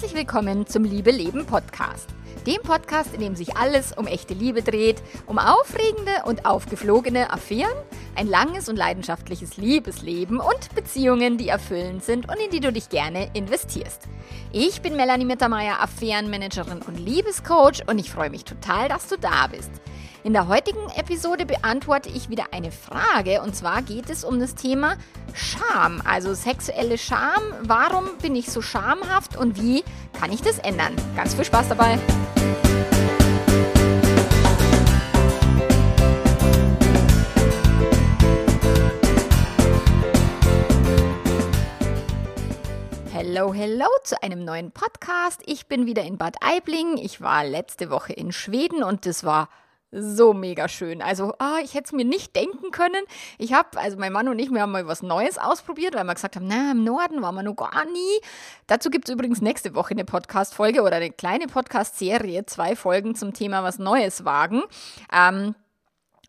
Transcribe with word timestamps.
Herzlich 0.00 0.16
willkommen 0.16 0.64
zum 0.64 0.84
Liebe 0.84 1.10
Leben 1.10 1.44
Podcast. 1.44 2.10
Dem 2.46 2.62
Podcast, 2.62 3.12
in 3.14 3.20
dem 3.20 3.34
sich 3.34 3.56
alles 3.56 3.90
um 3.90 4.06
echte 4.06 4.32
Liebe 4.32 4.62
dreht, 4.62 5.02
um 5.26 5.40
aufregende 5.40 6.12
und 6.24 6.46
aufgeflogene 6.46 7.32
Affären, 7.32 7.74
ein 8.14 8.28
langes 8.28 8.68
und 8.68 8.76
leidenschaftliches 8.76 9.56
Liebesleben 9.56 10.38
und 10.38 10.72
Beziehungen, 10.76 11.36
die 11.36 11.48
erfüllend 11.48 12.04
sind 12.04 12.28
und 12.28 12.36
in 12.36 12.48
die 12.52 12.60
du 12.60 12.72
dich 12.72 12.90
gerne 12.90 13.28
investierst. 13.34 14.02
Ich 14.52 14.82
bin 14.82 14.94
Melanie 14.94 15.24
Mittermeier, 15.24 15.80
Affärenmanagerin 15.80 16.80
und 16.82 17.00
Liebescoach 17.00 17.82
und 17.88 17.98
ich 17.98 18.12
freue 18.12 18.30
mich 18.30 18.44
total, 18.44 18.88
dass 18.88 19.08
du 19.08 19.16
da 19.18 19.48
bist. 19.48 19.72
In 20.24 20.32
der 20.32 20.48
heutigen 20.48 20.90
Episode 20.96 21.46
beantworte 21.46 22.08
ich 22.08 22.28
wieder 22.28 22.46
eine 22.50 22.72
Frage 22.72 23.40
und 23.40 23.54
zwar 23.54 23.82
geht 23.82 24.10
es 24.10 24.24
um 24.24 24.40
das 24.40 24.56
Thema 24.56 24.96
Scham, 25.32 26.02
also 26.04 26.34
sexuelle 26.34 26.98
Scham. 26.98 27.40
Warum 27.62 28.18
bin 28.20 28.34
ich 28.34 28.50
so 28.50 28.60
schamhaft 28.60 29.36
und 29.36 29.62
wie 29.62 29.84
kann 30.18 30.32
ich 30.32 30.42
das 30.42 30.58
ändern? 30.58 30.96
Ganz 31.14 31.34
viel 31.34 31.44
Spaß 31.44 31.68
dabei! 31.68 32.00
Hello, 43.12 43.54
hello 43.54 43.86
zu 44.02 44.20
einem 44.20 44.44
neuen 44.44 44.72
Podcast. 44.72 45.42
Ich 45.46 45.68
bin 45.68 45.86
wieder 45.86 46.02
in 46.02 46.18
Bad 46.18 46.38
Aibling. 46.42 46.96
Ich 46.96 47.20
war 47.20 47.44
letzte 47.44 47.88
Woche 47.90 48.12
in 48.12 48.32
Schweden 48.32 48.82
und 48.82 49.06
das 49.06 49.22
war 49.22 49.48
so 49.90 50.34
mega 50.34 50.68
schön. 50.68 51.00
Also, 51.02 51.34
ah, 51.38 51.58
ich 51.62 51.74
hätte 51.74 51.86
es 51.86 51.92
mir 51.92 52.04
nicht 52.04 52.36
denken 52.36 52.70
können. 52.70 53.04
Ich 53.38 53.52
habe, 53.52 53.78
also 53.78 53.96
mein 53.98 54.12
Mann 54.12 54.28
und 54.28 54.38
ich, 54.38 54.50
wir 54.50 54.60
haben 54.60 54.72
mal 54.72 54.86
was 54.86 55.02
Neues 55.02 55.38
ausprobiert, 55.38 55.94
weil 55.94 56.04
wir 56.04 56.14
gesagt 56.14 56.36
haben, 56.36 56.46
na, 56.46 56.72
im 56.72 56.84
Norden 56.84 57.22
waren 57.22 57.34
wir 57.34 57.42
noch 57.42 57.56
gar 57.56 57.84
nie. 57.86 58.20
Dazu 58.66 58.90
gibt 58.90 59.08
es 59.08 59.14
übrigens 59.14 59.40
nächste 59.40 59.74
Woche 59.74 59.92
eine 59.92 60.04
Podcast-Folge 60.04 60.82
oder 60.82 60.96
eine 60.96 61.10
kleine 61.10 61.46
Podcast-Serie, 61.46 62.46
zwei 62.46 62.76
Folgen 62.76 63.14
zum 63.14 63.32
Thema 63.32 63.62
was 63.62 63.78
Neues 63.78 64.24
wagen. 64.24 64.62
Ähm, 65.12 65.54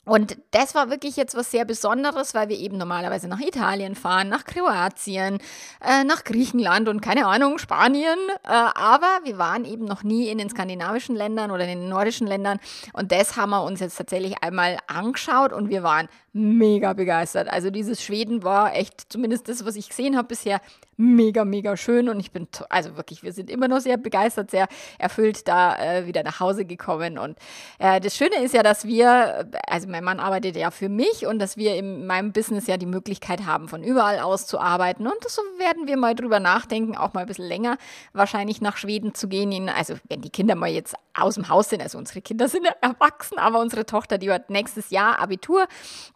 und 0.09 0.38
das 0.49 0.73
war 0.73 0.89
wirklich 0.89 1.17
jetzt 1.17 1.35
was 1.35 1.52
sehr 1.52 1.65
Besonderes, 1.65 2.33
weil 2.33 2.49
wir 2.49 2.57
eben 2.57 2.77
normalerweise 2.77 3.27
nach 3.27 3.39
Italien 3.39 3.93
fahren, 3.93 4.27
nach 4.27 4.43
Kroatien, 4.43 5.38
äh, 5.85 6.03
nach 6.03 6.23
Griechenland 6.23 6.89
und 6.89 6.99
keine 6.99 7.27
Ahnung, 7.27 7.59
Spanien. 7.59 8.17
Äh, 8.43 8.49
aber 8.49 9.19
wir 9.23 9.38
waren 9.38 9.66
eben 9.66 9.85
noch 9.85 10.01
nie 10.01 10.29
in 10.29 10.39
den 10.39 10.49
skandinavischen 10.49 11.16
Ländern 11.16 11.51
oder 11.51 11.67
in 11.67 11.81
den 11.81 11.89
nordischen 11.89 12.25
Ländern. 12.25 12.59
Und 12.93 13.11
das 13.11 13.38
haben 13.38 13.51
wir 13.51 13.63
uns 13.63 13.81
jetzt 13.81 13.97
tatsächlich 13.97 14.43
einmal 14.43 14.77
angeschaut 14.88 15.53
und 15.53 15.69
wir 15.69 15.83
waren 15.83 16.09
mega 16.33 16.94
begeistert. 16.94 17.49
Also 17.49 17.69
dieses 17.69 18.03
Schweden 18.03 18.44
war 18.44 18.75
echt, 18.75 19.11
zumindest 19.11 19.49
das, 19.49 19.66
was 19.66 19.75
ich 19.75 19.89
gesehen 19.89 20.16
habe 20.16 20.27
bisher, 20.27 20.61
mega, 20.99 21.45
mega 21.45 21.77
schön. 21.77 22.09
Und 22.09 22.19
ich 22.19 22.31
bin, 22.31 22.47
also 22.69 22.97
wirklich, 22.97 23.23
wir 23.23 23.31
sind 23.31 23.49
immer 23.49 23.67
noch 23.67 23.80
sehr 23.80 23.97
begeistert, 23.97 24.52
sehr 24.52 24.67
erfüllt 24.97 25.47
da 25.47 25.77
äh, 25.77 26.05
wieder 26.05 26.23
nach 26.23 26.39
Hause 26.39 26.66
gekommen. 26.66 27.17
Und 27.17 27.38
äh, 27.80 28.00
das 28.00 28.16
Schöne 28.16 28.44
ist 28.44 28.53
ja, 28.53 28.63
dass 28.63 28.85
wir, 28.85 29.50
also 29.67 29.88
mein 29.88 30.03
Mann 30.03 30.19
arbeitet 30.19 30.55
ja 30.57 30.72
für 30.72 30.89
mich 30.89 31.25
und 31.25 31.39
dass 31.39 31.57
wir 31.57 31.75
in 31.75 32.05
meinem 32.05 32.33
Business 32.33 32.67
ja 32.67 32.77
die 32.77 32.85
Möglichkeit 32.85 33.45
haben, 33.45 33.69
von 33.69 33.83
überall 33.83 34.19
aus 34.19 34.45
zu 34.45 34.59
arbeiten. 34.59 35.07
Und 35.07 35.23
so 35.27 35.41
werden 35.57 35.88
wir 35.88 35.97
mal 35.97 36.16
drüber 36.16 36.39
nachdenken, 36.39 36.97
auch 36.97 37.13
mal 37.13 37.22
ein 37.22 37.27
bisschen 37.27 37.47
länger 37.47 37.77
wahrscheinlich 38.13 38.61
nach 38.61 38.77
Schweden 38.77 39.16
zu 39.16 39.30
gehen. 39.30 39.69
Also 39.69 39.95
wenn 40.09 40.22
die 40.22 40.30
Kinder 40.30 40.55
mal 40.55 40.69
jetzt 40.69 40.95
aus 41.13 41.35
dem 41.35 41.50
Haus 41.50 41.69
sind, 41.69 41.81
also 41.81 41.97
unsere 41.97 42.22
Kinder 42.22 42.47
sind 42.50 42.67
erwachsen, 42.81 43.38
aber 43.38 43.59
unsere 43.59 43.85
Tochter, 43.85 44.17
die 44.17 44.31
hat 44.31 44.50
nächstes 44.50 44.89
Jahr 44.89 45.19
Abitur. 45.19 45.66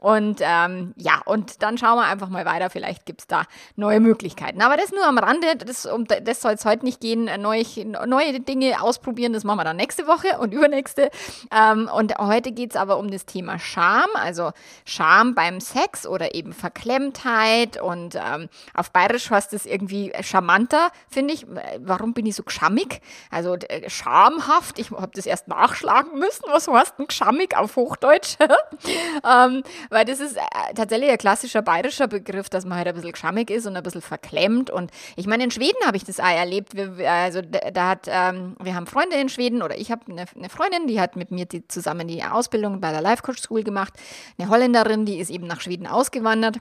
Und 0.04 0.42
ähm, 0.42 0.94
ja, 0.98 1.22
und 1.24 1.64
dann 1.64 1.78
schauen 1.78 1.96
wir 1.96 2.04
einfach 2.04 2.28
mal 2.28 2.44
weiter. 2.44 2.70
Vielleicht 2.70 3.06
gibt 3.06 3.22
es 3.22 3.28
da 3.28 3.44
neue 3.78 4.02
Möglichkeiten. 4.02 4.62
Aber 4.62 4.76
das 4.76 4.92
nur 4.92 5.06
am 5.08 5.18
Rande. 5.18 5.56
Das, 5.56 5.86
um 5.86 6.06
das 6.06 6.42
soll 6.42 6.52
es 6.52 6.66
heute 6.66 6.84
nicht 6.84 7.00
gehen. 7.00 7.30
Neue, 7.42 7.64
neue 8.06 8.42
Dinge 8.42 8.82
ausprobieren, 8.82 9.32
das 9.32 9.46
machen 9.46 9.60
wir 9.60 9.64
dann 9.64 9.78
nächste 9.78 10.06
Woche 10.06 10.40
und 10.40 10.54
übernächste. 10.54 11.10
Ähm, 11.52 11.90
und 11.96 12.18
heute 12.18 12.52
geht 12.52 12.72
es 12.72 12.76
aber 12.76 12.98
um 12.98 13.10
das 13.12 13.26
Thema 13.26 13.60
Scham. 13.60 14.10
Also 14.16 14.52
Scham 14.84 15.36
beim 15.36 15.62
Sex 15.62 16.06
oder 16.06 16.36
eben 16.36 16.52
Verklemmtheit. 16.52 17.82
Und 17.82 18.16
ähm, 18.16 18.50
auf 18.74 18.92
Bayerisch 18.92 19.32
heißt 19.32 19.54
es 19.54 19.66
irgendwie 19.66 20.12
charmanter, 20.22 20.90
finde 21.08 21.34
ich. 21.34 21.48
Warum 21.80 22.14
bin 22.14 22.26
ich 22.26 22.36
so 22.36 22.44
geschammig? 22.44 23.00
Also 23.32 23.56
äh, 23.56 23.90
schamhaft. 23.90 24.80
Ich 24.80 24.92
habe 24.92 25.12
das 25.16 25.26
erst 25.26 25.48
nachschlagen 25.48 26.20
müssen. 26.20 26.44
Was 26.52 26.68
heißt 26.68 27.00
denn 27.00 27.08
geschammig 27.08 27.56
auf 27.56 27.78
Hochdeutsch? 27.78 28.36
ähm, 29.24 29.64
weil 29.94 30.06
das 30.06 30.20
ist 30.20 30.36
äh, 30.36 30.74
tatsächlich 30.76 31.10
ein 31.10 31.18
klassischer 31.18 31.62
bayerischer 31.62 32.08
Begriff, 32.08 32.50
dass 32.50 32.66
man 32.66 32.78
halt 32.78 32.88
ein 32.88 32.96
bisschen 32.96 33.12
geschammig 33.12 33.50
ist 33.50 33.66
und 33.66 33.76
ein 33.78 33.84
bisschen 33.84 34.02
verklemmt. 34.02 34.70
Und 34.70 34.92
ich 35.16 35.28
meine, 35.28 35.44
in 35.44 35.52
Schweden 35.52 35.86
habe 35.86 35.98
ich 35.98 36.04
das 36.04 36.20
auch 36.20 36.26
erlebt. 36.26 36.76
Wir, 36.76 37.10
also 37.10 37.42
da 37.42 37.90
hat, 37.90 38.08
ähm, 38.08 38.56
wir 38.62 38.76
haben 38.76 38.88
Freunde 38.88 39.16
in 39.16 39.30
Schweden 39.30 39.62
oder 39.62 39.78
ich 39.78 39.92
habe 39.92 40.02
eine, 40.12 40.26
eine, 40.36 40.50
Freundin, 40.50 40.88
die 40.88 41.00
hat 41.00 41.16
mit 41.16 41.32
mir 41.32 41.46
die, 41.46 41.68
zusammen 41.68 42.08
die 42.08 42.24
Ausbildung 42.24 42.82
bei 42.82 42.92
der 42.92 43.02
Life 43.02 43.24
Coach 43.24 43.42
School 43.42 43.64
gemacht. 43.64 43.94
Eine 44.38 44.50
Holländerin, 44.50 45.06
die 45.06 45.20
ist 45.20 45.30
eben 45.30 45.48
nach 45.48 45.62
Schweden 45.62 45.88
ausgewandert. 45.88 46.58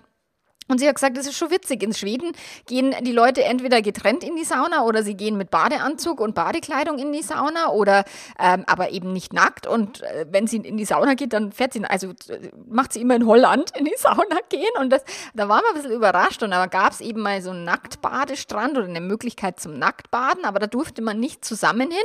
Und 0.68 0.78
sie 0.78 0.88
hat 0.88 0.94
gesagt, 0.94 1.16
das 1.16 1.26
ist 1.26 1.36
schon 1.36 1.50
witzig. 1.50 1.82
In 1.82 1.92
Schweden 1.92 2.32
gehen 2.66 2.94
die 3.02 3.12
Leute 3.12 3.44
entweder 3.44 3.82
getrennt 3.82 4.24
in 4.24 4.36
die 4.36 4.44
Sauna 4.44 4.84
oder 4.84 5.02
sie 5.02 5.14
gehen 5.14 5.36
mit 5.36 5.50
Badeanzug 5.50 6.20
und 6.20 6.34
Badekleidung 6.34 6.98
in 6.98 7.12
die 7.12 7.22
Sauna 7.22 7.70
oder 7.70 8.04
ähm, 8.38 8.64
aber 8.66 8.90
eben 8.90 9.12
nicht 9.12 9.32
nackt. 9.32 9.66
Und 9.66 10.02
äh, 10.02 10.26
wenn 10.30 10.46
sie 10.46 10.58
in 10.58 10.76
die 10.76 10.84
Sauna 10.84 11.14
geht, 11.14 11.32
dann 11.32 11.52
fährt 11.52 11.72
sie, 11.72 11.84
also 11.84 12.10
äh, 12.28 12.50
macht 12.68 12.92
sie 12.92 13.00
immer 13.00 13.16
in 13.16 13.26
Holland 13.26 13.76
in 13.76 13.84
die 13.84 13.94
Sauna 13.98 14.38
gehen. 14.48 14.72
Und 14.80 14.90
das, 14.90 15.04
da 15.34 15.48
waren 15.48 15.62
wir 15.62 15.70
ein 15.70 15.74
bisschen 15.74 15.92
überrascht. 15.92 16.42
Und 16.42 16.50
da 16.50 16.66
gab 16.66 16.92
es 16.92 17.00
eben 17.00 17.20
mal 17.20 17.42
so 17.42 17.50
einen 17.50 17.64
Nacktbadestrand 17.64 18.76
oder 18.76 18.86
eine 18.86 19.00
Möglichkeit 19.00 19.60
zum 19.60 19.78
Nacktbaden, 19.78 20.44
aber 20.44 20.58
da 20.58 20.66
durfte 20.66 21.02
man 21.02 21.18
nicht 21.18 21.44
zusammen 21.44 21.90
hin. 21.90 22.00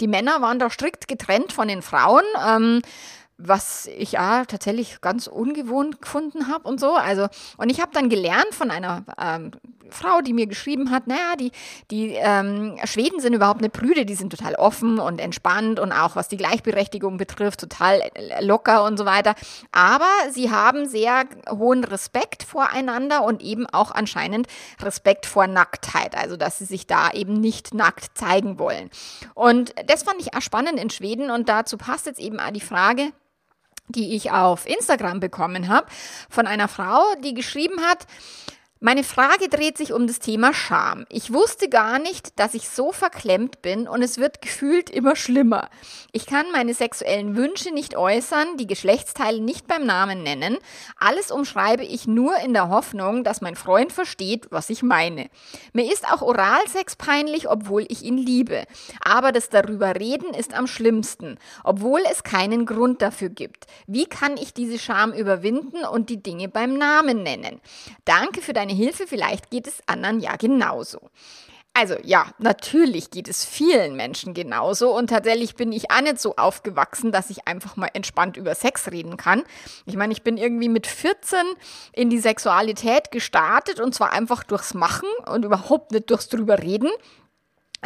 Die 0.00 0.08
Männer 0.08 0.42
waren 0.42 0.58
da 0.58 0.70
strikt 0.70 1.08
getrennt 1.08 1.52
von 1.52 1.68
den 1.68 1.82
Frauen. 1.82 2.24
Ähm, 2.46 2.82
was 3.38 3.86
ich 3.86 4.12
ja 4.12 4.44
tatsächlich 4.46 5.00
ganz 5.00 5.26
ungewohnt 5.26 6.00
gefunden 6.00 6.48
habe 6.48 6.68
und 6.68 6.80
so. 6.80 6.94
Also, 6.94 7.28
und 7.58 7.70
ich 7.70 7.80
habe 7.80 7.92
dann 7.92 8.08
gelernt 8.08 8.54
von 8.54 8.70
einer 8.70 9.04
ähm, 9.20 9.50
Frau, 9.90 10.20
die 10.20 10.32
mir 10.32 10.46
geschrieben 10.46 10.90
hat, 10.90 11.06
naja, 11.06 11.36
die, 11.38 11.52
die 11.90 12.14
ähm, 12.14 12.76
Schweden 12.84 13.20
sind 13.20 13.34
überhaupt 13.34 13.60
nicht 13.60 13.72
prüde, 13.72 14.06
die 14.06 14.14
sind 14.14 14.30
total 14.30 14.54
offen 14.54 14.98
und 14.98 15.20
entspannt 15.20 15.78
und 15.78 15.92
auch 15.92 16.16
was 16.16 16.28
die 16.28 16.36
Gleichberechtigung 16.36 17.18
betrifft, 17.18 17.60
total 17.60 18.00
locker 18.40 18.84
und 18.84 18.96
so 18.96 19.04
weiter. 19.04 19.34
Aber 19.70 20.08
sie 20.30 20.50
haben 20.50 20.88
sehr 20.88 21.24
hohen 21.50 21.84
Respekt 21.84 22.42
voreinander 22.42 23.22
und 23.22 23.42
eben 23.42 23.66
auch 23.66 23.90
anscheinend 23.90 24.46
Respekt 24.80 25.26
vor 25.26 25.46
Nacktheit, 25.46 26.16
also 26.16 26.36
dass 26.36 26.58
sie 26.58 26.64
sich 26.64 26.86
da 26.86 27.10
eben 27.12 27.34
nicht 27.34 27.74
nackt 27.74 28.16
zeigen 28.16 28.58
wollen. 28.58 28.90
Und 29.34 29.74
das 29.86 30.02
fand 30.02 30.20
ich 30.20 30.34
auch 30.34 30.42
spannend 30.42 30.80
in 30.80 30.90
Schweden 30.90 31.30
und 31.30 31.48
dazu 31.48 31.76
passt 31.76 32.06
jetzt 32.06 32.20
eben 32.20 32.40
auch 32.40 32.50
die 32.50 32.60
Frage, 32.60 33.12
die 33.88 34.14
ich 34.14 34.30
auf 34.30 34.66
Instagram 34.66 35.20
bekommen 35.20 35.68
habe, 35.68 35.86
von 36.28 36.46
einer 36.46 36.68
Frau, 36.68 37.02
die 37.22 37.34
geschrieben 37.34 37.80
hat, 37.82 38.06
meine 38.78 39.04
Frage 39.04 39.48
dreht 39.48 39.78
sich 39.78 39.94
um 39.94 40.06
das 40.06 40.18
Thema 40.18 40.52
Scham. 40.52 41.06
Ich 41.08 41.32
wusste 41.32 41.70
gar 41.70 41.98
nicht, 41.98 42.38
dass 42.38 42.52
ich 42.52 42.68
so 42.68 42.92
verklemmt 42.92 43.62
bin 43.62 43.88
und 43.88 44.02
es 44.02 44.18
wird 44.18 44.42
gefühlt 44.42 44.90
immer 44.90 45.16
schlimmer. 45.16 45.70
Ich 46.12 46.26
kann 46.26 46.44
meine 46.52 46.74
sexuellen 46.74 47.36
Wünsche 47.36 47.72
nicht 47.72 47.96
äußern, 47.96 48.58
die 48.58 48.66
Geschlechtsteile 48.66 49.40
nicht 49.40 49.66
beim 49.66 49.86
Namen 49.86 50.22
nennen. 50.22 50.58
Alles 50.98 51.30
umschreibe 51.30 51.84
ich 51.84 52.06
nur 52.06 52.36
in 52.40 52.52
der 52.52 52.68
Hoffnung, 52.68 53.24
dass 53.24 53.40
mein 53.40 53.56
Freund 53.56 53.94
versteht, 53.94 54.46
was 54.50 54.68
ich 54.68 54.82
meine. 54.82 55.30
Mir 55.72 55.90
ist 55.90 56.06
auch 56.12 56.20
Oralsex 56.20 56.96
peinlich, 56.96 57.48
obwohl 57.48 57.86
ich 57.88 58.02
ihn 58.02 58.18
liebe. 58.18 58.64
Aber 59.00 59.32
das 59.32 59.48
darüber 59.48 59.96
reden 59.96 60.34
ist 60.34 60.52
am 60.52 60.66
schlimmsten, 60.66 61.38
obwohl 61.64 62.02
es 62.12 62.24
keinen 62.24 62.66
Grund 62.66 63.00
dafür 63.00 63.30
gibt. 63.30 63.64
Wie 63.86 64.04
kann 64.04 64.36
ich 64.36 64.52
diese 64.52 64.78
Scham 64.78 65.14
überwinden 65.14 65.86
und 65.90 66.10
die 66.10 66.22
Dinge 66.22 66.50
beim 66.50 66.76
Namen 66.76 67.22
nennen? 67.22 67.62
Danke 68.04 68.42
für 68.42 68.52
deine 68.52 68.65
deine 68.66 68.76
Hilfe, 68.76 69.06
vielleicht 69.06 69.50
geht 69.50 69.66
es 69.66 69.80
anderen 69.86 70.20
ja 70.20 70.36
genauso. 70.36 71.10
Also 71.78 71.94
ja, 72.02 72.24
natürlich 72.38 73.10
geht 73.10 73.28
es 73.28 73.44
vielen 73.44 73.96
Menschen 73.96 74.32
genauso 74.32 74.96
und 74.96 75.10
tatsächlich 75.10 75.56
bin 75.56 75.72
ich 75.72 75.90
auch 75.90 76.00
nicht 76.00 76.18
so 76.18 76.34
aufgewachsen, 76.36 77.12
dass 77.12 77.28
ich 77.28 77.46
einfach 77.46 77.76
mal 77.76 77.90
entspannt 77.92 78.38
über 78.38 78.54
Sex 78.54 78.90
reden 78.90 79.18
kann. 79.18 79.42
Ich 79.84 79.94
meine, 79.94 80.14
ich 80.14 80.22
bin 80.22 80.38
irgendwie 80.38 80.70
mit 80.70 80.86
14 80.86 81.38
in 81.92 82.08
die 82.08 82.18
Sexualität 82.18 83.10
gestartet 83.10 83.78
und 83.78 83.94
zwar 83.94 84.12
einfach 84.12 84.42
durchs 84.42 84.72
Machen 84.72 85.08
und 85.30 85.44
überhaupt 85.44 85.92
nicht 85.92 86.08
durchs 86.08 86.30
drüber 86.30 86.62
reden. 86.62 86.88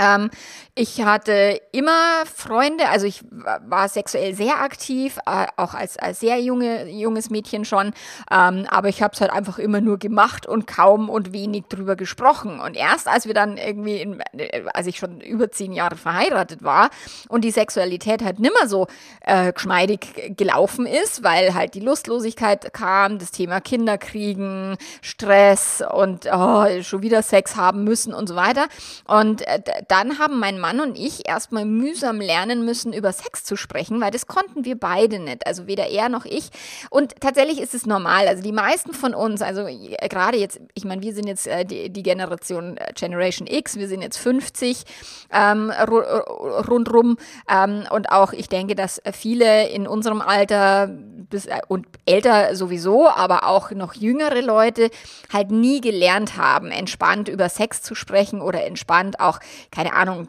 Ähm, 0.01 0.31
ich 0.75 1.03
hatte 1.03 1.61
immer 1.73 2.25
Freunde, 2.25 2.89
also 2.89 3.07
ich 3.07 3.23
war 3.31 3.89
sexuell 3.89 4.35
sehr 4.35 4.61
aktiv, 4.61 5.19
äh, 5.27 5.47
auch 5.57 5.75
als, 5.75 5.99
als 5.99 6.21
sehr 6.21 6.41
junge, 6.41 6.89
junges 6.89 7.29
Mädchen 7.29 7.67
schon, 7.67 7.93
ähm, 8.31 8.67
aber 8.71 8.89
ich 8.89 9.03
habe 9.03 9.13
es 9.13 9.21
halt 9.21 9.31
einfach 9.31 9.59
immer 9.59 9.83
nur 9.83 9.99
gemacht 9.99 10.47
und 10.47 10.67
kaum 10.67 11.11
und 11.11 11.35
wenig 11.35 11.65
drüber 11.69 11.97
gesprochen. 11.97 12.61
Und 12.61 12.77
erst 12.77 13.09
als 13.09 13.27
wir 13.27 13.35
dann 13.35 13.59
irgendwie, 13.59 14.01
in, 14.01 14.21
äh, 14.33 14.63
als 14.73 14.87
ich 14.87 14.97
schon 14.97 15.21
über 15.21 15.51
zehn 15.51 15.73
Jahre 15.73 15.97
verheiratet 15.97 16.63
war 16.63 16.89
und 17.29 17.43
die 17.45 17.51
Sexualität 17.51 18.25
halt 18.25 18.39
nimmer 18.39 18.67
so 18.67 18.87
äh, 19.21 19.53
geschmeidig 19.53 20.35
gelaufen 20.37 20.87
ist, 20.87 21.23
weil 21.23 21.55
halt 21.55 21.75
die 21.75 21.81
Lustlosigkeit 21.81 22.73
kam, 22.73 23.19
das 23.19 23.33
Thema 23.33 23.61
Kinderkriegen, 23.61 24.79
Stress 25.03 25.83
und 25.93 26.27
oh, 26.33 26.83
schon 26.83 27.03
wieder 27.03 27.23
Sex 27.23 27.57
haben 27.57 27.85
müssen 27.85 28.15
und 28.15 28.29
so 28.29 28.37
weiter. 28.37 28.67
Und 29.07 29.47
äh, 29.47 29.61
dann 29.91 30.19
haben 30.21 30.39
mein 30.39 30.61
Mann 30.61 30.81
und 30.81 30.97
ich 30.97 31.29
erstmal 31.29 31.65
mühsam 31.65 32.21
lernen 32.21 32.65
müssen, 32.65 32.93
über 32.93 33.13
Sex 33.13 33.43
zu 33.43 33.57
sprechen, 33.57 34.01
weil 34.01 34.13
das 34.13 34.29
konnten 34.29 34.65
wir 34.65 34.79
beide 34.79 35.19
nicht. 35.19 35.47
Also 35.47 35.67
weder 35.67 35.89
er 35.89 36.09
noch 36.09 36.25
ich. 36.25 36.51
Und 36.91 37.15
tatsächlich 37.21 37.61
ist 37.61 37.75
es 37.75 37.87
normal. 37.87 38.29
Also 38.29 38.43
die 38.43 38.53
meisten 38.53 38.93
von 38.95 39.15
uns, 39.15 39.43
also 39.43 39.67
äh, 39.67 40.09
gerade 40.09 40.39
jetzt, 40.39 40.61
ich 40.75 40.85
meine, 40.85 41.03
wir 41.03 41.13
sind 41.13 41.27
jetzt 41.27 41.49
äh, 41.49 41.65
die, 41.65 41.91
die, 41.91 42.05
Generation 42.05 42.77
äh, 42.77 42.93
Generation 42.95 43.49
X, 43.49 43.77
wir 43.77 43.89
sind 43.89 44.03
jetzt 44.03 44.19
50 44.19 44.85
ähm, 45.33 45.71
rundrum. 45.71 47.17
Ähm, 47.51 47.85
und 47.91 48.13
auch 48.13 48.33
ich 48.33 48.49
denke, 48.49 48.77
dass 48.77 49.03
viele 49.13 49.69
in 49.71 49.89
unserem 49.89 50.21
Alter 50.21 50.89
bis, 51.31 51.47
äh, 51.47 51.61
und 51.69 51.87
älter 52.07 52.55
sowieso, 52.55 53.09
aber 53.09 53.47
auch 53.47 53.71
noch 53.71 53.95
jüngere 53.95 54.43
Leute 54.43 54.91
halt 55.33 55.51
nie 55.51 55.81
gelernt 55.81 56.37
haben, 56.37 56.71
entspannt 56.71 57.29
über 57.29 57.49
Sex 57.49 57.83
zu 57.83 57.95
sprechen 57.95 58.41
oder 58.41 58.65
entspannt 58.65 59.21
auch, 59.21 59.41
keine 59.71 59.93
Ahnung, 59.95 60.29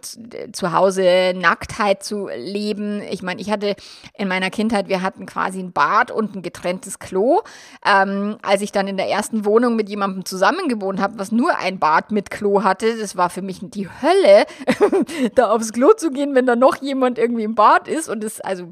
zu 0.51 0.71
Hause 0.71 1.33
Nacktheit 1.35 2.03
zu 2.03 2.27
leben. 2.27 3.01
Ich 3.09 3.23
meine, 3.23 3.41
ich 3.41 3.49
hatte 3.49 3.75
in 4.17 4.27
meiner 4.27 4.49
Kindheit, 4.49 4.87
wir 4.87 5.01
hatten 5.01 5.25
quasi 5.25 5.59
ein 5.59 5.71
Bad 5.71 6.11
und 6.11 6.35
ein 6.35 6.41
getrenntes 6.41 6.99
Klo. 6.99 7.41
Ähm, 7.85 8.37
als 8.43 8.61
ich 8.61 8.71
dann 8.71 8.87
in 8.87 8.97
der 8.97 9.09
ersten 9.09 9.45
Wohnung 9.45 9.75
mit 9.75 9.89
jemandem 9.89 10.25
zusammengewohnt 10.25 11.01
habe, 11.01 11.17
was 11.17 11.31
nur 11.31 11.57
ein 11.57 11.79
Bad 11.79 12.11
mit 12.11 12.29
Klo 12.29 12.63
hatte, 12.63 12.97
das 12.97 13.17
war 13.17 13.29
für 13.29 13.41
mich 13.41 13.59
die 13.61 13.87
Hölle, 13.87 14.45
da 15.35 15.51
aufs 15.51 15.73
Klo 15.73 15.93
zu 15.93 16.11
gehen, 16.11 16.35
wenn 16.35 16.45
da 16.45 16.55
noch 16.55 16.75
jemand 16.77 17.17
irgendwie 17.17 17.43
im 17.43 17.55
Bad 17.55 17.87
ist. 17.87 18.09
Und 18.09 18.23
das, 18.23 18.41
also 18.41 18.67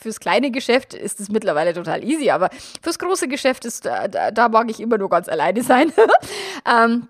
fürs 0.00 0.20
kleine 0.20 0.50
Geschäft 0.50 0.94
ist 0.94 1.20
es 1.20 1.28
mittlerweile 1.28 1.74
total 1.74 2.02
easy, 2.04 2.30
aber 2.30 2.48
fürs 2.82 2.98
große 2.98 3.28
Geschäft 3.28 3.64
ist, 3.66 3.84
da, 3.84 4.08
da 4.08 4.48
mag 4.48 4.70
ich 4.70 4.80
immer 4.80 4.96
nur 4.96 5.10
ganz 5.10 5.28
alleine 5.28 5.62
sein. 5.62 5.92
ähm, 6.66 7.08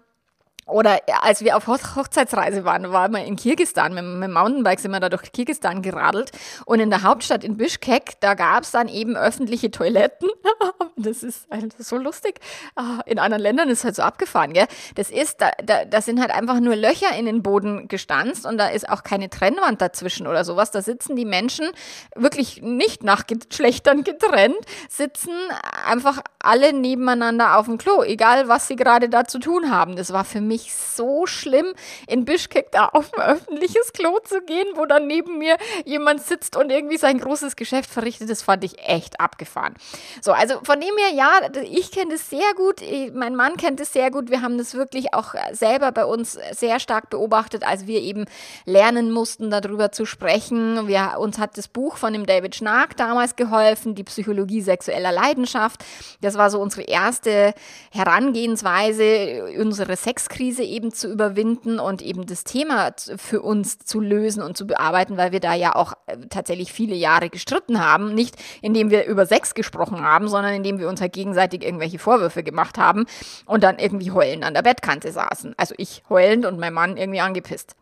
oder 0.67 1.01
als 1.23 1.43
wir 1.45 1.57
auf 1.57 1.67
Hochzeitsreise 1.67 2.65
waren, 2.65 2.93
waren 2.93 3.13
wir 3.13 3.25
in 3.25 3.37
Kirgistan. 3.37 3.95
Mit, 3.95 4.05
mit 4.05 4.23
dem 4.23 4.33
Mountainbike 4.33 4.81
sind 4.81 4.93
wir 4.93 5.01
da 5.01 5.09
durch 5.09 5.33
Kirgistan 5.33 5.83
geradelt. 5.83 6.31
Und 6.65 6.81
in 6.81 6.91
der 6.91 7.03
Hauptstadt 7.03 7.45
in 7.45 7.57
Bishkek, 7.57 8.21
da 8.21 8.35
gab 8.35 8.63
es 8.63 8.71
dann 8.71 8.89
eben 8.89 9.17
öffentliche 9.17 9.71
Toiletten. 9.71 10.29
das 10.97 11.23
ist 11.23 11.49
so 11.79 11.97
lustig. 11.97 12.41
Ah, 12.77 13.01
in 13.07 13.19
anderen 13.19 13.43
Ländern 13.43 13.69
ist 13.69 13.79
es 13.79 13.85
halt 13.85 13.97
so 13.97 14.03
abgefahren, 14.03 14.53
gell? 14.53 14.67
Das 14.95 15.11
ist, 15.11 15.41
da, 15.41 15.51
da, 15.65 15.85
da 15.85 16.01
sind 16.01 16.21
halt 16.21 16.31
einfach 16.31 16.61
nur 16.61 16.77
Löcher 16.77 17.17
in 17.19 17.27
den 17.27 17.43
Boden 17.43 17.89
gestanzt 17.89 18.47
und 18.47 18.59
da 18.59 18.69
ist 18.69 18.89
auch 18.89 19.03
keine 19.03 19.29
Trennwand 19.29 19.81
dazwischen 19.81 20.27
oder 20.27 20.45
sowas. 20.45 20.71
Da 20.71 20.83
sitzen 20.83 21.17
die 21.17 21.25
Menschen 21.25 21.67
wirklich 22.15 22.63
nicht 22.63 23.03
nach 23.03 23.27
Geschlechtern 23.27 24.05
getrennt, 24.05 24.59
sitzen 24.89 25.33
einfach 25.87 26.21
alle 26.39 26.73
nebeneinander 26.73 27.57
auf 27.57 27.67
dem 27.67 27.79
Klo, 27.79 28.03
egal 28.03 28.49
was 28.49 28.69
sie 28.69 28.77
gerade 28.77 29.09
da 29.09 29.25
zu 29.25 29.39
tun 29.39 29.71
haben. 29.71 29.97
Das 29.97 30.13
war 30.13 30.25
für 30.25 30.41
mich 30.41 30.50
mich 30.51 30.75
so 30.75 31.27
schlimm, 31.27 31.73
in 32.09 32.25
Bischkek 32.25 32.73
da 32.73 32.87
auf 32.87 33.15
ein 33.15 33.37
öffentliches 33.37 33.93
Klo 33.93 34.19
zu 34.25 34.43
gehen, 34.43 34.67
wo 34.75 34.85
dann 34.85 35.07
neben 35.07 35.39
mir 35.39 35.57
jemand 35.85 36.23
sitzt 36.23 36.57
und 36.57 36.71
irgendwie 36.71 36.97
sein 36.97 37.19
großes 37.21 37.55
Geschäft 37.55 37.89
verrichtet. 37.89 38.29
Das 38.29 38.43
fand 38.43 38.65
ich 38.65 38.81
echt 38.81 39.21
abgefahren. 39.21 39.75
So, 40.21 40.33
also 40.33 40.55
von 40.65 40.81
dem 40.81 40.91
her, 40.99 41.15
ja, 41.15 41.63
ich 41.63 41.93
kenne 41.93 42.15
das 42.15 42.29
sehr 42.29 42.53
gut. 42.57 42.83
Mein 43.15 43.37
Mann 43.37 43.57
kennt 43.57 43.79
es 43.79 43.93
sehr 43.93 44.11
gut. 44.11 44.31
Wir 44.31 44.43
haben 44.43 44.59
das 44.59 44.75
wirklich 44.75 45.15
auch 45.15 45.35
selber 45.53 45.93
bei 45.93 46.05
uns 46.05 46.37
sehr 46.53 46.81
stark 46.81 47.11
beobachtet, 47.11 47.63
als 47.63 47.87
wir 47.87 48.01
eben 48.01 48.25
lernen 48.65 49.13
mussten, 49.13 49.51
darüber 49.51 49.93
zu 49.93 50.05
sprechen. 50.05 50.89
Wir, 50.89 51.17
uns 51.19 51.39
hat 51.39 51.57
das 51.57 51.69
Buch 51.69 51.97
von 51.97 52.13
dem 52.13 52.27
David 52.27 52.57
Schnark 52.57 52.97
damals 52.97 53.37
geholfen, 53.37 53.95
die 53.95 54.05
Psychologie 54.05 54.63
sexueller 54.63 55.13
Leidenschaft. 55.13 55.85
Das 56.21 56.37
war 56.37 56.51
so 56.51 56.61
unsere 56.61 56.83
erste 56.83 57.55
Herangehensweise, 57.93 59.55
unsere 59.59 59.97
Sexkrise 59.97 60.40
Krise 60.41 60.63
eben 60.63 60.91
zu 60.91 61.13
überwinden 61.13 61.79
und 61.79 62.01
eben 62.01 62.25
das 62.25 62.45
Thema 62.45 62.95
für 63.17 63.43
uns 63.43 63.77
zu 63.77 64.01
lösen 64.01 64.43
und 64.43 64.57
zu 64.57 64.67
bearbeiten, 64.67 65.19
weil 65.19 65.33
wir 65.33 65.41
da 65.41 65.53
ja 65.53 65.77
auch 65.77 65.93
äh, 66.07 66.17
tatsächlich 66.31 66.73
viele 66.73 66.95
Jahre 66.95 67.29
gestritten 67.29 67.79
haben. 67.79 68.15
Nicht 68.15 68.37
indem 68.63 68.89
wir 68.89 69.05
über 69.05 69.27
Sex 69.27 69.53
gesprochen 69.53 70.01
haben, 70.01 70.29
sondern 70.29 70.55
indem 70.55 70.79
wir 70.79 70.89
uns 70.89 71.03
halt 71.03 71.13
gegenseitig 71.13 71.63
irgendwelche 71.63 71.99
Vorwürfe 71.99 72.43
gemacht 72.43 72.79
haben 72.79 73.05
und 73.45 73.63
dann 73.63 73.79
irgendwie 73.79 74.13
heulend 74.13 74.43
an 74.43 74.55
der 74.55 74.63
Bettkante 74.63 75.13
saßen. 75.13 75.53
Also 75.59 75.75
ich 75.77 76.05
heulend 76.09 76.47
und 76.47 76.59
mein 76.59 76.73
Mann 76.73 76.97
irgendwie 76.97 77.21
angepisst. 77.21 77.77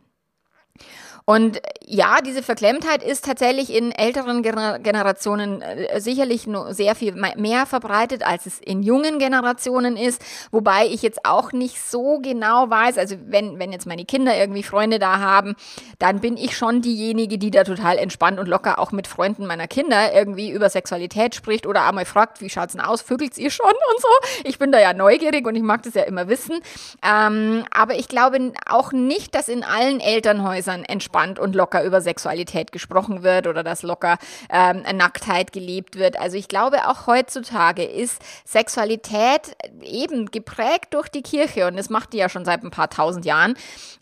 Und 1.28 1.60
ja, 1.84 2.22
diese 2.24 2.42
Verklemmtheit 2.42 3.02
ist 3.02 3.26
tatsächlich 3.26 3.74
in 3.74 3.92
älteren 3.92 4.42
Generationen 4.42 5.60
äh, 5.60 6.00
sicherlich 6.00 6.46
nur 6.46 6.72
sehr 6.72 6.94
viel 6.94 7.12
mehr 7.12 7.66
verbreitet, 7.66 8.26
als 8.26 8.46
es 8.46 8.58
in 8.60 8.82
jungen 8.82 9.18
Generationen 9.18 9.98
ist. 9.98 10.24
Wobei 10.52 10.86
ich 10.86 11.02
jetzt 11.02 11.26
auch 11.26 11.52
nicht 11.52 11.82
so 11.82 12.18
genau 12.22 12.70
weiß, 12.70 12.96
also 12.96 13.16
wenn, 13.26 13.58
wenn 13.58 13.72
jetzt 13.72 13.86
meine 13.86 14.06
Kinder 14.06 14.38
irgendwie 14.38 14.62
Freunde 14.62 14.98
da 14.98 15.18
haben, 15.18 15.54
dann 15.98 16.20
bin 16.20 16.38
ich 16.38 16.56
schon 16.56 16.80
diejenige, 16.80 17.36
die 17.36 17.50
da 17.50 17.62
total 17.62 17.98
entspannt 17.98 18.38
und 18.38 18.48
locker 18.48 18.78
auch 18.78 18.92
mit 18.92 19.06
Freunden 19.06 19.44
meiner 19.44 19.68
Kinder 19.68 20.14
irgendwie 20.14 20.50
über 20.50 20.70
Sexualität 20.70 21.34
spricht 21.34 21.66
oder 21.66 21.86
einmal 21.86 22.06
fragt, 22.06 22.40
wie 22.40 22.48
schaut's 22.48 22.72
denn 22.72 22.80
aus, 22.80 23.02
vögelt's 23.02 23.36
ihr 23.36 23.50
schon 23.50 23.66
und 23.66 24.00
so. 24.00 24.08
Ich 24.44 24.58
bin 24.58 24.72
da 24.72 24.80
ja 24.80 24.94
neugierig 24.94 25.46
und 25.46 25.56
ich 25.56 25.62
mag 25.62 25.82
das 25.82 25.92
ja 25.92 26.04
immer 26.04 26.28
wissen. 26.28 26.58
Ähm, 27.06 27.66
aber 27.70 27.96
ich 27.96 28.08
glaube 28.08 28.54
auch 28.66 28.92
nicht, 28.92 29.34
dass 29.34 29.48
in 29.50 29.62
allen 29.62 30.00
Elternhäusern 30.00 30.84
entspannt 30.84 31.17
entspannt 31.18 31.38
und 31.38 31.54
locker 31.54 31.84
über 31.84 32.00
Sexualität 32.00 32.72
gesprochen 32.72 33.22
wird 33.22 33.46
oder 33.46 33.62
dass 33.62 33.82
locker 33.82 34.18
ähm, 34.50 34.82
Nacktheit 34.96 35.52
gelebt 35.52 35.96
wird. 35.96 36.18
Also 36.18 36.36
ich 36.36 36.48
glaube, 36.48 36.88
auch 36.88 37.06
heutzutage 37.06 37.84
ist 37.84 38.22
Sexualität 38.44 39.56
eben 39.82 40.30
geprägt 40.30 40.94
durch 40.94 41.08
die 41.08 41.22
Kirche 41.22 41.66
und 41.66 41.76
das 41.76 41.90
macht 41.90 42.12
die 42.12 42.18
ja 42.18 42.28
schon 42.28 42.44
seit 42.44 42.62
ein 42.62 42.70
paar 42.70 42.90
tausend 42.90 43.24
Jahren, 43.24 43.54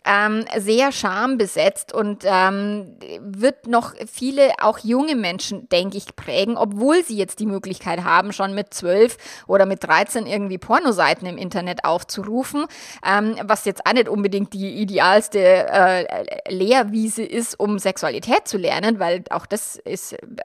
ähm, 0.05 0.45
sehr 0.57 0.91
schambesetzt 0.91 1.93
und 1.93 2.23
ähm, 2.25 2.95
wird 3.19 3.67
noch 3.67 3.93
viele, 4.11 4.51
auch 4.61 4.79
junge 4.79 5.15
Menschen, 5.15 5.67
denke 5.69 5.97
ich, 5.97 6.15
prägen, 6.15 6.57
obwohl 6.57 7.03
sie 7.03 7.17
jetzt 7.17 7.39
die 7.39 7.45
Möglichkeit 7.45 8.03
haben, 8.03 8.31
schon 8.31 8.53
mit 8.53 8.73
zwölf 8.73 9.17
oder 9.47 9.65
mit 9.65 9.83
13 9.83 10.25
irgendwie 10.27 10.57
Pornoseiten 10.57 11.27
im 11.27 11.37
Internet 11.37 11.83
aufzurufen, 11.83 12.65
ähm, 13.05 13.35
was 13.43 13.65
jetzt 13.65 13.85
auch 13.85 13.93
nicht 13.93 14.07
unbedingt 14.07 14.53
die 14.53 14.81
idealste 14.81 15.39
äh, 15.39 16.05
Lehrwiese 16.49 17.06
Wiese 17.07 17.23
ist, 17.23 17.57
um 17.57 17.79
Sexualität 17.79 18.49
zu 18.49 18.57
lernen, 18.57 18.99
weil 18.99 19.23
auch 19.29 19.45
das 19.45 19.79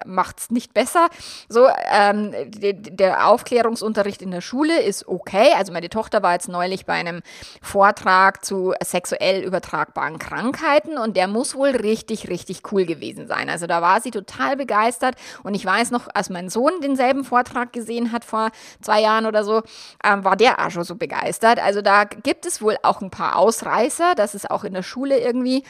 macht 0.06 0.38
es 0.38 0.50
nicht 0.50 0.72
besser. 0.72 1.08
So, 1.48 1.66
ähm, 1.90 2.32
de, 2.50 2.72
der 2.72 3.26
Aufklärungsunterricht 3.26 4.22
in 4.22 4.30
der 4.30 4.40
Schule 4.40 4.80
ist 4.80 5.08
okay. 5.08 5.48
Also 5.56 5.72
meine 5.72 5.88
Tochter 5.88 6.22
war 6.22 6.34
jetzt 6.34 6.48
neulich 6.48 6.86
bei 6.86 6.92
einem 6.92 7.22
Vortrag 7.60 8.44
zu 8.44 8.74
sexuell 8.82 9.42
übertragbaren 9.42 10.20
Krankheiten 10.20 10.98
und 10.98 11.16
der 11.16 11.26
muss 11.26 11.56
wohl 11.56 11.70
richtig, 11.70 12.28
richtig 12.28 12.62
cool 12.70 12.86
gewesen 12.86 13.26
sein. 13.26 13.50
Also 13.50 13.66
da 13.66 13.82
war 13.82 14.00
sie 14.00 14.12
total 14.12 14.56
begeistert 14.56 15.16
und 15.42 15.54
ich 15.54 15.66
weiß 15.66 15.90
noch, 15.90 16.06
als 16.14 16.30
mein 16.30 16.48
Sohn 16.48 16.80
denselben 16.80 17.24
Vortrag 17.24 17.72
gesehen 17.72 18.12
hat 18.12 18.24
vor 18.24 18.50
zwei 18.80 19.00
Jahren 19.00 19.26
oder 19.26 19.42
so, 19.42 19.62
ähm, 20.04 20.24
war 20.24 20.36
der 20.36 20.64
auch 20.64 20.70
schon 20.70 20.84
so 20.84 20.94
begeistert. 20.94 21.58
Also 21.58 21.82
da 21.82 22.04
gibt 22.04 22.46
es 22.46 22.62
wohl 22.62 22.76
auch 22.84 23.00
ein 23.00 23.10
paar 23.10 23.34
Ausreißer, 23.34 24.14
dass 24.14 24.34
es 24.34 24.48
auch 24.48 24.62
in 24.62 24.74
der 24.74 24.84
Schule 24.84 25.18
irgendwie 25.18 25.64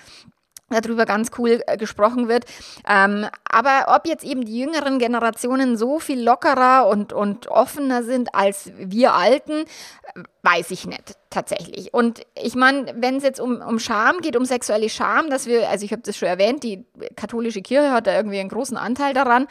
darüber 0.73 1.07
ganz 1.07 1.31
cool 1.39 1.63
äh, 1.67 1.77
gesprochen 1.77 2.29
wird. 2.29 2.45
Ähm, 2.89 3.27
aber 3.45 3.95
ob 3.95 4.07
jetzt 4.07 4.25
eben 4.25 4.45
die 4.45 4.59
jüngeren 4.59 4.99
Generationen 4.99 5.77
so 5.77 5.99
viel 5.99 6.23
lockerer 6.23 6.87
und, 6.89 7.13
und 7.13 7.49
offener 7.49 8.03
sind 8.03 8.35
als 8.35 8.73
wir 8.77 9.15
Alten, 9.15 9.65
weiß 10.43 10.71
ich 10.73 10.87
nicht 10.87 11.17
tatsächlich. 11.33 11.93
Und 11.93 12.21
ich 12.41 12.55
meine, 12.55 12.95
wenn 12.97 13.17
es 13.17 13.25
jetzt 13.25 13.41
um, 13.41 13.61
um 13.61 13.79
Scham 13.79 14.21
geht, 14.21 14.37
um 14.37 14.45
sexuelle 14.45 14.89
Scham, 14.89 15.31
dass 15.31 15.47
wir, 15.47 15.69
also 15.69 15.85
ich 15.85 15.93
habe 15.93 16.03
das 16.03 16.17
schon 16.17 16.29
erwähnt, 16.29 16.63
die 16.63 16.85
katholische 17.17 17.63
Kirche 17.63 17.91
hat 17.91 18.07
da 18.07 18.15
irgendwie 18.15 18.39
einen 18.39 18.49
großen 18.49 18.77
Anteil 18.77 19.15
daran. 19.15 19.49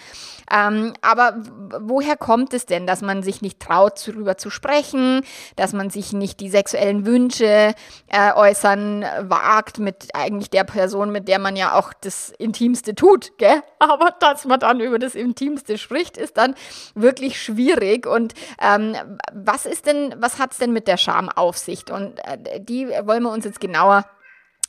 Ähm, 0.51 0.93
aber 1.01 1.37
woher 1.79 2.15
kommt 2.15 2.53
es 2.53 2.65
denn, 2.65 2.87
dass 2.87 3.01
man 3.01 3.23
sich 3.23 3.41
nicht 3.41 3.59
traut, 3.59 4.07
darüber 4.07 4.37
zu 4.37 4.49
sprechen, 4.49 5.21
dass 5.55 5.73
man 5.73 5.89
sich 5.89 6.13
nicht 6.13 6.39
die 6.39 6.49
sexuellen 6.49 7.05
Wünsche 7.05 7.73
äh, 8.07 8.33
äußern 8.33 9.05
wagt 9.21 9.79
mit 9.79 10.09
eigentlich 10.13 10.49
der 10.49 10.63
Person, 10.63 11.11
mit 11.11 11.27
der 11.27 11.39
man 11.39 11.55
ja 11.55 11.77
auch 11.77 11.93
das 11.93 12.31
Intimste 12.37 12.95
tut, 12.95 13.37
gell? 13.37 13.63
Aber 13.79 14.11
dass 14.19 14.45
man 14.45 14.59
dann 14.59 14.79
über 14.79 14.99
das 14.99 15.15
Intimste 15.15 15.77
spricht, 15.77 16.17
ist 16.17 16.37
dann 16.37 16.55
wirklich 16.93 17.41
schwierig. 17.41 18.05
Und 18.05 18.33
ähm, 18.61 18.95
was 19.33 19.65
ist 19.65 19.87
denn, 19.87 20.13
was 20.19 20.37
hat 20.37 20.51
es 20.51 20.59
denn 20.59 20.71
mit 20.71 20.80
der 20.87 20.97
Scham 20.97 21.29
auf 21.29 21.57
sich? 21.57 21.71
Absicht 21.71 21.89
und 21.89 22.19
äh, 22.19 22.59
die 22.59 22.87
wollen 22.87 23.23
wir 23.23 23.31
uns 23.31 23.45
jetzt 23.45 23.59
genauer 23.59 24.05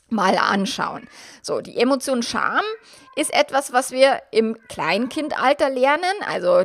mal 0.09 0.37
anschauen. 0.37 1.07
So, 1.41 1.61
die 1.61 1.77
Emotion 1.77 2.23
Scham 2.23 2.61
ist 3.15 3.33
etwas, 3.33 3.73
was 3.73 3.91
wir 3.91 4.21
im 4.31 4.57
Kleinkindalter 4.67 5.69
lernen. 5.69 6.03
Also 6.27 6.63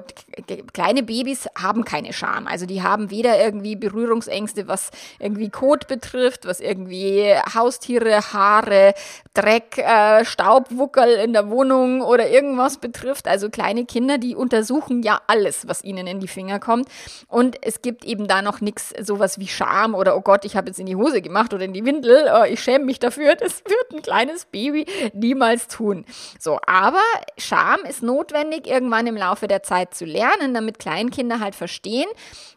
kleine 0.72 1.02
Babys 1.02 1.46
haben 1.60 1.84
keine 1.84 2.12
Scham. 2.12 2.46
Also 2.46 2.66
die 2.66 2.82
haben 2.82 3.10
weder 3.10 3.38
irgendwie 3.38 3.76
Berührungsängste, 3.76 4.68
was 4.68 4.90
irgendwie 5.18 5.50
Kot 5.50 5.88
betrifft, 5.88 6.46
was 6.46 6.60
irgendwie 6.60 7.34
Haustiere, 7.54 8.32
Haare, 8.32 8.94
Dreck, 9.34 9.78
äh, 9.78 10.24
Staubwuckel 10.24 11.14
in 11.14 11.32
der 11.32 11.50
Wohnung 11.50 12.00
oder 12.00 12.28
irgendwas 12.28 12.78
betrifft. 12.78 13.28
Also 13.28 13.50
kleine 13.50 13.84
Kinder, 13.84 14.18
die 14.18 14.34
untersuchen 14.34 15.02
ja 15.02 15.20
alles, 15.26 15.68
was 15.68 15.84
ihnen 15.84 16.06
in 16.06 16.20
die 16.20 16.28
Finger 16.28 16.58
kommt. 16.58 16.88
Und 17.28 17.56
es 17.62 17.82
gibt 17.82 18.04
eben 18.04 18.26
da 18.26 18.42
noch 18.42 18.60
nichts, 18.60 18.94
sowas 19.00 19.38
wie 19.38 19.48
Scham 19.48 19.94
oder 19.94 20.16
oh 20.16 20.22
Gott, 20.22 20.44
ich 20.44 20.56
habe 20.56 20.68
jetzt 20.68 20.80
in 20.80 20.86
die 20.86 20.96
Hose 20.96 21.20
gemacht 21.20 21.52
oder 21.52 21.64
in 21.64 21.72
die 21.72 21.84
Windel, 21.84 22.30
oh, 22.34 22.44
ich 22.44 22.60
schäme 22.60 22.84
mich 22.84 22.98
dafür. 22.98 23.34
Das 23.34 23.62
wird 23.64 23.92
ein 23.92 24.02
kleines 24.02 24.46
Baby 24.46 24.86
niemals 25.12 25.68
tun. 25.68 26.04
So, 26.38 26.58
aber 26.66 27.02
Scham 27.36 27.80
ist 27.88 28.02
notwendig, 28.02 28.66
irgendwann 28.66 29.06
im 29.06 29.16
Laufe 29.16 29.48
der 29.48 29.62
Zeit 29.62 29.94
zu 29.94 30.04
lernen, 30.04 30.54
damit 30.54 30.78
Kleinkinder 30.78 31.40
halt 31.40 31.54
verstehen, 31.54 32.06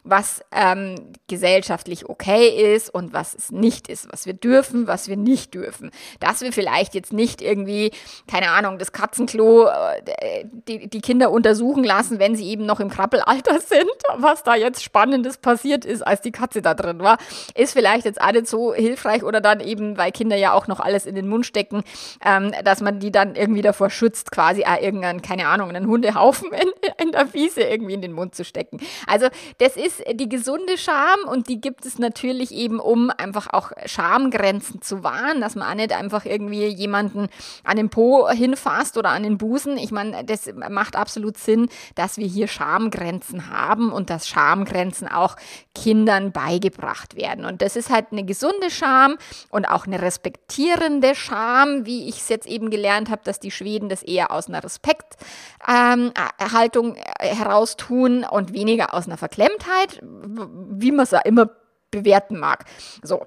was 0.04 0.42
ähm, 0.52 1.12
gesellschaftlich 1.28 2.08
okay 2.08 2.74
ist 2.74 2.92
und 2.92 3.12
was 3.12 3.34
es 3.34 3.50
nicht 3.50 3.88
ist, 3.88 4.12
was 4.12 4.26
wir 4.26 4.34
dürfen, 4.34 4.86
was 4.86 5.08
wir 5.08 5.16
nicht 5.16 5.54
dürfen. 5.54 5.90
Dass 6.20 6.42
wir 6.42 6.52
vielleicht 6.52 6.94
jetzt 6.94 7.12
nicht 7.12 7.42
irgendwie, 7.42 7.90
keine 8.28 8.50
Ahnung, 8.50 8.78
das 8.78 8.92
Katzenklo, 8.92 9.66
äh, 9.66 10.44
die, 10.68 10.88
die 10.88 11.00
Kinder 11.00 11.30
untersuchen 11.30 11.82
lassen, 11.82 12.18
wenn 12.18 12.36
sie 12.36 12.48
eben 12.48 12.66
noch 12.66 12.78
im 12.78 12.88
Krabbelalter 12.88 13.60
sind, 13.66 13.90
was 14.16 14.44
da 14.44 14.54
jetzt 14.54 14.82
Spannendes 14.82 15.38
passiert 15.38 15.84
ist, 15.84 16.02
als 16.02 16.20
die 16.20 16.32
Katze 16.32 16.62
da 16.62 16.74
drin 16.74 17.00
war, 17.00 17.18
ist 17.54 17.72
vielleicht 17.72 18.04
jetzt 18.04 18.20
nicht 18.20 18.46
so 18.46 18.74
hilfreich 18.74 19.24
oder 19.24 19.40
dann 19.40 19.60
eben, 19.60 19.96
weil 19.96 20.12
Kinder 20.12 20.36
ja 20.36 20.52
auch 20.52 20.68
noch 20.68 20.78
alles 20.78 21.06
in 21.06 21.14
den 21.14 21.28
Mund 21.28 21.46
stecken, 21.46 21.82
ähm, 22.24 22.52
dass 22.64 22.80
man 22.80 23.00
die 23.00 23.10
dann 23.10 23.34
irgendwie 23.34 23.62
davor 23.72 23.88
schützt, 23.88 24.30
quasi 24.30 24.64
auch 24.64 24.80
irgendeinen, 24.80 25.22
keine 25.22 25.48
Ahnung, 25.48 25.70
einen 25.70 25.86
Hundehaufen 25.86 26.50
in, 26.52 26.68
in 26.98 27.12
der 27.12 27.32
Wiese 27.32 27.62
irgendwie 27.62 27.94
in 27.94 28.02
den 28.02 28.12
Mund 28.12 28.34
zu 28.34 28.44
stecken. 28.44 28.78
Also 29.06 29.28
das 29.58 29.76
ist 29.76 30.02
die 30.12 30.28
gesunde 30.28 30.76
Scham 30.76 31.20
und 31.26 31.48
die 31.48 31.60
gibt 31.60 31.86
es 31.86 31.98
natürlich 31.98 32.52
eben, 32.52 32.80
um 32.80 33.10
einfach 33.10 33.48
auch 33.52 33.72
Schamgrenzen 33.86 34.82
zu 34.82 35.02
wahren, 35.02 35.40
dass 35.40 35.54
man 35.54 35.68
auch 35.68 35.74
nicht 35.74 35.92
einfach 35.92 36.26
irgendwie 36.26 36.66
jemanden 36.66 37.28
an 37.64 37.76
den 37.76 37.88
Po 37.88 38.28
hinfasst 38.28 38.98
oder 38.98 39.08
an 39.10 39.22
den 39.22 39.38
Busen. 39.38 39.78
Ich 39.78 39.90
meine, 39.90 40.22
das 40.24 40.50
macht 40.68 40.94
absolut 40.94 41.38
Sinn, 41.38 41.68
dass 41.94 42.18
wir 42.18 42.26
hier 42.26 42.48
Schamgrenzen 42.48 43.50
haben 43.50 43.90
und 43.90 44.10
dass 44.10 44.28
Schamgrenzen 44.28 45.08
auch 45.08 45.36
Kindern 45.74 46.32
beigebracht 46.32 47.16
werden. 47.16 47.46
Und 47.46 47.62
das 47.62 47.76
ist 47.76 47.88
halt 47.88 48.08
eine 48.12 48.24
gesunde 48.24 48.70
Scham 48.70 49.16
und 49.48 49.64
auch 49.64 49.86
eine 49.86 50.02
respektierende 50.02 51.14
Scham, 51.14 51.86
wie 51.86 52.08
ich 52.08 52.18
es 52.18 52.28
jetzt 52.28 52.46
eben 52.46 52.70
gelernt 52.70 53.10
habe, 53.10 53.22
dass 53.24 53.40
die 53.40 53.50
Schweden 53.62 53.88
das 53.88 54.02
eher 54.02 54.32
aus 54.32 54.48
einer 54.48 54.64
Respekthaltung 54.64 56.96
ähm, 56.96 57.02
äh, 57.18 57.34
heraus 57.34 57.76
tun 57.76 58.24
und 58.24 58.52
weniger 58.52 58.92
aus 58.94 59.06
einer 59.06 59.16
Verklemmtheit, 59.16 60.00
wie 60.02 60.90
man 60.90 61.04
es 61.04 61.12
ja 61.12 61.20
immer 61.20 61.50
bewerten 61.90 62.38
mag. 62.38 62.64
So, 63.02 63.24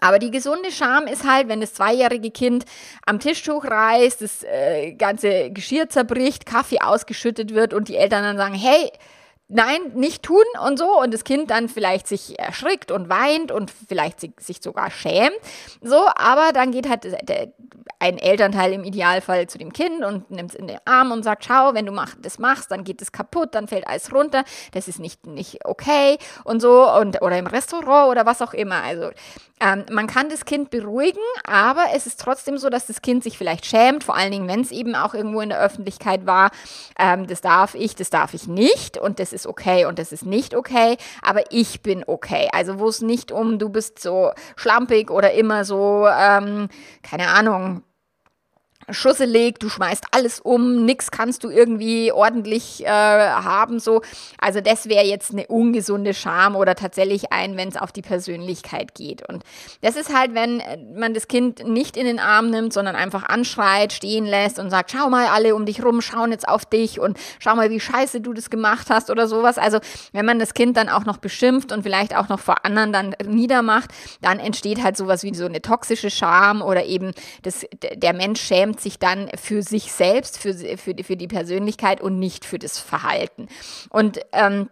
aber 0.00 0.18
die 0.18 0.32
gesunde 0.32 0.72
Scham 0.72 1.06
ist 1.06 1.28
halt, 1.28 1.48
wenn 1.48 1.60
das 1.60 1.74
zweijährige 1.74 2.32
Kind 2.32 2.64
am 3.06 3.20
Tischtuch 3.20 3.64
reißt, 3.64 4.20
das 4.20 4.42
äh, 4.42 4.94
ganze 4.94 5.50
Geschirr 5.50 5.88
zerbricht, 5.88 6.44
Kaffee 6.44 6.80
ausgeschüttet 6.80 7.54
wird 7.54 7.72
und 7.72 7.86
die 7.88 7.96
Eltern 7.96 8.24
dann 8.24 8.36
sagen, 8.36 8.54
hey, 8.54 8.90
nein, 9.52 9.92
nicht 9.94 10.22
tun 10.22 10.44
und 10.64 10.78
so 10.78 11.00
und 11.00 11.12
das 11.12 11.24
Kind 11.24 11.50
dann 11.50 11.68
vielleicht 11.68 12.08
sich 12.08 12.38
erschrickt 12.38 12.90
und 12.90 13.08
weint 13.08 13.52
und 13.52 13.70
vielleicht 13.70 14.20
sich, 14.20 14.62
sogar 14.62 14.90
schämt. 14.90 15.32
So, 15.80 16.06
aber 16.14 16.52
dann 16.52 16.72
geht 16.72 16.88
halt 16.88 17.06
ein 17.98 18.18
Elternteil 18.18 18.72
im 18.72 18.84
Idealfall 18.84 19.46
zu 19.48 19.58
dem 19.58 19.72
Kind 19.72 20.04
und 20.04 20.30
nimmt 20.30 20.50
es 20.50 20.56
in 20.56 20.66
den 20.66 20.78
Arm 20.84 21.12
und 21.12 21.22
sagt, 21.22 21.44
schau, 21.44 21.74
wenn 21.74 21.86
du 21.86 21.92
mach, 21.92 22.14
das 22.20 22.38
machst, 22.38 22.70
dann 22.70 22.84
geht 22.84 23.00
es 23.02 23.12
kaputt, 23.12 23.54
dann 23.54 23.68
fällt 23.68 23.86
alles 23.86 24.12
runter, 24.12 24.44
das 24.72 24.88
ist 24.88 24.98
nicht, 24.98 25.26
nicht 25.26 25.64
okay 25.64 26.18
und 26.44 26.60
so 26.60 26.90
und 26.90 27.22
oder 27.22 27.38
im 27.38 27.46
Restaurant 27.46 28.10
oder 28.10 28.26
was 28.26 28.42
auch 28.42 28.54
immer. 28.54 28.82
Also 28.82 29.10
ähm, 29.60 29.84
man 29.90 30.08
kann 30.08 30.28
das 30.28 30.44
Kind 30.44 30.70
beruhigen, 30.70 31.20
aber 31.44 31.86
es 31.94 32.06
ist 32.06 32.20
trotzdem 32.20 32.58
so, 32.58 32.68
dass 32.68 32.86
das 32.86 33.02
Kind 33.02 33.22
sich 33.22 33.38
vielleicht 33.38 33.66
schämt, 33.66 34.02
vor 34.02 34.16
allen 34.16 34.32
Dingen, 34.32 34.48
wenn 34.48 34.60
es 34.60 34.72
eben 34.72 34.96
auch 34.96 35.14
irgendwo 35.14 35.40
in 35.40 35.50
der 35.50 35.60
Öffentlichkeit 35.60 36.26
war. 36.26 36.50
Ähm, 36.98 37.28
das 37.28 37.40
darf 37.40 37.76
ich, 37.76 37.94
das 37.94 38.10
darf 38.10 38.34
ich 38.34 38.48
nicht 38.48 38.98
und 38.98 39.20
das 39.20 39.32
ist 39.32 39.41
okay 39.46 39.84
und 39.84 39.98
das 39.98 40.12
ist 40.12 40.24
nicht 40.26 40.54
okay, 40.54 40.96
aber 41.22 41.42
ich 41.50 41.82
bin 41.82 42.04
okay. 42.06 42.48
Also 42.52 42.78
wo 42.78 42.88
es 42.88 43.02
nicht 43.02 43.32
um, 43.32 43.58
du 43.58 43.68
bist 43.68 43.98
so 43.98 44.32
schlampig 44.56 45.10
oder 45.10 45.32
immer 45.32 45.64
so, 45.64 46.06
ähm, 46.08 46.68
keine 47.02 47.28
Ahnung, 47.28 47.82
schusselig, 48.90 49.58
du 49.58 49.68
schmeißt 49.68 50.06
alles 50.10 50.40
um, 50.40 50.84
nix 50.84 51.10
kannst 51.10 51.44
du 51.44 51.50
irgendwie 51.50 52.12
ordentlich 52.12 52.84
äh, 52.84 52.88
haben, 52.88 53.78
so. 53.78 54.02
Also 54.38 54.60
das 54.60 54.88
wäre 54.88 55.04
jetzt 55.04 55.32
eine 55.32 55.46
ungesunde 55.46 56.14
Scham 56.14 56.56
oder 56.56 56.74
tatsächlich 56.74 57.32
ein, 57.32 57.56
wenn 57.56 57.68
es 57.68 57.76
auf 57.76 57.92
die 57.92 58.02
Persönlichkeit 58.02 58.94
geht. 58.94 59.28
Und 59.28 59.44
das 59.80 59.96
ist 59.96 60.14
halt, 60.14 60.34
wenn 60.34 60.62
man 60.94 61.14
das 61.14 61.28
Kind 61.28 61.66
nicht 61.66 61.96
in 61.96 62.06
den 62.06 62.18
Arm 62.18 62.50
nimmt, 62.50 62.72
sondern 62.72 62.96
einfach 62.96 63.24
anschreit, 63.24 63.92
stehen 63.92 64.26
lässt 64.26 64.58
und 64.58 64.70
sagt, 64.70 64.92
schau 64.92 65.08
mal 65.08 65.26
alle 65.26 65.54
um 65.54 65.66
dich 65.66 65.84
rum, 65.84 66.00
schauen 66.00 66.32
jetzt 66.32 66.48
auf 66.48 66.64
dich 66.64 67.00
und 67.00 67.18
schau 67.38 67.54
mal, 67.54 67.70
wie 67.70 67.80
scheiße 67.80 68.20
du 68.20 68.32
das 68.32 68.50
gemacht 68.50 68.88
hast 68.90 69.10
oder 69.10 69.26
sowas. 69.26 69.58
Also 69.58 69.78
wenn 70.12 70.26
man 70.26 70.38
das 70.38 70.54
Kind 70.54 70.76
dann 70.76 70.88
auch 70.88 71.04
noch 71.04 71.18
beschimpft 71.18 71.72
und 71.72 71.82
vielleicht 71.82 72.16
auch 72.16 72.28
noch 72.28 72.40
vor 72.40 72.64
anderen 72.64 72.92
dann 72.92 73.14
niedermacht, 73.24 73.90
dann 74.20 74.38
entsteht 74.38 74.82
halt 74.82 74.96
sowas 74.96 75.22
wie 75.22 75.34
so 75.34 75.46
eine 75.46 75.62
toxische 75.62 76.10
Scham 76.10 76.62
oder 76.62 76.84
eben 76.84 77.12
das, 77.42 77.66
der 77.94 78.12
Mensch 78.12 78.40
schämt 78.40 78.71
sich 78.80 78.98
dann 78.98 79.30
für 79.40 79.62
sich 79.62 79.92
selbst, 79.92 80.38
für, 80.38 80.54
für, 80.54 80.94
für 81.02 81.16
die 81.16 81.28
Persönlichkeit 81.28 82.00
und 82.00 82.18
nicht 82.18 82.44
für 82.44 82.58
das 82.58 82.78
Verhalten. 82.78 83.48
Und 83.90 84.20
ähm, 84.32 84.68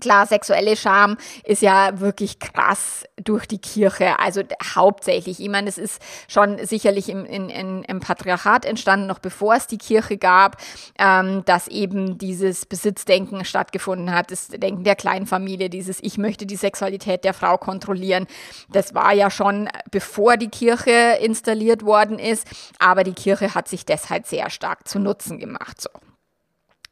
Klar, 0.00 0.26
sexuelle 0.26 0.76
Scham 0.76 1.16
ist 1.44 1.62
ja 1.62 2.00
wirklich 2.00 2.40
krass 2.40 3.04
durch 3.22 3.46
die 3.46 3.58
Kirche, 3.58 4.18
also 4.18 4.42
hauptsächlich. 4.74 5.38
Ich 5.38 5.48
meine, 5.48 5.68
es 5.68 5.78
ist 5.78 6.02
schon 6.26 6.58
sicherlich 6.66 7.08
im, 7.08 7.24
in, 7.24 7.48
in, 7.48 7.84
im 7.84 8.00
Patriarchat 8.00 8.64
entstanden, 8.64 9.06
noch 9.06 9.20
bevor 9.20 9.54
es 9.54 9.68
die 9.68 9.78
Kirche 9.78 10.18
gab, 10.18 10.56
ähm, 10.98 11.44
dass 11.44 11.68
eben 11.68 12.18
dieses 12.18 12.66
Besitzdenken 12.66 13.44
stattgefunden 13.44 14.12
hat, 14.12 14.32
das 14.32 14.48
Denken 14.48 14.82
der 14.82 14.96
Kleinfamilie, 14.96 15.70
dieses 15.70 16.02
Ich 16.02 16.18
möchte 16.18 16.44
die 16.44 16.56
Sexualität 16.56 17.22
der 17.22 17.32
Frau 17.32 17.56
kontrollieren. 17.56 18.26
Das 18.70 18.94
war 18.94 19.12
ja 19.12 19.30
schon 19.30 19.68
bevor 19.92 20.36
die 20.36 20.48
Kirche 20.48 21.18
installiert 21.22 21.84
worden 21.84 22.18
ist, 22.18 22.48
aber 22.80 23.04
die 23.04 23.14
Kirche 23.14 23.54
hat 23.54 23.68
sich 23.68 23.86
deshalb 23.86 24.26
sehr 24.26 24.50
stark 24.50 24.88
zu 24.88 24.98
Nutzen 24.98 25.38
gemacht. 25.38 25.80
So. 25.80 25.90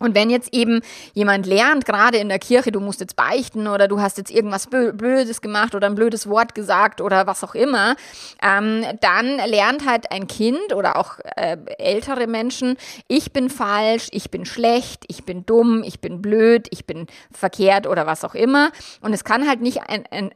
Und 0.02 0.14
wenn 0.14 0.30
jetzt 0.30 0.52
eben 0.52 0.80
jemand 1.14 1.46
lernt, 1.46 1.86
gerade 1.86 2.18
in 2.18 2.28
der 2.28 2.38
Kirche, 2.40 2.72
du 2.72 2.80
musst 2.80 3.00
jetzt 3.00 3.16
beichten 3.16 3.68
oder 3.68 3.86
du 3.86 4.00
hast 4.00 4.18
jetzt 4.18 4.30
irgendwas 4.30 4.66
Blödes 4.66 5.40
gemacht 5.40 5.74
oder 5.74 5.86
ein 5.86 5.94
blödes 5.94 6.28
Wort 6.28 6.54
gesagt 6.54 7.00
oder 7.00 7.26
was 7.26 7.44
auch 7.44 7.54
immer, 7.54 7.94
ähm, 8.42 8.84
dann 9.00 9.36
lernt 9.46 9.86
halt 9.86 10.10
ein 10.10 10.26
Kind 10.26 10.74
oder 10.74 10.96
auch 10.96 11.18
äh, 11.36 11.56
ältere 11.78 12.26
Menschen, 12.26 12.76
ich 13.06 13.32
bin 13.32 13.48
falsch, 13.48 14.08
ich 14.10 14.30
bin 14.30 14.44
schlecht, 14.44 15.04
ich 15.06 15.24
bin 15.24 15.46
dumm, 15.46 15.84
ich 15.84 16.00
bin 16.00 16.20
blöd, 16.20 16.66
ich 16.70 16.84
bin 16.84 17.06
verkehrt 17.30 17.86
oder 17.86 18.06
was 18.06 18.24
auch 18.24 18.34
immer. 18.34 18.72
Und 19.00 19.12
es 19.12 19.24
kann 19.24 19.48
halt 19.48 19.60
nicht 19.60 19.82
ein, 19.88 20.04
ein, 20.10 20.32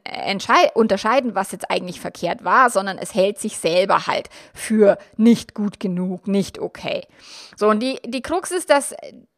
unterscheiden, 0.74 1.34
was 1.34 1.50
jetzt 1.52 1.70
eigentlich 1.70 2.00
verkehrt 2.00 2.44
war, 2.44 2.70
sondern 2.70 2.98
es 2.98 3.14
hält 3.14 3.38
sich 3.38 3.58
selber 3.58 4.06
halt 4.06 4.28
für 4.54 4.98
nicht 5.16 5.54
gut 5.54 5.80
genug, 5.80 6.28
nicht 6.28 6.60
okay. 6.60 7.02
So, 7.56 7.68
und 7.68 7.80
die, 7.80 7.98
die 8.04 8.22
Krux 8.22 8.50
ist, 8.50 8.70
dass 8.70 8.94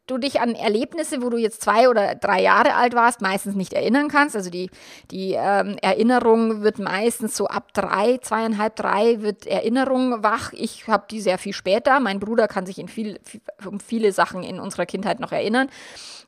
du 0.09 0.17
dich 0.17 0.41
an 0.41 0.55
Erlebnisse, 0.55 1.21
wo 1.21 1.29
du 1.29 1.37
jetzt 1.37 1.61
zwei 1.61 1.89
oder 1.89 2.15
drei 2.15 2.41
Jahre 2.41 2.75
alt 2.75 2.93
warst, 2.95 3.21
meistens 3.21 3.55
nicht 3.55 3.73
erinnern 3.73 4.07
kannst. 4.09 4.35
Also 4.35 4.49
die, 4.49 4.69
die 5.11 5.33
ähm, 5.37 5.77
Erinnerung 5.81 6.61
wird 6.61 6.79
meistens 6.79 7.35
so 7.35 7.47
ab 7.47 7.73
drei, 7.73 8.17
zweieinhalb, 8.17 8.75
drei 8.75 9.21
wird 9.21 9.45
Erinnerung 9.45 10.23
wach. 10.23 10.53
Ich 10.53 10.87
habe 10.87 11.05
die 11.09 11.21
sehr 11.21 11.37
viel 11.37 11.53
später. 11.53 11.99
Mein 11.99 12.19
Bruder 12.19 12.47
kann 12.47 12.65
sich 12.65 12.79
in 12.79 12.87
viel, 12.87 13.19
viel, 13.23 13.41
um 13.65 13.79
viele 13.79 14.11
Sachen 14.11 14.43
in 14.43 14.59
unserer 14.59 14.85
Kindheit 14.85 15.19
noch 15.19 15.31
erinnern. 15.31 15.69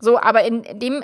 So, 0.02 0.20
aber 0.20 0.44
in 0.44 0.64
dem 0.80 1.04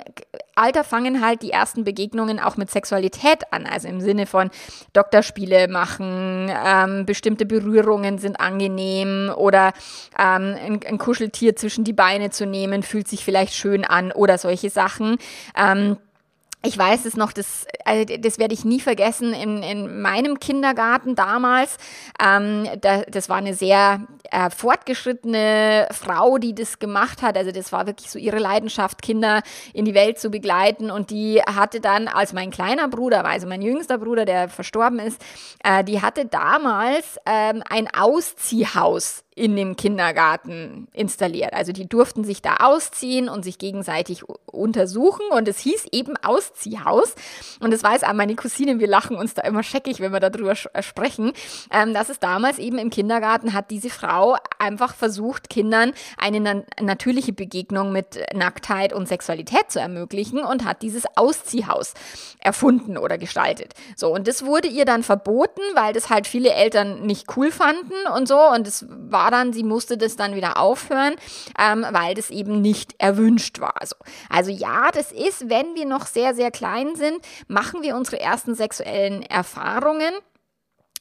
Alter 0.56 0.82
fangen 0.82 1.24
halt 1.24 1.42
die 1.42 1.52
ersten 1.52 1.84
Begegnungen 1.84 2.40
auch 2.40 2.56
mit 2.56 2.68
Sexualität 2.68 3.52
an. 3.52 3.64
Also 3.64 3.86
im 3.86 4.00
Sinne 4.00 4.26
von 4.26 4.50
Doktorspiele 4.92 5.68
machen, 5.68 6.50
ähm, 6.66 7.06
bestimmte 7.06 7.46
Berührungen 7.46 8.18
sind 8.18 8.40
angenehm 8.40 9.30
oder 9.36 9.72
ähm, 10.18 10.56
ein, 10.60 10.80
ein 10.84 10.98
Kuscheltier 10.98 11.54
zwischen 11.54 11.84
die 11.84 11.92
Beine 11.92 12.30
zu 12.30 12.44
nehmen 12.44 12.67
nehmen, 12.68 12.82
fühlt 12.82 13.08
sich 13.08 13.24
vielleicht 13.24 13.54
schön 13.54 13.84
an 13.84 14.12
oder 14.12 14.38
solche 14.38 14.70
Sachen. 14.70 15.18
Ähm, 15.56 15.96
ich 16.64 16.76
weiß 16.76 17.04
es 17.04 17.16
noch, 17.16 17.32
das, 17.32 17.66
also 17.84 18.16
das 18.18 18.38
werde 18.38 18.52
ich 18.52 18.64
nie 18.64 18.80
vergessen, 18.80 19.32
in, 19.32 19.62
in 19.62 20.02
meinem 20.02 20.40
Kindergarten 20.40 21.14
damals, 21.14 21.76
ähm, 22.20 22.68
da, 22.80 23.02
das 23.02 23.28
war 23.28 23.36
eine 23.36 23.54
sehr 23.54 24.00
äh, 24.32 24.50
fortgeschrittene 24.50 25.86
Frau, 25.92 26.38
die 26.38 26.56
das 26.56 26.80
gemacht 26.80 27.22
hat, 27.22 27.36
also 27.36 27.52
das 27.52 27.70
war 27.70 27.86
wirklich 27.86 28.10
so 28.10 28.18
ihre 28.18 28.40
Leidenschaft, 28.40 29.02
Kinder 29.02 29.42
in 29.72 29.84
die 29.84 29.94
Welt 29.94 30.18
zu 30.18 30.30
begleiten. 30.30 30.90
Und 30.90 31.10
die 31.10 31.40
hatte 31.42 31.80
dann, 31.80 32.08
als 32.08 32.32
mein 32.32 32.50
kleiner 32.50 32.88
Bruder, 32.88 33.24
also 33.24 33.46
mein 33.46 33.62
jüngster 33.62 33.98
Bruder, 33.98 34.24
der 34.24 34.48
verstorben 34.48 34.98
ist, 34.98 35.22
äh, 35.62 35.84
die 35.84 36.02
hatte 36.02 36.26
damals 36.26 37.18
ähm, 37.24 37.62
ein 37.70 37.88
Ausziehhaus 37.94 39.22
in 39.38 39.56
dem 39.56 39.76
Kindergarten 39.76 40.88
installiert. 40.92 41.52
Also 41.52 41.72
die 41.72 41.88
durften 41.88 42.24
sich 42.24 42.42
da 42.42 42.56
ausziehen 42.56 43.28
und 43.28 43.44
sich 43.44 43.58
gegenseitig 43.58 44.24
untersuchen 44.46 45.24
und 45.30 45.46
es 45.46 45.58
hieß 45.60 45.86
eben 45.92 46.16
Ausziehhaus. 46.16 47.14
Und 47.60 47.72
das 47.72 47.82
weiß 47.82 48.02
auch 48.04 48.12
meine 48.12 48.34
Cousine, 48.34 48.80
wir 48.80 48.88
lachen 48.88 49.16
uns 49.16 49.34
da 49.34 49.42
immer 49.42 49.62
scheckig, 49.62 50.00
wenn 50.00 50.12
wir 50.12 50.20
darüber 50.20 50.54
äh, 50.72 50.82
sprechen, 50.82 51.32
ähm, 51.70 51.94
dass 51.94 52.08
es 52.08 52.18
damals 52.18 52.58
eben 52.58 52.78
im 52.78 52.90
Kindergarten 52.90 53.52
hat 53.52 53.70
diese 53.70 53.90
Frau 53.90 54.36
einfach 54.58 54.94
versucht, 54.94 55.48
Kindern 55.48 55.92
eine 56.16 56.40
na 56.40 56.62
natürliche 56.80 57.32
Begegnung 57.32 57.92
mit 57.92 58.18
Nacktheit 58.34 58.92
und 58.92 59.06
Sexualität 59.06 59.70
zu 59.70 59.78
ermöglichen 59.78 60.40
und 60.40 60.64
hat 60.64 60.82
dieses 60.82 61.04
Ausziehhaus 61.16 61.94
erfunden 62.40 62.98
oder 62.98 63.18
gestaltet. 63.18 63.74
So, 63.96 64.12
und 64.12 64.26
das 64.26 64.44
wurde 64.44 64.68
ihr 64.68 64.84
dann 64.84 65.02
verboten, 65.02 65.60
weil 65.74 65.92
das 65.92 66.10
halt 66.10 66.26
viele 66.26 66.50
Eltern 66.52 67.06
nicht 67.06 67.36
cool 67.36 67.52
fanden 67.52 67.94
und 68.16 68.26
so. 68.26 68.38
Und 68.38 68.66
es 68.66 68.86
war 68.88 69.27
dann, 69.30 69.52
sie 69.52 69.64
musste 69.64 69.96
das 69.96 70.16
dann 70.16 70.34
wieder 70.34 70.58
aufhören, 70.58 71.14
ähm, 71.58 71.86
weil 71.90 72.14
das 72.14 72.30
eben 72.30 72.60
nicht 72.60 72.94
erwünscht 72.98 73.60
war. 73.60 73.74
So. 73.84 73.96
Also 74.28 74.50
ja, 74.50 74.90
das 74.92 75.12
ist, 75.12 75.48
wenn 75.48 75.74
wir 75.74 75.86
noch 75.86 76.06
sehr, 76.06 76.34
sehr 76.34 76.50
klein 76.50 76.94
sind, 76.94 77.18
machen 77.46 77.82
wir 77.82 77.96
unsere 77.96 78.20
ersten 78.20 78.54
sexuellen 78.54 79.22
Erfahrungen. 79.22 80.12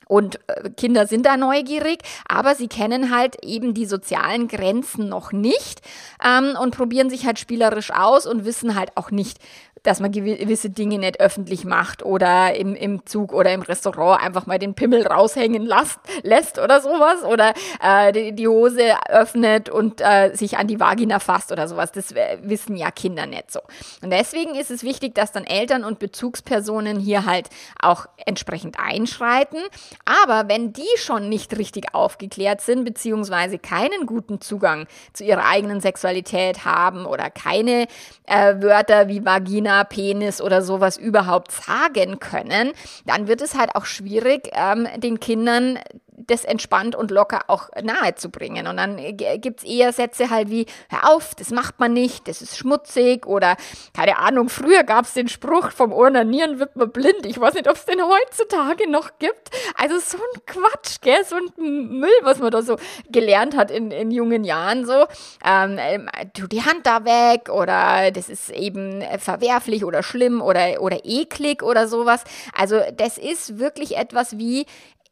Und 0.07 0.39
äh, 0.48 0.69
Kinder 0.69 1.05
sind 1.05 1.25
da 1.25 1.38
neugierig, 1.38 2.00
aber 2.27 2.55
sie 2.55 2.67
kennen 2.67 3.15
halt 3.15 3.43
eben 3.43 3.74
die 3.74 3.86
sozialen 3.86 4.48
Grenzen 4.48 5.10
noch 5.10 5.31
nicht 5.31 5.81
ähm, 6.24 6.55
und 6.60 6.75
probieren 6.75 7.10
sich 7.10 7.25
halt 7.25 7.39
spielerisch 7.39 7.91
aus 7.91 8.25
und 8.25 8.46
wissen 8.46 8.75
halt 8.75 8.96
auch 8.96 9.12
nicht, 9.12 9.39
dass 9.84 10.00
man 10.00 10.12
gewisse 10.12 10.69
Dinge 10.69 10.98
nicht 10.98 11.19
öffentlich 11.19 11.65
macht 11.65 12.03
oder 12.03 12.55
im, 12.55 12.75
im 12.75 13.05
Zug 13.05 13.34
oder 13.34 13.53
im 13.53 13.62
Restaurant 13.62 14.22
einfach 14.24 14.46
mal 14.46 14.60
den 14.60 14.74
Pimmel 14.74 15.05
raushängen 15.05 15.65
lasst, 15.65 16.00
lässt 16.24 16.60
oder 16.60 16.81
sowas 16.81 17.24
oder 17.24 17.53
äh, 17.81 18.12
die, 18.12 18.34
die, 18.34 18.48
Hose 18.48 18.96
öffnet 19.10 19.69
und 19.69 20.01
äh, 20.01 20.31
sich 20.34 20.57
an 20.57 20.67
die 20.67 20.79
Vagina 20.79 21.19
fasst 21.19 21.51
oder 21.51 21.67
sowas. 21.67 21.91
Das 21.91 22.13
wissen 22.41 22.75
ja 22.75 22.91
Kinder 22.91 23.25
nicht 23.25 23.51
so. 23.51 23.60
Und 24.01 24.12
deswegen 24.12 24.55
ist 24.55 24.72
es 24.72 24.84
wichtig, 24.84 25.15
dass 25.15 25.31
dann 25.31 25.43
Eltern 25.43 25.84
und 25.84 26.00
Bezugspersonen 26.00 27.00
hier 27.00 27.25
halt 27.25 27.50
auch 27.79 28.05
entsprechend 28.25 28.79
einschreiten. 28.79 29.60
Aber 30.05 30.50
wenn 30.50 30.74
die 30.74 30.88
schon 30.98 31.29
nicht 31.29 31.57
richtig 31.57 31.93
aufgeklärt 31.93 32.62
sind, 32.62 32.86
beziehungsweise 32.86 33.60
keinen 33.60 34.05
guten 34.05 34.41
Zugang 34.41 34.88
zu 35.13 35.24
ihrer 35.24 35.46
eigenen 35.46 35.81
Sexualität 35.81 36.65
haben 36.65 37.05
oder 37.05 37.29
keine 37.29 37.88
äh, 38.25 38.55
Wörter 38.62 39.07
wie 39.07 39.25
Vagina 39.25 39.67
Penis 39.84 40.42
oder 40.42 40.62
sowas 40.62 40.98
überhaupt 40.98 41.52
sagen 41.52 42.20
können, 42.20 42.72
dann 43.06 43.28
wird 43.28 43.42
es 43.42 43.56
halt 43.56 43.76
auch 43.76 43.86
schwierig, 43.86 44.50
ähm, 44.54 44.88
den 44.98 45.20
Kindern 45.20 45.80
das 46.27 46.43
entspannt 46.43 46.96
und 46.96 47.12
locker 47.12 47.46
auch 47.48 47.69
nahe 47.81 48.15
zu 48.15 48.29
bringen. 48.29 48.67
Und 48.67 48.77
dann 48.77 48.98
gibt 49.17 49.60
es 49.60 49.63
eher 49.65 49.93
Sätze 49.93 50.29
halt 50.29 50.50
wie, 50.50 50.65
hör 50.89 51.10
auf, 51.15 51.36
das 51.36 51.51
macht 51.51 51.79
man 51.79 51.93
nicht, 51.93 52.27
das 52.27 52.41
ist 52.41 52.57
schmutzig 52.57 53.25
oder 53.25 53.55
keine 53.93 54.17
Ahnung, 54.17 54.50
früher 54.50 54.84
gab 54.84 55.05
es 55.05 55.13
den 55.13 55.27
Spruch, 55.27 55.72
vom 55.72 55.91
Ornanieren 55.91 56.60
wird 56.60 56.75
man 56.75 56.91
blind. 56.91 57.25
Ich 57.25 57.39
weiß 57.39 57.53
nicht, 57.53 57.69
ob 57.69 57.75
es 57.75 57.86
den 57.86 58.01
heutzutage 58.01 58.89
noch 58.89 59.17
gibt. 59.19 59.50
Also 59.75 60.00
so 60.00 60.17
ein 60.17 60.41
Quatsch, 60.46 61.01
gell? 61.01 61.24
so 61.25 61.36
ein 61.36 62.00
Müll, 62.00 62.10
was 62.22 62.39
man 62.39 62.51
da 62.51 62.62
so 62.62 62.77
gelernt 63.10 63.55
hat 63.55 63.72
in, 63.72 63.91
in 63.91 64.12
jungen 64.12 64.43
Jahren. 64.43 64.86
So, 64.86 65.05
ähm, 65.46 65.77
ähm 65.79 66.10
tu 66.34 66.48
die 66.48 66.63
Hand 66.63 66.86
da 66.86 67.05
weg 67.05 67.50
oder 67.50 68.12
das 68.12 68.29
ist 68.29 68.50
eben 68.50 69.03
verwerflich 69.19 69.86
oder 69.86 70.03
schlimm 70.03 70.41
oder, 70.41 70.81
oder 70.81 71.00
eklig 71.03 71.63
oder 71.63 71.88
sowas. 71.88 72.24
Also 72.53 72.81
das 72.96 73.17
ist 73.17 73.60
wirklich 73.60 73.98
etwas 73.98 74.38
wie 74.38 74.65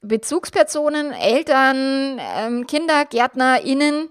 Bezugspersonen, 0.07 1.11
Eltern, 1.11 2.19
ähm, 2.19 2.67
Kinder, 2.67 3.05
GärtnerInnen 3.05 4.09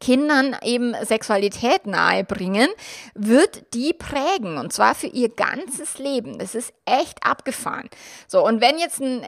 Kindern 0.00 0.56
eben 0.62 0.94
Sexualität 1.02 1.86
nahebringen, 1.86 2.68
wird 3.14 3.74
die 3.74 3.92
prägen 3.92 4.58
und 4.58 4.72
zwar 4.72 4.94
für 4.94 5.06
ihr 5.06 5.28
ganzes 5.28 5.98
Leben. 5.98 6.38
Das 6.38 6.54
ist 6.54 6.72
echt 6.84 7.24
abgefahren. 7.24 7.88
So, 8.26 8.44
und 8.44 8.60
wenn 8.60 8.78
jetzt 8.78 9.00
ein, 9.00 9.24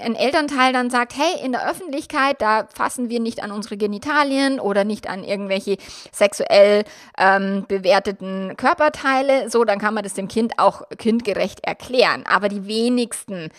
ein, 0.00 0.14
Elternteil 0.14 0.72
dann 0.72 0.90
sagt, 0.90 1.16
hey, 1.16 1.44
in 1.44 1.52
der 1.52 1.68
Öffentlichkeit, 1.68 2.40
da 2.40 2.68
fassen 2.72 3.08
wir 3.10 3.20
nicht 3.20 3.42
an 3.42 3.52
unsere 3.52 3.76
Genitalien 3.76 4.60
oder 4.60 4.84
nicht 4.84 5.08
an 5.08 5.24
irgendwelche 5.24 5.76
sexuell 6.12 6.84
ähm, 7.18 7.64
bewerteten 7.66 8.56
Körperteile, 8.56 9.50
so, 9.50 9.64
dann 9.64 9.78
kann 9.78 9.94
man 9.94 10.04
das 10.04 10.14
dem 10.14 10.28
Kind 10.28 10.58
auch 10.58 10.82
kindgerecht 10.96 11.64
erklären. 11.64 12.24
Aber 12.26 12.48
die 12.48 12.66
wenigsten 12.66 13.50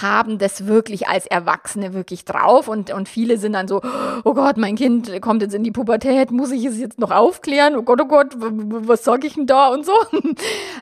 haben 0.00 0.38
das 0.38 0.66
wirklich 0.66 1.08
als 1.08 1.26
Erwachsene 1.26 1.94
wirklich 1.94 2.24
drauf 2.24 2.68
und, 2.68 2.92
und 2.92 3.08
viele 3.08 3.38
sind 3.38 3.54
dann 3.54 3.68
so, 3.68 3.80
oh 4.24 4.34
Gott, 4.34 4.56
mein 4.56 4.76
Kind 4.76 5.20
kommt 5.22 5.42
jetzt 5.42 5.54
in 5.54 5.64
die 5.64 5.70
Pubertät, 5.70 6.30
muss 6.30 6.50
ich 6.50 6.64
es 6.64 6.78
jetzt 6.78 6.98
noch 6.98 7.10
aufklären? 7.10 7.76
Oh 7.76 7.82
Gott, 7.82 8.00
oh 8.02 8.06
Gott, 8.06 8.34
was 8.36 9.04
sag 9.04 9.24
ich 9.24 9.34
denn 9.34 9.46
da 9.46 9.68
und 9.68 9.86
so? 9.86 9.94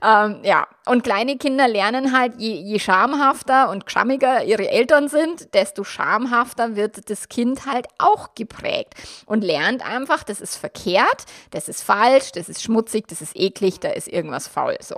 ähm, 0.02 0.40
ja, 0.42 0.66
und 0.86 1.04
kleine 1.04 1.36
Kinder 1.36 1.68
lernen 1.68 2.16
halt, 2.16 2.34
je, 2.38 2.54
je 2.54 2.78
schamhafter 2.78 3.70
und 3.70 3.90
schammiger 3.90 4.44
ihre 4.44 4.68
Eltern 4.68 5.08
sind, 5.08 5.54
desto 5.54 5.84
schamhafter 5.84 6.76
wird 6.76 7.08
das 7.08 7.28
Kind 7.28 7.66
halt 7.66 7.86
auch 7.98 8.34
geprägt 8.34 8.94
und 9.26 9.44
lernt 9.44 9.88
einfach, 9.88 10.24
das 10.24 10.40
ist 10.40 10.56
verkehrt, 10.56 11.26
das 11.50 11.68
ist 11.68 11.82
falsch, 11.82 12.32
das 12.32 12.48
ist 12.48 12.62
schmutzig, 12.62 13.06
das 13.08 13.20
ist 13.20 13.36
eklig, 13.36 13.80
da 13.80 13.90
ist 13.90 14.08
irgendwas 14.08 14.48
faul, 14.48 14.76
so. 14.80 14.96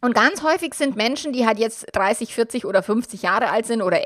Und 0.00 0.14
ganz 0.14 0.44
häufig 0.44 0.74
sind 0.74 0.94
Menschen, 0.94 1.32
die 1.32 1.44
halt 1.44 1.58
jetzt 1.58 1.86
30, 1.92 2.32
40 2.32 2.64
oder 2.66 2.84
50 2.84 3.22
Jahre 3.22 3.50
alt 3.50 3.66
sind 3.66 3.82
oder 3.82 4.00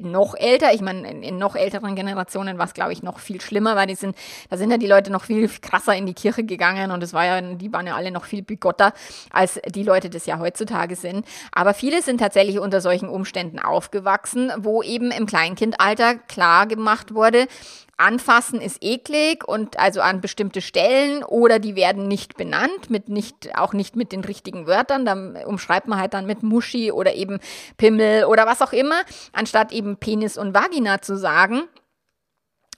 noch 0.00 0.34
älter. 0.34 0.72
Ich 0.72 0.80
meine, 0.80 1.06
in, 1.10 1.22
in 1.22 1.36
noch 1.36 1.54
älteren 1.54 1.94
Generationen 1.94 2.56
war 2.56 2.64
es, 2.64 2.72
glaube 2.72 2.94
ich, 2.94 3.02
noch 3.02 3.18
viel 3.18 3.42
schlimmer, 3.42 3.76
weil 3.76 3.86
die 3.86 3.94
sind, 3.94 4.16
da 4.48 4.56
sind 4.56 4.70
ja 4.70 4.78
die 4.78 4.86
Leute 4.86 5.12
noch 5.12 5.24
viel 5.24 5.50
krasser 5.60 5.94
in 5.94 6.06
die 6.06 6.14
Kirche 6.14 6.44
gegangen 6.44 6.90
und 6.90 7.02
es 7.02 7.12
war 7.12 7.26
ja, 7.26 7.42
die 7.42 7.70
waren 7.74 7.86
ja 7.86 7.94
alle 7.94 8.10
noch 8.10 8.24
viel 8.24 8.42
bigotter, 8.42 8.94
als 9.30 9.60
die 9.68 9.82
Leute 9.82 10.08
das 10.08 10.24
ja 10.24 10.38
heutzutage 10.38 10.96
sind. 10.96 11.26
Aber 11.52 11.74
viele 11.74 12.00
sind 12.00 12.18
tatsächlich 12.18 12.58
unter 12.58 12.80
solchen 12.80 13.10
Umständen 13.10 13.58
aufgewachsen, 13.58 14.50
wo 14.56 14.82
eben 14.82 15.10
im 15.10 15.26
Kleinkindalter 15.26 16.14
klar 16.14 16.66
gemacht 16.66 17.14
wurde, 17.14 17.48
Anfassen 17.96 18.60
ist 18.60 18.78
eklig 18.82 19.46
und 19.46 19.78
also 19.78 20.00
an 20.00 20.20
bestimmte 20.20 20.60
Stellen 20.60 21.22
oder 21.22 21.58
die 21.58 21.76
werden 21.76 22.08
nicht 22.08 22.36
benannt, 22.36 22.90
mit 22.90 23.08
nicht, 23.08 23.56
auch 23.56 23.72
nicht 23.72 23.96
mit 23.96 24.12
den 24.12 24.20
richtigen 24.24 24.66
Wörtern. 24.66 25.04
Dann 25.04 25.36
umschreibt 25.46 25.88
man 25.88 25.98
halt 25.98 26.14
dann 26.14 26.26
mit 26.26 26.42
Muschi 26.42 26.92
oder 26.92 27.14
eben 27.14 27.38
Pimmel 27.76 28.24
oder 28.24 28.46
was 28.46 28.62
auch 28.62 28.72
immer, 28.72 29.02
anstatt 29.32 29.72
eben 29.72 29.96
Penis 29.96 30.36
und 30.36 30.54
Vagina 30.54 31.02
zu 31.02 31.16
sagen 31.16 31.64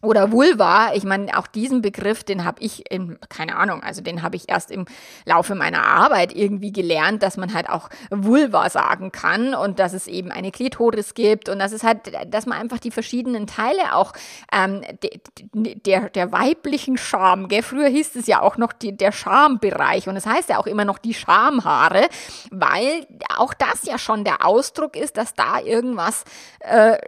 oder 0.06 0.32
Vulva, 0.32 0.92
ich 0.94 1.04
meine, 1.04 1.38
auch 1.38 1.46
diesen 1.46 1.82
Begriff, 1.82 2.24
den 2.24 2.44
habe 2.44 2.62
ich, 2.62 2.90
in, 2.90 3.18
keine 3.28 3.56
Ahnung, 3.56 3.82
also 3.82 4.02
den 4.02 4.22
habe 4.22 4.36
ich 4.36 4.48
erst 4.48 4.70
im 4.70 4.84
Laufe 5.24 5.54
meiner 5.54 5.84
Arbeit 5.84 6.34
irgendwie 6.34 6.72
gelernt, 6.72 7.22
dass 7.22 7.36
man 7.36 7.54
halt 7.54 7.68
auch 7.70 7.88
Vulva 8.10 8.68
sagen 8.70 9.12
kann 9.12 9.54
und 9.54 9.78
dass 9.78 9.92
es 9.92 10.06
eben 10.06 10.30
eine 10.30 10.50
Klitoris 10.52 11.14
gibt 11.14 11.48
und 11.48 11.58
dass 11.58 11.72
es 11.72 11.82
halt, 11.82 12.12
dass 12.28 12.46
man 12.46 12.58
einfach 12.58 12.78
die 12.78 12.90
verschiedenen 12.90 13.46
Teile 13.46 13.94
auch 13.94 14.12
ähm, 14.52 14.82
de, 15.02 15.20
der, 15.54 16.10
der 16.10 16.32
weiblichen 16.32 16.98
Scham, 16.98 17.48
gell? 17.48 17.62
früher 17.62 17.88
hieß 17.88 18.16
es 18.16 18.26
ja 18.26 18.42
auch 18.42 18.56
noch 18.56 18.72
die, 18.72 18.96
der 18.96 19.12
Schambereich 19.12 20.08
und 20.08 20.16
es 20.16 20.26
das 20.26 20.34
heißt 20.34 20.48
ja 20.50 20.58
auch 20.58 20.66
immer 20.66 20.84
noch 20.84 20.98
die 20.98 21.14
Schamhaare, 21.14 22.08
weil 22.50 23.06
auch 23.36 23.54
das 23.54 23.84
ja 23.84 23.98
schon 23.98 24.24
der 24.24 24.44
Ausdruck 24.44 24.96
ist, 24.96 25.16
dass 25.16 25.34
da 25.34 25.60
irgendwas, 25.60 26.24
äh, 26.60 26.98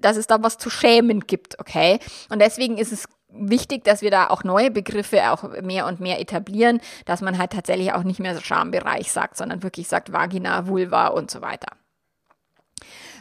dass 0.00 0.16
es 0.16 0.26
da 0.26 0.42
was 0.42 0.58
zu 0.58 0.68
schämen 0.68 1.20
gibt, 1.20 1.58
okay? 1.60 1.87
Okay. 1.96 2.04
Und 2.28 2.40
deswegen 2.40 2.78
ist 2.78 2.92
es 2.92 3.08
wichtig, 3.30 3.84
dass 3.84 4.02
wir 4.02 4.10
da 4.10 4.28
auch 4.28 4.44
neue 4.44 4.70
Begriffe 4.70 5.30
auch 5.30 5.42
mehr 5.62 5.86
und 5.86 6.00
mehr 6.00 6.20
etablieren, 6.20 6.80
dass 7.04 7.20
man 7.20 7.38
halt 7.38 7.52
tatsächlich 7.52 7.92
auch 7.92 8.02
nicht 8.02 8.20
mehr 8.20 8.40
Schambereich 8.40 9.12
sagt, 9.12 9.36
sondern 9.36 9.62
wirklich 9.62 9.88
sagt 9.88 10.12
Vagina, 10.12 10.66
Vulva 10.66 11.08
und 11.08 11.30
so 11.30 11.42
weiter. 11.42 11.68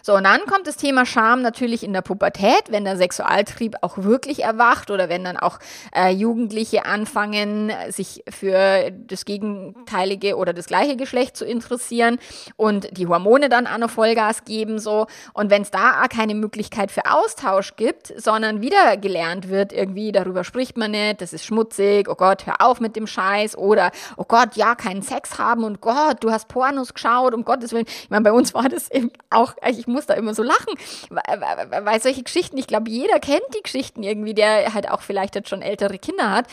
So, 0.08 0.16
und 0.16 0.24
dann 0.24 0.46
kommt 0.46 0.68
das 0.68 0.78
Thema 0.78 1.06
Scham 1.06 1.42
natürlich 1.42 1.84
in 1.84 1.92
der 1.92 2.02
Pubertät, 2.02 2.64
wenn 2.70 2.86
der 2.86 2.96
Sexualtrieb 2.96 3.76
auch 3.82 3.98
wirklich 3.98 4.44
erwacht 4.44 4.90
oder 4.90 5.10
wenn 5.10 5.26
dann 5.26 5.36
auch 5.36 5.60
äh, 5.94 6.12
Jugendliche 6.12 6.86
anfangen, 6.86 7.74
sich 7.90 8.24
für 8.30 8.90
das 8.92 9.26
gegenteilige 9.26 10.38
oder 10.38 10.54
das 10.54 10.68
gleiche 10.68 10.96
Geschlecht 10.96 11.36
zu 11.36 11.44
interessieren 11.44 12.20
und 12.56 12.98
die 12.98 13.08
Hormone 13.08 13.50
dann 13.50 13.68
an 13.68 13.90
Vollgas 13.90 14.46
geben 14.46 14.80
so. 14.80 15.08
Und 15.34 15.50
wenn 15.50 15.64
es 15.64 15.72
da 15.72 16.02
auch 16.02 16.08
keine 16.08 16.36
Möglichkeit 16.36 16.90
für 16.90 17.12
Austausch 17.12 17.76
gibt, 17.76 18.14
sondern 18.16 18.62
wieder 18.62 18.96
gelernt 18.96 19.50
wird, 19.50 19.74
irgendwie 19.74 20.14
darüber 20.14 20.46
spricht 20.46 20.78
man 20.78 20.92
nicht, 20.92 21.20
das 21.20 21.34
ist 21.34 21.44
schmutzig, 21.44 22.08
oh 22.08 22.16
Gott, 22.16 22.46
hör 22.46 22.62
auf 22.62 22.80
mit 22.80 22.96
dem 22.96 23.08
Scheiß 23.08 23.58
oder 23.58 23.92
oh 24.16 24.24
Gott, 24.26 24.56
ja, 24.56 24.76
keinen 24.76 25.02
Sex 25.02 25.38
haben 25.38 25.66
und 25.66 25.82
Gott, 25.82 26.24
du 26.24 26.32
hast 26.32 26.48
Pornos 26.48 26.94
geschaut, 26.94 27.34
um 27.34 27.44
Gottes 27.44 27.74
Willen. 27.74 27.88
Ich 27.88 28.10
meine, 28.10 28.24
bei 28.24 28.32
uns 28.32 28.54
war 28.54 28.70
das 28.70 28.90
eben 28.90 29.12
auch, 29.30 29.54
ich 29.70 29.88
ich 29.88 29.97
muss 29.98 30.06
da 30.06 30.14
immer 30.14 30.36
so 30.36 30.44
lachen, 30.44 30.76
weil, 31.10 31.86
weil 31.86 32.02
solche 32.02 32.22
Geschichten, 32.22 32.56
ich 32.58 32.68
glaube, 32.68 32.92
jeder 32.92 33.20
kennt 33.20 33.42
die 33.56 33.64
Geschichten 33.64 34.04
irgendwie, 34.04 34.36
der 34.36 34.76
halt 34.76 34.92
auch 34.92 35.02
vielleicht 35.02 35.34
jetzt 35.34 35.50
schon 35.50 35.64
ältere 35.64 35.98
Kinder 35.98 36.30
hat. 36.30 36.46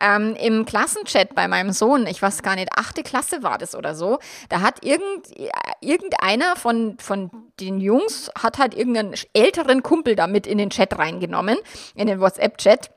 Ähm, 0.00 0.36
Im 0.36 0.64
Klassenchat 0.64 1.34
bei 1.34 1.48
meinem 1.48 1.72
Sohn, 1.72 2.06
ich 2.06 2.22
weiß 2.22 2.44
gar 2.44 2.54
nicht, 2.54 2.70
achte 2.76 3.02
Klasse 3.02 3.42
war 3.42 3.58
das 3.58 3.74
oder 3.74 3.96
so, 3.96 4.20
da 4.50 4.60
hat 4.60 4.84
irgend, 4.84 5.26
irgendeiner 5.80 6.54
von, 6.54 6.96
von 6.98 7.30
den 7.58 7.80
Jungs 7.80 8.30
hat 8.40 8.58
halt 8.58 8.74
irgendeinen 8.74 9.14
älteren 9.32 9.82
Kumpel 9.82 10.14
da 10.14 10.28
mit 10.28 10.46
in 10.46 10.58
den 10.58 10.70
Chat 10.70 10.96
reingenommen, 10.96 11.58
in 11.96 12.06
den 12.06 12.20
WhatsApp-Chat. 12.20 12.90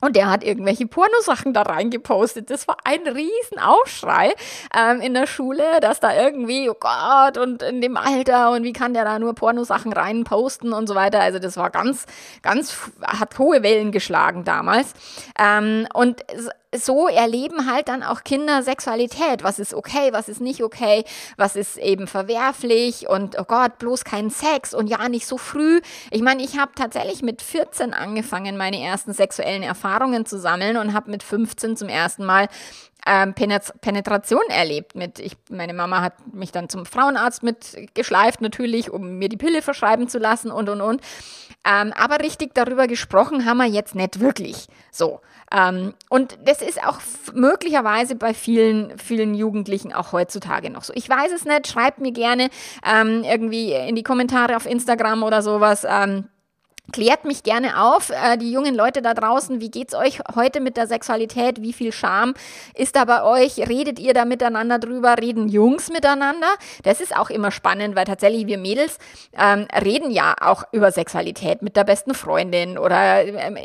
Und 0.00 0.16
der 0.16 0.30
hat 0.30 0.42
irgendwelche 0.42 0.86
Pornosachen 0.86 1.52
da 1.52 1.62
reingepostet. 1.62 2.50
Das 2.50 2.66
war 2.66 2.78
ein 2.84 3.06
Riesenaufschrei 3.06 4.32
ähm, 4.76 5.00
in 5.00 5.14
der 5.14 5.26
Schule, 5.26 5.80
dass 5.80 6.00
da 6.00 6.14
irgendwie, 6.14 6.70
oh 6.70 6.76
Gott, 6.78 7.36
und 7.36 7.62
in 7.62 7.80
dem 7.80 7.96
Alter 7.96 8.52
und 8.52 8.62
wie 8.62 8.72
kann 8.72 8.94
der 8.94 9.04
da 9.04 9.18
nur 9.18 9.34
Pornosachen 9.34 9.92
reinposten 9.92 10.72
und 10.72 10.86
so 10.86 10.94
weiter. 10.94 11.20
Also 11.20 11.38
das 11.38 11.56
war 11.56 11.70
ganz, 11.70 12.06
ganz, 12.42 12.90
hat 13.02 13.38
hohe 13.38 13.62
Wellen 13.62 13.92
geschlagen 13.92 14.44
damals. 14.44 14.94
Ähm, 15.38 15.86
und 15.92 16.24
so 16.74 17.08
erleben 17.08 17.70
halt 17.70 17.88
dann 17.88 18.02
auch 18.02 18.22
Kinder 18.22 18.62
Sexualität. 18.62 19.42
Was 19.42 19.58
ist 19.58 19.74
okay, 19.74 20.12
was 20.12 20.28
ist 20.28 20.40
nicht 20.40 20.62
okay, 20.62 21.04
was 21.36 21.56
ist 21.56 21.76
eben 21.76 22.06
verwerflich 22.06 23.08
und 23.08 23.38
oh 23.38 23.44
Gott, 23.44 23.78
bloß 23.78 24.04
kein 24.04 24.30
Sex 24.30 24.72
und 24.72 24.86
ja, 24.86 25.08
nicht 25.08 25.26
so 25.26 25.36
früh. 25.36 25.80
Ich 26.12 26.22
meine, 26.22 26.42
ich 26.42 26.58
habe 26.58 26.70
tatsächlich 26.76 27.22
mit 27.22 27.42
14 27.42 27.92
angefangen, 27.92 28.56
meine 28.56 28.80
ersten 28.80 29.12
sexuellen 29.12 29.64
Erfahrungen 29.64 29.89
zu 30.24 30.38
sammeln 30.38 30.76
und 30.76 30.94
habe 30.94 31.10
mit 31.10 31.22
15 31.22 31.76
zum 31.76 31.88
ersten 31.88 32.24
Mal 32.24 32.48
ähm, 33.06 33.34
Penetration 33.34 34.42
erlebt. 34.48 34.94
Mit 34.94 35.18
ich, 35.18 35.36
meine 35.48 35.74
Mama 35.74 36.00
hat 36.00 36.14
mich 36.32 36.52
dann 36.52 36.68
zum 36.68 36.86
Frauenarzt 36.86 37.42
mitgeschleift, 37.42 38.40
natürlich, 38.40 38.90
um 38.90 39.18
mir 39.18 39.28
die 39.28 39.36
Pille 39.36 39.62
verschreiben 39.62 40.08
zu 40.08 40.18
lassen 40.18 40.50
und 40.50 40.68
und 40.68 40.80
und. 40.80 41.00
Ähm, 41.64 41.92
aber 41.94 42.20
richtig 42.20 42.54
darüber 42.54 42.86
gesprochen 42.86 43.44
haben 43.44 43.58
wir 43.58 43.66
jetzt 43.66 43.94
nicht 43.94 44.20
wirklich. 44.20 44.66
So. 44.90 45.20
Ähm, 45.52 45.94
und 46.08 46.38
das 46.44 46.62
ist 46.62 46.82
auch 46.82 47.00
möglicherweise 47.34 48.14
bei 48.14 48.34
vielen, 48.34 48.96
vielen 48.98 49.34
Jugendlichen 49.34 49.92
auch 49.92 50.12
heutzutage 50.12 50.70
noch 50.70 50.84
so. 50.84 50.92
Ich 50.94 51.08
weiß 51.08 51.32
es 51.32 51.44
nicht, 51.44 51.66
schreibt 51.66 52.00
mir 52.00 52.12
gerne 52.12 52.48
ähm, 52.84 53.24
irgendwie 53.24 53.72
in 53.72 53.96
die 53.96 54.02
Kommentare 54.02 54.56
auf 54.56 54.64
Instagram 54.64 55.22
oder 55.22 55.42
sowas. 55.42 55.84
Ähm, 55.88 56.28
Klärt 56.92 57.24
mich 57.24 57.42
gerne 57.44 57.80
auf, 57.80 58.10
äh, 58.10 58.36
die 58.36 58.50
jungen 58.50 58.74
Leute 58.74 59.00
da 59.00 59.14
draußen, 59.14 59.60
wie 59.60 59.70
geht's 59.70 59.94
euch 59.94 60.18
heute 60.34 60.60
mit 60.60 60.76
der 60.76 60.86
Sexualität? 60.88 61.62
Wie 61.62 61.72
viel 61.72 61.92
Scham 61.92 62.34
ist 62.74 62.96
da 62.96 63.04
bei 63.04 63.22
euch? 63.22 63.58
Redet 63.68 63.98
ihr 64.00 64.12
da 64.12 64.24
miteinander 64.24 64.78
drüber? 64.78 65.16
Reden 65.20 65.48
Jungs 65.48 65.90
miteinander? 65.90 66.48
Das 66.82 67.00
ist 67.00 67.16
auch 67.16 67.30
immer 67.30 67.52
spannend, 67.52 67.94
weil 67.94 68.06
tatsächlich 68.06 68.46
wir 68.46 68.58
Mädels 68.58 68.98
ähm, 69.38 69.68
reden 69.84 70.10
ja 70.10 70.34
auch 70.40 70.64
über 70.72 70.90
Sexualität 70.90 71.62
mit 71.62 71.76
der 71.76 71.84
besten 71.84 72.14
Freundin 72.14 72.76
oder 72.76 73.24
ähm, 73.24 73.56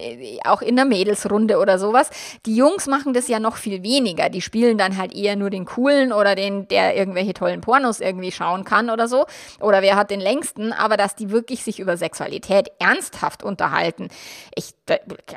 auch 0.45 0.61
in 0.61 0.75
der 0.75 0.85
Mädelsrunde 0.85 1.57
oder 1.57 1.79
sowas. 1.79 2.11
Die 2.45 2.55
Jungs 2.55 2.85
machen 2.85 3.13
das 3.13 3.27
ja 3.27 3.39
noch 3.39 3.55
viel 3.55 3.81
weniger. 3.81 4.29
Die 4.29 4.41
spielen 4.41 4.77
dann 4.77 4.97
halt 4.97 5.15
eher 5.15 5.35
nur 5.35 5.49
den 5.49 5.65
coolen 5.65 6.13
oder 6.13 6.35
den, 6.35 6.67
der 6.67 6.95
irgendwelche 6.95 7.33
tollen 7.33 7.61
Pornos 7.61 8.01
irgendwie 8.01 8.31
schauen 8.31 8.65
kann 8.65 8.91
oder 8.91 9.07
so. 9.07 9.25
Oder 9.59 9.81
wer 9.81 9.95
hat 9.95 10.11
den 10.11 10.19
längsten, 10.19 10.73
aber 10.73 10.95
dass 10.95 11.15
die 11.15 11.31
wirklich 11.31 11.63
sich 11.63 11.79
über 11.79 11.97
Sexualität 11.97 12.69
ernst 12.79 13.14
ernsthaft 13.15 13.43
unterhalten. 13.43 14.09
Ich, 14.55 14.73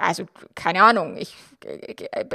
also 0.00 0.26
keine 0.54 0.82
Ahnung, 0.82 1.16
ich 1.16 1.34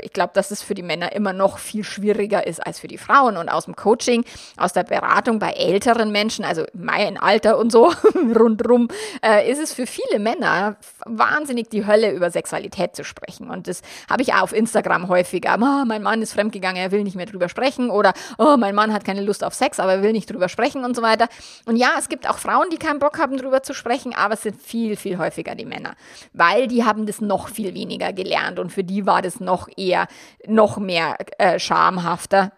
ich 0.01 0.13
glaube, 0.13 0.31
dass 0.33 0.51
es 0.51 0.61
für 0.61 0.73
die 0.73 0.83
Männer 0.83 1.13
immer 1.13 1.33
noch 1.33 1.57
viel 1.57 1.83
schwieriger 1.83 2.45
ist 2.45 2.65
als 2.65 2.79
für 2.79 2.87
die 2.87 2.97
Frauen. 2.97 3.37
Und 3.37 3.49
aus 3.49 3.65
dem 3.65 3.75
Coaching, 3.75 4.23
aus 4.57 4.73
der 4.73 4.83
Beratung 4.83 5.39
bei 5.39 5.51
älteren 5.51 6.11
Menschen, 6.11 6.45
also 6.45 6.65
mein 6.73 7.17
Alter 7.17 7.57
und 7.57 7.71
so 7.71 7.91
rundrum, 8.15 8.87
äh, 9.25 9.49
ist 9.49 9.59
es 9.59 9.73
für 9.73 9.87
viele 9.87 10.19
Männer 10.19 10.77
wahnsinnig 11.05 11.69
die 11.69 11.85
Hölle, 11.85 12.11
über 12.11 12.29
Sexualität 12.31 12.95
zu 12.95 13.03
sprechen. 13.03 13.49
Und 13.49 13.67
das 13.67 13.81
habe 14.09 14.21
ich 14.21 14.33
auch 14.33 14.43
auf 14.43 14.53
Instagram 14.53 15.07
häufiger. 15.07 15.55
Oh, 15.59 15.85
mein 15.85 16.03
Mann 16.03 16.21
ist 16.21 16.33
fremdgegangen, 16.33 16.81
er 16.81 16.91
will 16.91 17.03
nicht 17.03 17.15
mehr 17.15 17.25
drüber 17.25 17.49
sprechen. 17.49 17.89
Oder 17.89 18.13
oh, 18.37 18.57
mein 18.57 18.75
Mann 18.75 18.93
hat 18.93 19.05
keine 19.05 19.21
Lust 19.21 19.43
auf 19.43 19.53
Sex, 19.53 19.79
aber 19.79 19.93
er 19.93 20.03
will 20.03 20.11
nicht 20.11 20.29
drüber 20.29 20.49
sprechen 20.49 20.83
und 20.83 20.95
so 20.95 21.01
weiter. 21.01 21.27
Und 21.65 21.77
ja, 21.77 21.91
es 21.97 22.09
gibt 22.09 22.29
auch 22.29 22.37
Frauen, 22.37 22.69
die 22.71 22.77
keinen 22.77 22.99
Bock 22.99 23.17
haben, 23.19 23.37
drüber 23.37 23.63
zu 23.63 23.73
sprechen, 23.73 24.13
aber 24.13 24.35
es 24.35 24.43
sind 24.43 24.61
viel, 24.61 24.95
viel 24.95 25.17
häufiger 25.17 25.55
die 25.55 25.65
Männer. 25.65 25.95
Weil 26.33 26.67
die 26.67 26.83
haben 26.83 27.05
das 27.05 27.21
noch 27.21 27.47
viel 27.47 27.73
weniger 27.73 28.13
gelernt 28.13 28.59
und 28.59 28.71
für 28.71 28.83
die 28.83 29.05
war 29.05 29.22
das 29.23 29.39
noch 29.39 29.67
eher, 29.75 30.07
noch 30.45 30.77
mehr 30.77 31.17
äh, 31.39 31.57
schamhafter 31.59 32.51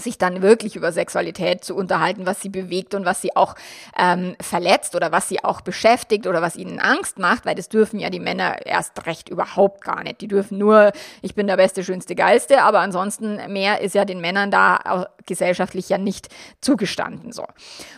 sich 0.00 0.18
dann 0.18 0.42
wirklich 0.42 0.76
über 0.76 0.92
Sexualität 0.92 1.64
zu 1.64 1.74
unterhalten, 1.74 2.26
was 2.26 2.40
sie 2.40 2.48
bewegt 2.48 2.94
und 2.94 3.04
was 3.04 3.22
sie 3.22 3.34
auch 3.34 3.54
ähm, 3.96 4.36
verletzt 4.40 4.94
oder 4.94 5.10
was 5.10 5.28
sie 5.28 5.42
auch 5.42 5.62
beschäftigt 5.62 6.26
oder 6.26 6.42
was 6.42 6.56
ihnen 6.56 6.78
Angst 6.78 7.18
macht, 7.18 7.46
weil 7.46 7.54
das 7.54 7.68
dürfen 7.68 7.98
ja 7.98 8.10
die 8.10 8.20
Männer 8.20 8.66
erst 8.66 9.06
recht 9.06 9.28
überhaupt 9.28 9.82
gar 9.82 10.02
nicht. 10.02 10.20
Die 10.20 10.28
dürfen 10.28 10.58
nur, 10.58 10.92
ich 11.22 11.34
bin 11.34 11.46
der 11.46 11.56
Beste, 11.56 11.82
Schönste, 11.82 12.14
Geilste, 12.14 12.62
aber 12.62 12.80
ansonsten 12.80 13.40
mehr 13.52 13.80
ist 13.80 13.94
ja 13.94 14.04
den 14.04 14.20
Männern 14.20 14.50
da 14.50 15.08
gesellschaftlich 15.24 15.88
ja 15.88 15.98
nicht 15.98 16.28
zugestanden 16.60 17.32
so. 17.32 17.46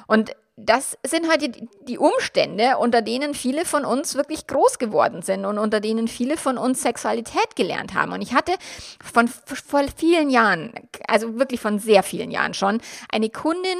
Und 0.06 0.34
das 0.60 0.98
sind 1.06 1.28
halt 1.28 1.42
die, 1.42 1.68
die, 1.82 1.98
Umstände, 1.98 2.78
unter 2.78 3.00
denen 3.00 3.34
viele 3.34 3.64
von 3.64 3.84
uns 3.84 4.16
wirklich 4.16 4.48
groß 4.48 4.78
geworden 4.78 5.22
sind 5.22 5.44
und 5.44 5.56
unter 5.56 5.78
denen 5.78 6.08
viele 6.08 6.36
von 6.36 6.58
uns 6.58 6.82
Sexualität 6.82 7.54
gelernt 7.54 7.94
haben. 7.94 8.12
Und 8.12 8.22
ich 8.22 8.34
hatte 8.34 8.52
von 9.02 9.28
vor 9.28 9.84
vielen 9.96 10.30
Jahren, 10.30 10.72
also 11.06 11.38
wirklich 11.38 11.60
von 11.60 11.78
sehr 11.78 12.02
vielen 12.02 12.32
Jahren 12.32 12.54
schon, 12.54 12.80
eine 13.12 13.30
Kundin, 13.30 13.78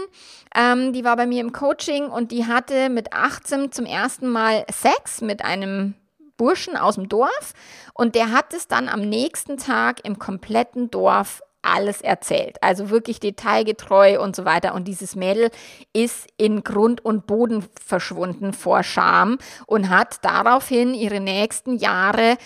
ähm, 0.54 0.92
die 0.92 1.04
war 1.04 1.16
bei 1.16 1.26
mir 1.26 1.40
im 1.40 1.52
Coaching 1.52 2.06
und 2.06 2.30
die 2.30 2.46
hatte 2.46 2.90
mit 2.90 3.12
18 3.12 3.72
zum 3.72 3.84
ersten 3.84 4.28
Mal 4.28 4.64
Sex 4.70 5.20
mit 5.20 5.44
einem 5.44 5.94
Burschen 6.36 6.76
aus 6.76 6.94
dem 6.94 7.08
Dorf 7.08 7.54
und 7.92 8.14
der 8.14 8.30
hat 8.30 8.54
es 8.54 8.68
dann 8.68 8.88
am 8.88 9.00
nächsten 9.00 9.56
Tag 9.56 10.04
im 10.04 10.20
kompletten 10.20 10.90
Dorf 10.90 11.42
alles 11.62 12.00
erzählt. 12.00 12.56
Also 12.62 12.90
wirklich 12.90 13.20
detailgetreu 13.20 14.20
und 14.20 14.36
so 14.36 14.44
weiter. 14.44 14.74
Und 14.74 14.86
dieses 14.86 15.16
Mädel 15.16 15.50
ist 15.92 16.28
in 16.36 16.62
Grund 16.62 17.04
und 17.04 17.26
Boden 17.26 17.64
verschwunden 17.84 18.52
vor 18.52 18.82
Scham 18.82 19.38
und 19.66 19.88
hat 19.88 20.24
daraufhin 20.24 20.94
ihre 20.94 21.20
nächsten 21.20 21.76
Jahre 21.76 22.36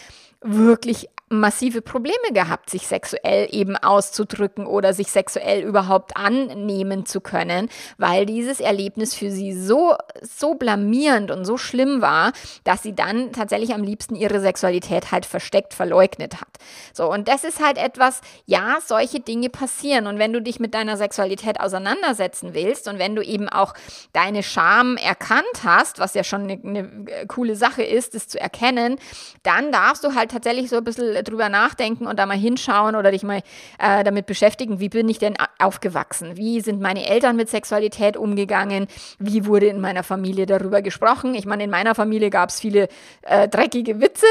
wirklich 0.40 1.09
massive 1.32 1.82
Probleme 1.82 2.32
gehabt, 2.32 2.70
sich 2.70 2.86
sexuell 2.86 3.48
eben 3.50 3.76
auszudrücken 3.76 4.66
oder 4.66 4.92
sich 4.92 5.08
sexuell 5.08 5.62
überhaupt 5.62 6.16
annehmen 6.16 7.06
zu 7.06 7.20
können, 7.20 7.68
weil 7.98 8.26
dieses 8.26 8.60
Erlebnis 8.60 9.14
für 9.14 9.30
sie 9.30 9.52
so, 9.52 9.96
so 10.22 10.54
blamierend 10.54 11.30
und 11.30 11.44
so 11.44 11.56
schlimm 11.56 12.00
war, 12.00 12.32
dass 12.64 12.82
sie 12.82 12.94
dann 12.94 13.32
tatsächlich 13.32 13.74
am 13.74 13.82
liebsten 13.82 14.14
ihre 14.14 14.40
Sexualität 14.40 15.10
halt 15.10 15.26
versteckt 15.26 15.74
verleugnet 15.74 16.40
hat. 16.40 16.48
So, 16.92 17.10
und 17.10 17.28
das 17.28 17.44
ist 17.44 17.64
halt 17.64 17.78
etwas, 17.78 18.20
ja, 18.46 18.78
solche 18.84 19.20
Dinge 19.20 19.48
passieren. 19.48 20.06
Und 20.06 20.18
wenn 20.18 20.32
du 20.32 20.42
dich 20.42 20.60
mit 20.60 20.74
deiner 20.74 20.96
Sexualität 20.96 21.60
auseinandersetzen 21.60 22.54
willst 22.54 22.88
und 22.88 22.98
wenn 22.98 23.16
du 23.16 23.22
eben 23.22 23.48
auch 23.48 23.74
deine 24.12 24.42
Scham 24.42 24.96
erkannt 24.96 25.42
hast, 25.64 25.98
was 25.98 26.14
ja 26.14 26.24
schon 26.24 26.42
eine, 26.42 26.60
eine 26.64 27.26
coole 27.26 27.56
Sache 27.56 27.82
ist, 27.82 28.14
das 28.14 28.28
zu 28.28 28.38
erkennen, 28.40 28.96
dann 29.42 29.72
darfst 29.72 30.04
du 30.04 30.14
halt 30.14 30.30
tatsächlich 30.30 30.68
so 30.68 30.76
ein 30.76 30.84
bisschen 30.84 31.21
drüber 31.22 31.48
nachdenken 31.48 32.06
und 32.06 32.18
da 32.18 32.26
mal 32.26 32.37
hinschauen 32.37 32.96
oder 32.96 33.11
dich 33.11 33.22
mal 33.22 33.42
äh, 33.78 34.04
damit 34.04 34.26
beschäftigen, 34.26 34.80
wie 34.80 34.88
bin 34.88 35.08
ich 35.08 35.18
denn 35.18 35.35
aufgewachsen? 35.58 36.37
Wie 36.37 36.61
sind 36.61 36.80
meine 36.80 37.06
Eltern 37.06 37.37
mit 37.37 37.48
Sexualität 37.48 38.16
umgegangen? 38.16 38.87
Wie 39.18 39.46
wurde 39.46 39.66
in 39.66 39.80
meiner 39.80 40.02
Familie 40.02 40.46
darüber 40.46 40.82
gesprochen? 40.82 41.35
Ich 41.35 41.46
meine, 41.46 41.64
in 41.64 41.70
meiner 41.70 41.94
Familie 41.94 42.30
gab 42.30 42.50
es 42.50 42.61
viele 42.61 42.88
äh, 43.22 43.48
dreckige 43.48 44.00
Witze, 44.00 44.26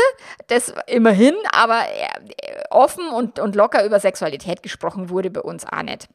das 0.47 0.73
immerhin, 0.88 1.36
aber 1.51 1.82
äh, 1.82 2.63
offen 2.69 3.08
und, 3.10 3.39
und 3.39 3.56
locker 3.56 3.86
über 3.86 3.99
Sexualität 3.99 4.63
gesprochen 4.63 5.10
wurde 5.10 5.30
bei 5.30 5.41
uns 5.41 5.65
auch 5.65 5.84
nicht. 5.84 6.08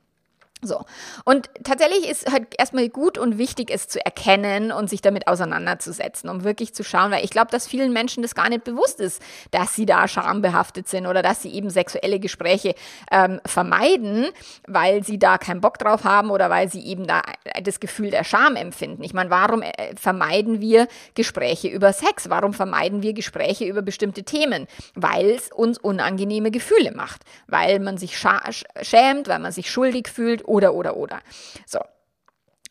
So. 0.66 0.84
Und 1.24 1.48
tatsächlich 1.64 2.08
ist 2.08 2.30
halt 2.30 2.48
erstmal 2.58 2.88
gut 2.88 3.18
und 3.18 3.38
wichtig, 3.38 3.70
es 3.70 3.88
zu 3.88 4.04
erkennen 4.04 4.72
und 4.72 4.90
sich 4.90 5.00
damit 5.00 5.28
auseinanderzusetzen, 5.28 6.28
um 6.28 6.44
wirklich 6.44 6.74
zu 6.74 6.84
schauen, 6.84 7.10
weil 7.10 7.24
ich 7.24 7.30
glaube, 7.30 7.50
dass 7.50 7.66
vielen 7.66 7.92
Menschen 7.92 8.22
das 8.22 8.34
gar 8.34 8.48
nicht 8.48 8.64
bewusst 8.64 9.00
ist, 9.00 9.22
dass 9.50 9.74
sie 9.74 9.86
da 9.86 10.08
schambehaftet 10.08 10.88
sind 10.88 11.06
oder 11.06 11.22
dass 11.22 11.42
sie 11.42 11.52
eben 11.52 11.70
sexuelle 11.70 12.18
Gespräche 12.18 12.74
ähm, 13.10 13.40
vermeiden, 13.46 14.26
weil 14.66 15.04
sie 15.04 15.18
da 15.18 15.38
keinen 15.38 15.60
Bock 15.60 15.78
drauf 15.78 16.04
haben 16.04 16.30
oder 16.30 16.50
weil 16.50 16.68
sie 16.68 16.84
eben 16.84 17.06
da 17.06 17.22
das 17.62 17.80
Gefühl 17.80 18.10
der 18.10 18.24
Scham 18.24 18.56
empfinden. 18.56 19.02
Ich 19.02 19.14
meine, 19.14 19.30
warum 19.30 19.62
äh, 19.62 19.72
vermeiden 19.96 20.60
wir 20.60 20.88
Gespräche 21.14 21.68
über 21.68 21.92
Sex? 21.92 22.28
Warum 22.28 22.52
vermeiden 22.52 23.02
wir 23.02 23.12
Gespräche 23.12 23.64
über 23.64 23.82
bestimmte 23.82 24.24
Themen? 24.24 24.66
Weil 24.94 25.30
es 25.30 25.50
uns 25.52 25.78
unangenehme 25.78 26.50
Gefühle 26.50 26.92
macht, 26.92 27.22
weil 27.46 27.80
man 27.80 27.98
sich 27.98 28.18
schämt, 28.18 29.28
weil 29.28 29.38
man 29.38 29.52
sich 29.52 29.70
schuldig 29.70 30.08
fühlt 30.08 30.42
oder, 30.56 30.74
oder, 30.74 30.96
oder. 30.96 31.20
So. 31.66 31.80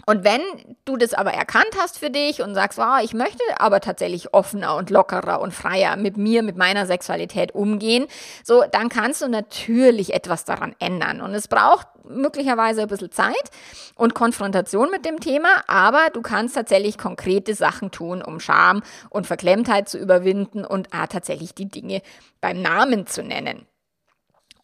Und 0.07 0.23
wenn 0.23 0.41
du 0.85 0.97
das 0.97 1.15
aber 1.15 1.33
erkannt 1.33 1.71
hast 1.79 1.97
für 1.97 2.11
dich 2.11 2.41
und 2.41 2.53
sagst, 2.53 2.77
wow, 2.77 2.99
ich 3.01 3.13
möchte 3.13 3.43
aber 3.57 3.79
tatsächlich 3.79 4.33
offener 4.33 4.75
und 4.75 4.91
lockerer 4.91 5.41
und 5.41 5.51
freier 5.51 5.97
mit 5.97 6.15
mir, 6.15 6.43
mit 6.43 6.57
meiner 6.57 6.85
Sexualität 6.85 7.55
umgehen, 7.55 8.05
so, 8.43 8.63
dann 8.71 8.89
kannst 8.89 9.23
du 9.23 9.27
natürlich 9.27 10.13
etwas 10.13 10.45
daran 10.45 10.75
ändern. 10.79 11.21
Und 11.21 11.33
es 11.33 11.47
braucht 11.47 11.87
möglicherweise 12.07 12.83
ein 12.83 12.87
bisschen 12.87 13.11
Zeit 13.11 13.49
und 13.95 14.13
Konfrontation 14.13 14.91
mit 14.91 15.05
dem 15.05 15.19
Thema, 15.19 15.63
aber 15.65 16.09
du 16.13 16.21
kannst 16.21 16.53
tatsächlich 16.53 16.99
konkrete 16.99 17.55
Sachen 17.55 17.89
tun, 17.89 18.21
um 18.21 18.39
Scham 18.39 18.83
und 19.09 19.25
Verklemmtheit 19.25 19.89
zu 19.89 19.97
überwinden 19.97 20.65
und 20.65 20.89
ah, 20.91 21.07
tatsächlich 21.07 21.55
die 21.55 21.69
Dinge 21.69 22.03
beim 22.41 22.61
Namen 22.61 23.07
zu 23.07 23.23
nennen. 23.23 23.65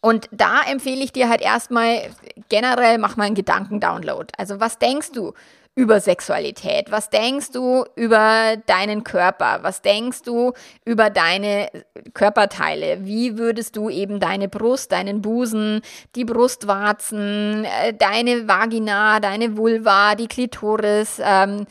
Und 0.01 0.27
da 0.31 0.61
empfehle 0.69 1.03
ich 1.03 1.13
dir 1.13 1.29
halt 1.29 1.41
erstmal 1.41 2.09
generell, 2.49 2.97
mach 2.97 3.17
mal 3.17 3.25
einen 3.25 3.35
Gedankendownload. 3.35 4.33
Also 4.37 4.59
was 4.59 4.79
denkst 4.79 5.11
du 5.11 5.33
über 5.73 6.01
Sexualität? 6.01 6.91
Was 6.91 7.09
denkst 7.09 7.51
du 7.51 7.85
über 7.95 8.57
deinen 8.65 9.03
Körper? 9.03 9.59
Was 9.61 9.81
denkst 9.81 10.23
du 10.23 10.51
über 10.83 11.09
deine 11.09 11.69
Körperteile? 12.13 13.05
Wie 13.05 13.37
würdest 13.37 13.77
du 13.77 13.89
eben 13.89 14.19
deine 14.19 14.49
Brust, 14.49 14.91
deinen 14.91 15.21
Busen, 15.21 15.81
die 16.15 16.25
Brustwarzen, 16.25 17.63
äh, 17.63 17.93
deine 17.93 18.49
Vagina, 18.49 19.21
deine 19.21 19.55
Vulva, 19.55 20.15
die 20.15 20.27
Klitoris, 20.27 21.21
ähm, 21.23 21.65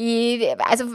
die, 0.00 0.48
also 0.58 0.86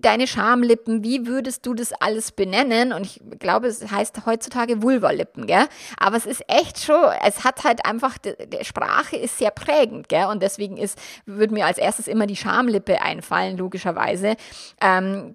deine 0.00 0.28
Schamlippen, 0.28 1.02
wie 1.02 1.26
würdest 1.26 1.66
du 1.66 1.74
das 1.74 1.92
alles 1.92 2.30
benennen? 2.30 2.92
Und 2.92 3.04
ich 3.04 3.20
glaube, 3.40 3.66
es 3.66 3.90
heißt 3.90 4.24
heutzutage 4.26 4.80
Vulvalippen, 4.80 5.48
gell? 5.48 5.66
Aber 5.98 6.16
es 6.16 6.24
ist 6.24 6.44
echt 6.46 6.78
schon, 6.78 7.02
es 7.26 7.42
hat 7.42 7.64
halt 7.64 7.84
einfach, 7.84 8.16
die, 8.16 8.34
die 8.46 8.64
Sprache 8.64 9.16
ist 9.16 9.38
sehr 9.38 9.50
prägend, 9.50 10.08
gell? 10.08 10.26
Und 10.26 10.40
deswegen 10.40 10.76
ist, 10.76 10.98
würde 11.26 11.52
mir 11.52 11.66
als 11.66 11.78
erstes 11.78 12.06
immer 12.06 12.26
die 12.28 12.36
Schamlippe 12.36 13.02
einfallen, 13.02 13.56
logischerweise. 13.56 14.36
Ähm, 14.80 15.34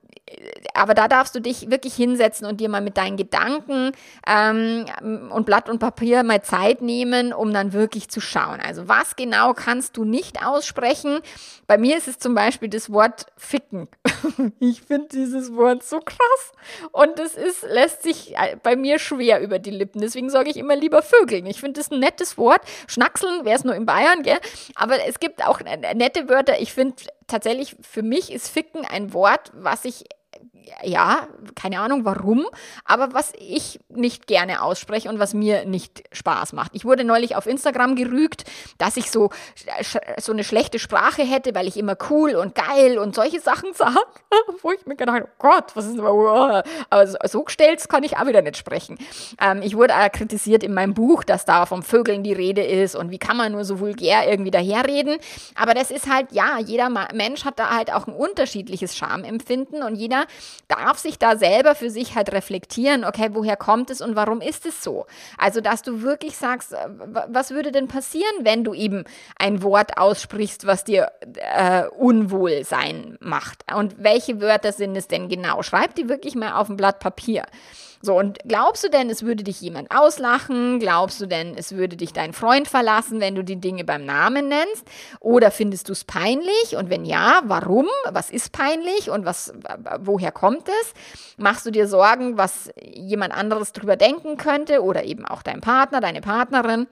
aber 0.73 0.93
da 0.93 1.07
darfst 1.07 1.35
du 1.35 1.41
dich 1.41 1.69
wirklich 1.69 1.93
hinsetzen 1.95 2.47
und 2.47 2.61
dir 2.61 2.69
mal 2.69 2.81
mit 2.81 2.97
deinen 2.97 3.17
Gedanken 3.17 3.91
ähm, 4.25 4.85
und 5.31 5.45
Blatt 5.45 5.69
und 5.69 5.79
Papier 5.79 6.23
mal 6.23 6.41
Zeit 6.41 6.81
nehmen, 6.81 7.33
um 7.33 7.53
dann 7.53 7.73
wirklich 7.73 8.09
zu 8.09 8.21
schauen. 8.21 8.59
Also 8.65 8.87
was 8.87 9.15
genau 9.15 9.53
kannst 9.53 9.97
du 9.97 10.05
nicht 10.05 10.45
aussprechen? 10.45 11.19
Bei 11.67 11.77
mir 11.77 11.97
ist 11.97 12.07
es 12.07 12.19
zum 12.19 12.35
Beispiel 12.35 12.69
das 12.69 12.91
Wort 12.91 13.27
ficken. 13.37 13.89
ich 14.59 14.81
finde 14.81 15.09
dieses 15.11 15.53
Wort 15.55 15.83
so 15.83 15.99
krass 15.99 16.51
und 16.91 17.19
es 17.19 17.35
ist 17.35 17.63
lässt 17.63 18.03
sich 18.03 18.35
äh, 18.35 18.55
bei 18.63 18.75
mir 18.75 18.99
schwer 18.99 19.41
über 19.41 19.59
die 19.59 19.71
Lippen. 19.71 19.99
Deswegen 20.01 20.29
sage 20.29 20.49
ich 20.49 20.57
immer 20.57 20.75
lieber 20.75 21.01
Vögeln. 21.01 21.45
Ich 21.45 21.59
finde 21.59 21.79
das 21.79 21.91
ein 21.91 21.99
nettes 21.99 22.37
Wort. 22.37 22.61
Schnackseln 22.87 23.43
wäre 23.43 23.57
es 23.57 23.65
nur 23.65 23.75
in 23.75 23.85
Bayern, 23.85 24.23
gell? 24.23 24.39
Aber 24.75 25.05
es 25.05 25.19
gibt 25.19 25.45
auch 25.45 25.59
nette 25.61 26.29
Wörter. 26.29 26.59
Ich 26.61 26.73
finde 26.73 26.95
tatsächlich 27.33 27.75
für 27.81 28.03
mich 28.03 28.31
ist 28.31 28.47
ficken 28.47 28.85
ein 28.85 29.11
Wort, 29.11 29.51
was 29.55 29.85
ich 29.85 30.05
ja, 30.83 31.27
keine 31.55 31.79
Ahnung 31.79 32.05
warum, 32.05 32.45
aber 32.85 33.13
was 33.13 33.33
ich 33.37 33.79
nicht 33.89 34.27
gerne 34.27 34.61
ausspreche 34.61 35.09
und 35.09 35.19
was 35.19 35.33
mir 35.33 35.65
nicht 35.65 36.03
Spaß 36.11 36.53
macht. 36.53 36.71
Ich 36.75 36.85
wurde 36.85 37.03
neulich 37.03 37.35
auf 37.35 37.45
Instagram 37.45 37.95
gerügt, 37.95 38.43
dass 38.77 38.97
ich 38.97 39.11
so, 39.11 39.29
so 40.19 40.31
eine 40.31 40.43
schlechte 40.43 40.79
Sprache 40.79 41.23
hätte, 41.23 41.55
weil 41.55 41.67
ich 41.67 41.77
immer 41.77 41.97
cool 42.09 42.35
und 42.35 42.55
geil 42.55 42.97
und 42.97 43.15
solche 43.15 43.39
Sachen 43.39 43.73
sage, 43.75 43.95
wo 44.61 44.71
ich 44.71 44.85
mir 44.85 44.95
gedacht 44.95 45.15
habe, 45.15 45.29
oh 45.29 45.49
Gott, 45.49 45.75
was 45.75 45.85
ist 45.85 45.99
aber, 45.99 46.63
aber 46.89 47.27
so 47.27 47.43
gestellt 47.43 47.87
kann 47.89 48.03
ich 48.03 48.17
auch 48.17 48.25
wieder 48.25 48.41
nicht 48.41 48.57
sprechen. 48.57 48.97
Ähm, 49.39 49.61
ich 49.61 49.75
wurde 49.75 49.93
kritisiert 50.11 50.63
in 50.63 50.73
meinem 50.73 50.93
Buch, 50.93 51.23
dass 51.23 51.45
da 51.45 51.65
vom 51.65 51.83
Vögeln 51.83 52.23
die 52.23 52.33
Rede 52.33 52.63
ist 52.63 52.95
und 52.95 53.11
wie 53.11 53.19
kann 53.19 53.37
man 53.37 53.51
nur 53.51 53.65
so 53.65 53.79
vulgär 53.79 54.29
irgendwie 54.29 54.51
daherreden. 54.51 55.17
Aber 55.55 55.73
das 55.73 55.91
ist 55.91 56.09
halt, 56.09 56.31
ja, 56.31 56.59
jeder 56.59 56.89
Mensch 56.89 57.45
hat 57.45 57.59
da 57.59 57.75
halt 57.75 57.91
auch 57.91 58.07
ein 58.07 58.13
unterschiedliches 58.13 58.95
Schamempfinden 58.97 59.83
und 59.83 59.95
jeder 59.95 60.25
darf 60.67 60.97
sich 60.97 61.19
da 61.19 61.37
selber 61.37 61.75
für 61.75 61.89
sich 61.89 62.15
halt 62.15 62.31
reflektieren, 62.31 63.05
okay, 63.05 63.29
woher 63.33 63.57
kommt 63.57 63.89
es 63.89 64.01
und 64.01 64.15
warum 64.15 64.41
ist 64.41 64.65
es 64.65 64.83
so? 64.83 65.05
Also, 65.37 65.61
dass 65.61 65.81
du 65.81 66.01
wirklich 66.01 66.37
sagst, 66.37 66.73
äh, 66.73 66.87
was 67.27 67.51
würde 67.51 67.71
denn 67.71 67.87
passieren, 67.87 68.33
wenn 68.41 68.63
du 68.63 68.73
eben 68.73 69.03
ein 69.37 69.61
Wort 69.61 69.97
aussprichst, 69.97 70.65
was 70.65 70.83
dir 70.83 71.11
äh, 71.35 71.85
Unwohlsein 71.87 73.17
macht? 73.19 73.71
Und 73.73 74.03
welche 74.03 74.41
Wörter 74.41 74.71
sind 74.71 74.95
es 74.95 75.07
denn 75.07 75.29
genau? 75.29 75.63
Schreib 75.63 75.95
die 75.95 76.09
wirklich 76.09 76.35
mal 76.35 76.53
auf 76.53 76.69
ein 76.69 76.77
Blatt 76.77 76.99
Papier. 76.99 77.43
So, 78.05 78.19
und 78.19 78.39
glaubst 78.45 78.83
du 78.83 78.89
denn, 78.89 79.09
es 79.09 79.23
würde 79.23 79.45
dich 79.45 79.61
jemand 79.61 79.89
auslachen? 79.89 80.81
Glaubst 80.81 81.21
du 81.21 81.25
denn, 81.25 81.55
es 81.57 81.71
würde 81.71 81.95
dich 81.95 82.11
dein 82.11 82.33
Freund 82.33 82.67
verlassen, 82.67 83.21
wenn 83.21 83.33
du 83.33 83.45
die 83.45 83.61
Dinge 83.61 83.85
beim 83.85 84.05
Namen 84.05 84.49
nennst? 84.49 84.85
Oder 85.21 85.51
findest 85.51 85.87
du 85.87 85.93
es 85.93 86.03
peinlich? 86.03 86.75
Und 86.75 86.89
wenn 86.89 87.05
ja, 87.05 87.39
warum? 87.45 87.87
Was 88.11 88.29
ist 88.29 88.51
peinlich 88.51 89.09
und 89.09 89.23
was, 89.23 89.53
woher 89.99 90.33
kommt 90.33 90.67
es? 90.67 90.93
Machst 91.37 91.65
du 91.65 91.71
dir 91.71 91.87
Sorgen, 91.87 92.37
was 92.37 92.71
jemand 92.77 93.33
anderes 93.33 93.71
drüber 93.71 93.95
denken 93.95 94.35
könnte 94.35 94.83
oder 94.83 95.05
eben 95.05 95.25
auch 95.25 95.41
dein 95.41 95.61
Partner, 95.61 96.01
deine 96.01 96.19
Partnerin? 96.19 96.87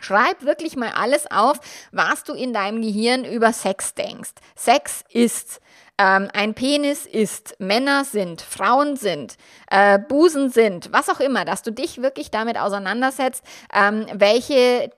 Schreib 0.00 0.42
wirklich 0.42 0.74
mal 0.74 0.90
alles 0.96 1.30
auf, 1.30 1.60
was 1.92 2.24
du 2.24 2.32
in 2.32 2.52
deinem 2.52 2.82
Gehirn 2.82 3.24
über 3.24 3.52
Sex 3.52 3.94
denkst. 3.94 4.32
Sex 4.56 5.04
ist 5.08 5.60
ähm, 5.98 6.28
ein 6.32 6.54
Penis 6.54 7.06
ist, 7.06 7.54
Männer 7.58 8.04
sind, 8.04 8.40
Frauen 8.40 8.96
sind, 8.96 9.36
äh, 9.70 9.98
Busen 9.98 10.50
sind, 10.50 10.92
was 10.92 11.08
auch 11.08 11.20
immer, 11.20 11.44
dass 11.44 11.62
du 11.62 11.70
dich 11.70 12.00
wirklich 12.02 12.30
damit 12.30 12.58
auseinandersetzt, 12.58 13.44
ähm, 13.72 14.06
welche, 14.12 14.90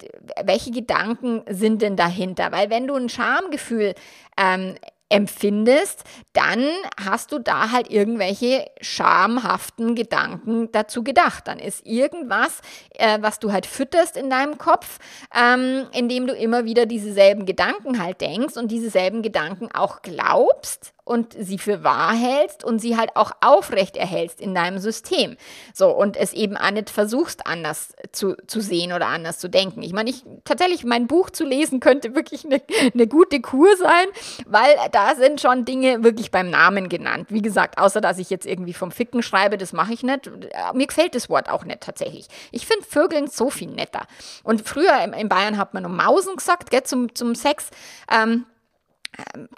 welche 0.44 0.70
Gedanken 0.70 1.42
sind 1.48 1.83
denn 1.83 1.96
dahinter. 1.96 2.52
Weil 2.52 2.70
wenn 2.70 2.87
du 2.87 2.94
ein 2.94 3.09
Schamgefühl 3.09 3.94
ähm, 4.37 4.76
empfindest, 5.14 6.03
dann 6.33 6.66
hast 7.03 7.31
du 7.31 7.38
da 7.38 7.70
halt 7.70 7.88
irgendwelche 7.88 8.66
schamhaften 8.81 9.94
Gedanken 9.94 10.72
dazu 10.72 11.05
gedacht. 11.05 11.46
Dann 11.46 11.61
ist 11.61 11.87
irgendwas, 11.87 12.61
äh, 12.90 13.18
was 13.20 13.38
du 13.38 13.53
halt 13.53 13.66
fütterst 13.66 14.16
in 14.16 14.29
deinem 14.29 14.59
Kopf, 14.59 14.98
ähm, 15.33 15.87
indem 15.92 16.27
du 16.27 16.35
immer 16.35 16.64
wieder 16.64 16.87
dieselben 16.87 17.46
Gedanken 17.46 18.03
halt 18.03 18.20
denkst 18.20 18.57
und 18.57 18.72
dieselben 18.72 19.22
Gedanken 19.22 19.68
auch 19.72 20.03
glaubst 20.03 20.94
und 21.05 21.37
sie 21.38 21.59
für 21.59 21.85
wahr 21.85 22.14
hältst 22.14 22.64
und 22.64 22.79
sie 22.79 22.97
halt 22.97 23.14
auch 23.14 23.33
aufrecht 23.40 23.97
erhältst 23.97 24.40
in 24.40 24.55
deinem 24.55 24.79
System. 24.79 25.37
So, 25.75 25.90
und 25.90 26.17
es 26.17 26.33
eben 26.33 26.57
auch 26.57 26.71
nicht 26.71 26.88
versuchst, 26.88 27.47
anders 27.47 27.95
zu, 28.12 28.37
zu 28.47 28.61
sehen 28.61 28.93
oder 28.93 29.09
anders 29.09 29.38
zu 29.38 29.49
denken. 29.49 29.83
Ich 29.83 29.93
meine, 29.93 30.11
ich 30.11 30.25
tatsächlich 30.45 30.85
mein 30.85 31.07
Buch 31.07 31.31
zu 31.31 31.45
lesen 31.45 31.81
könnte 31.81 32.14
wirklich 32.14 32.45
eine, 32.45 32.62
eine 32.93 33.07
gute 33.07 33.40
Kur 33.40 33.77
sein, 33.77 34.07
weil 34.47 34.75
da 34.93 35.14
sind 35.14 35.40
schon 35.40 35.64
Dinge 35.64 36.03
wirklich 36.03 36.31
beim 36.31 36.49
Namen 36.49 36.88
genannt. 36.88 37.27
Wie 37.29 37.43
gesagt, 37.43 37.79
außer 37.79 38.01
dass 38.01 38.19
ich 38.19 38.31
jetzt 38.31 38.47
irgendwie 38.47 38.75
vom 38.75 38.90
Ficken 38.90 39.23
schreibe, 39.23 39.59
das 39.59 39.73
mache 39.75 39.93
ich 39.93 40.03
nicht. 40.03 40.31
Mir 40.73 40.87
gefällt 40.87 41.14
das 41.14 41.29
Wort 41.29 41.51
auch 41.51 41.64
nicht 41.64 41.83
tatsächlich. 41.83 42.29
Ich 42.51 42.67
finde 42.67 42.85
Vögeln 42.85 43.29
so 43.29 43.51
viel 43.51 43.71
netter. 43.71 44.07
Und 44.43 44.67
früher 44.67 45.01
in 45.19 45.29
Bayern 45.29 45.59
hat 45.59 45.75
man 45.75 45.83
nur 45.83 45.93
Mausen 45.93 46.37
gesagt, 46.37 46.71
gell, 46.71 46.83
zum, 46.83 47.14
zum 47.14 47.35
Sex. 47.35 47.69
Ähm, 48.11 48.47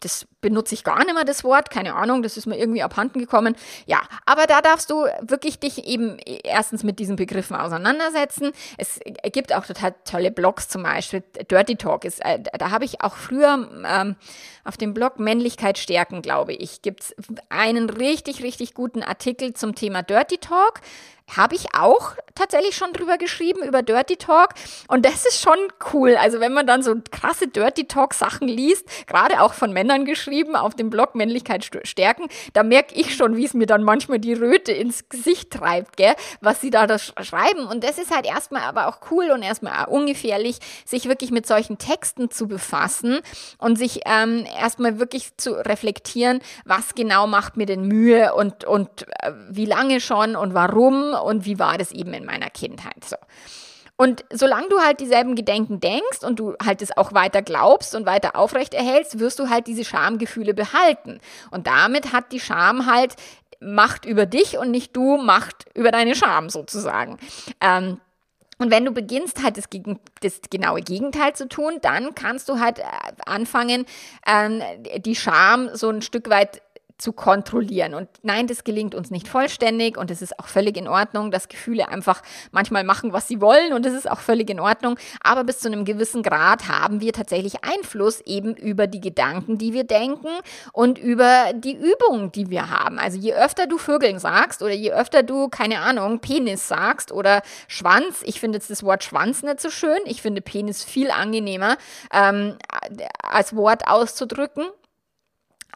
das 0.00 0.26
benutze 0.40 0.74
ich 0.74 0.84
gar 0.84 0.98
nicht 0.98 1.14
mehr, 1.14 1.24
das 1.24 1.44
Wort, 1.44 1.70
keine 1.70 1.94
Ahnung, 1.94 2.22
das 2.22 2.36
ist 2.36 2.46
mir 2.46 2.58
irgendwie 2.58 2.82
abhanden 2.82 3.18
gekommen. 3.18 3.56
Ja, 3.86 4.00
aber 4.24 4.46
da 4.46 4.60
darfst 4.60 4.90
du 4.90 5.06
wirklich 5.20 5.58
dich 5.58 5.86
eben 5.86 6.18
erstens 6.18 6.84
mit 6.84 6.98
diesen 6.98 7.16
Begriffen 7.16 7.56
auseinandersetzen. 7.56 8.52
Es 8.78 9.00
gibt 9.32 9.54
auch 9.54 9.66
total 9.66 9.94
tolle 10.04 10.30
Blogs 10.30 10.68
zum 10.68 10.82
Beispiel. 10.82 11.22
Dirty 11.50 11.76
Talk 11.76 12.04
ist, 12.04 12.24
äh, 12.24 12.40
da 12.58 12.70
habe 12.70 12.84
ich 12.84 13.00
auch 13.00 13.14
früher 13.14 13.68
ähm, 13.84 14.16
auf 14.64 14.76
dem 14.76 14.94
Blog 14.94 15.18
Männlichkeit 15.18 15.78
stärken, 15.78 16.22
glaube 16.22 16.52
ich, 16.52 16.82
gibt 16.82 17.02
es 17.02 17.16
einen 17.48 17.88
richtig, 17.90 18.42
richtig 18.42 18.74
guten 18.74 19.02
Artikel 19.02 19.54
zum 19.54 19.74
Thema 19.74 20.02
Dirty 20.02 20.38
Talk 20.38 20.80
habe 21.34 21.54
ich 21.54 21.74
auch 21.74 22.14
tatsächlich 22.36 22.76
schon 22.76 22.92
drüber 22.92 23.18
geschrieben, 23.18 23.64
über 23.64 23.82
Dirty 23.82 24.16
Talk. 24.16 24.50
Und 24.88 25.04
das 25.04 25.26
ist 25.26 25.40
schon 25.40 25.58
cool. 25.92 26.16
Also 26.16 26.38
wenn 26.38 26.52
man 26.52 26.66
dann 26.66 26.82
so 26.82 26.94
krasse 27.10 27.48
Dirty 27.48 27.88
Talk 27.88 28.14
Sachen 28.14 28.46
liest, 28.46 28.86
gerade 29.06 29.40
auch 29.40 29.54
von 29.54 29.72
Männern 29.72 30.04
geschrieben 30.04 30.54
auf 30.54 30.74
dem 30.74 30.90
Blog 30.90 31.14
Männlichkeit 31.14 31.68
stärken, 31.84 32.28
da 32.52 32.62
merke 32.62 32.94
ich 32.94 33.16
schon, 33.16 33.36
wie 33.36 33.44
es 33.44 33.54
mir 33.54 33.66
dann 33.66 33.82
manchmal 33.82 34.18
die 34.18 34.34
Röte 34.34 34.72
ins 34.72 35.08
Gesicht 35.08 35.50
treibt, 35.50 35.96
gell, 35.96 36.14
was 36.40 36.60
sie 36.60 36.70
da, 36.70 36.86
da 36.86 36.98
schreiben. 36.98 37.66
Und 37.66 37.82
das 37.82 37.98
ist 37.98 38.14
halt 38.14 38.26
erstmal 38.26 38.62
aber 38.62 38.86
auch 38.88 38.98
cool 39.10 39.30
und 39.30 39.42
erstmal 39.42 39.86
ungefährlich, 39.86 40.58
sich 40.84 41.08
wirklich 41.08 41.30
mit 41.30 41.46
solchen 41.46 41.78
Texten 41.78 42.30
zu 42.30 42.46
befassen 42.46 43.20
und 43.58 43.76
sich 43.76 44.00
ähm, 44.04 44.46
erstmal 44.60 44.98
wirklich 44.98 45.36
zu 45.36 45.52
reflektieren, 45.52 46.40
was 46.64 46.94
genau 46.94 47.26
macht 47.26 47.56
mir 47.56 47.66
denn 47.66 47.86
Mühe 47.86 48.34
und, 48.34 48.64
und 48.64 49.06
äh, 49.22 49.32
wie 49.48 49.64
lange 49.64 50.00
schon 50.00 50.36
und 50.36 50.54
warum 50.54 51.15
und 51.24 51.44
wie 51.44 51.58
war 51.58 51.78
das 51.78 51.92
eben 51.92 52.12
in 52.14 52.24
meiner 52.24 52.50
Kindheit 52.50 53.04
so. 53.04 53.16
Und 53.96 54.24
solange 54.30 54.68
du 54.68 54.80
halt 54.80 55.00
dieselben 55.00 55.36
Gedenken 55.36 55.80
denkst 55.80 56.22
und 56.22 56.38
du 56.38 56.54
halt 56.62 56.82
es 56.82 56.96
auch 56.96 57.14
weiter 57.14 57.40
glaubst 57.40 57.94
und 57.94 58.04
weiter 58.04 58.36
aufrecht 58.36 58.74
erhältst, 58.74 59.18
wirst 59.18 59.38
du 59.38 59.48
halt 59.48 59.66
diese 59.66 59.84
Schamgefühle 59.84 60.52
behalten. 60.52 61.20
Und 61.50 61.66
damit 61.66 62.12
hat 62.12 62.30
die 62.32 62.40
Scham 62.40 62.84
halt 62.86 63.16
Macht 63.58 64.04
über 64.04 64.26
dich 64.26 64.58
und 64.58 64.70
nicht 64.70 64.94
du 64.94 65.16
Macht 65.16 65.64
über 65.74 65.90
deine 65.90 66.14
Scham 66.14 66.50
sozusagen. 66.50 67.18
Ähm, 67.62 68.00
Und 68.58 68.70
wenn 68.70 68.84
du 68.84 68.92
beginnst 68.92 69.42
halt 69.42 69.56
das, 69.58 69.68
gegen, 69.68 69.98
das 70.20 70.40
genaue 70.50 70.80
Gegenteil 70.80 71.34
zu 71.34 71.46
tun, 71.48 71.78
dann 71.82 72.14
kannst 72.14 72.48
du 72.48 72.58
halt 72.58 72.78
äh, 72.78 72.82
anfangen, 73.26 73.86
ähm, 74.26 74.62
die 74.98 75.14
Scham 75.16 75.70
so 75.74 75.90
ein 75.90 76.00
Stück 76.00 76.30
weit 76.30 76.62
zu 76.98 77.12
kontrollieren. 77.12 77.94
Und 77.94 78.08
nein, 78.22 78.46
das 78.46 78.64
gelingt 78.64 78.94
uns 78.94 79.10
nicht 79.10 79.28
vollständig 79.28 79.98
und 79.98 80.10
es 80.10 80.22
ist 80.22 80.38
auch 80.38 80.46
völlig 80.46 80.76
in 80.76 80.88
Ordnung, 80.88 81.30
dass 81.30 81.48
Gefühle 81.48 81.88
einfach 81.88 82.22
manchmal 82.52 82.84
machen, 82.84 83.12
was 83.12 83.28
sie 83.28 83.40
wollen 83.40 83.74
und 83.74 83.84
es 83.84 83.92
ist 83.92 84.10
auch 84.10 84.20
völlig 84.20 84.48
in 84.48 84.60
Ordnung. 84.60 84.98
Aber 85.22 85.44
bis 85.44 85.58
zu 85.58 85.68
einem 85.68 85.84
gewissen 85.84 86.22
Grad 86.22 86.68
haben 86.68 87.00
wir 87.00 87.12
tatsächlich 87.12 87.64
Einfluss 87.64 88.20
eben 88.22 88.54
über 88.54 88.86
die 88.86 89.00
Gedanken, 89.00 89.58
die 89.58 89.74
wir 89.74 89.84
denken 89.84 90.28
und 90.72 90.98
über 90.98 91.52
die 91.54 91.76
Übungen, 91.76 92.32
die 92.32 92.48
wir 92.48 92.70
haben. 92.70 92.98
Also 92.98 93.18
je 93.18 93.34
öfter 93.34 93.66
du 93.66 93.76
Vögeln 93.76 94.18
sagst 94.18 94.62
oder 94.62 94.72
je 94.72 94.92
öfter 94.92 95.22
du, 95.22 95.48
keine 95.48 95.80
Ahnung, 95.80 96.20
Penis 96.20 96.66
sagst 96.66 97.12
oder 97.12 97.42
Schwanz, 97.68 98.22
ich 98.24 98.40
finde 98.40 98.56
jetzt 98.56 98.70
das 98.70 98.82
Wort 98.82 99.04
Schwanz 99.04 99.42
nicht 99.42 99.60
so 99.60 99.68
schön, 99.68 99.98
ich 100.06 100.22
finde 100.22 100.40
Penis 100.40 100.82
viel 100.82 101.10
angenehmer 101.10 101.76
ähm, 102.12 102.56
als 103.22 103.54
Wort 103.54 103.86
auszudrücken. 103.86 104.64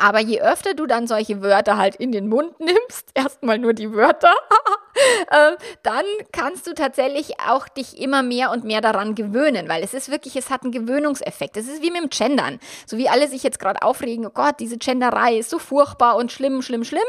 Aber 0.00 0.20
je 0.20 0.40
öfter 0.40 0.74
du 0.74 0.86
dann 0.86 1.06
solche 1.06 1.42
Wörter 1.42 1.76
halt 1.76 1.94
in 1.96 2.10
den 2.10 2.28
Mund 2.28 2.58
nimmst, 2.58 3.10
erstmal 3.14 3.58
nur 3.58 3.74
die 3.74 3.92
Wörter, 3.92 4.34
äh, 5.30 5.56
dann 5.82 6.04
kannst 6.32 6.66
du 6.66 6.74
tatsächlich 6.74 7.40
auch 7.40 7.68
dich 7.68 8.00
immer 8.00 8.22
mehr 8.22 8.50
und 8.50 8.64
mehr 8.64 8.80
daran 8.80 9.14
gewöhnen, 9.14 9.68
weil 9.68 9.82
es 9.82 9.94
ist 9.94 10.10
wirklich, 10.10 10.36
es 10.36 10.50
hat 10.50 10.62
einen 10.62 10.72
Gewöhnungseffekt. 10.72 11.56
Es 11.56 11.68
ist 11.68 11.82
wie 11.82 11.90
mit 11.90 12.02
dem 12.02 12.10
Gendern. 12.10 12.58
So 12.86 12.98
wie 12.98 13.08
alle 13.08 13.28
sich 13.28 13.42
jetzt 13.42 13.58
gerade 13.58 13.82
aufregen, 13.82 14.26
oh 14.26 14.30
Gott, 14.30 14.56
diese 14.60 14.78
Genderei 14.78 15.38
ist 15.38 15.50
so 15.50 15.58
furchtbar 15.58 16.16
und 16.16 16.32
schlimm, 16.32 16.62
schlimm, 16.62 16.84
schlimm. 16.84 17.02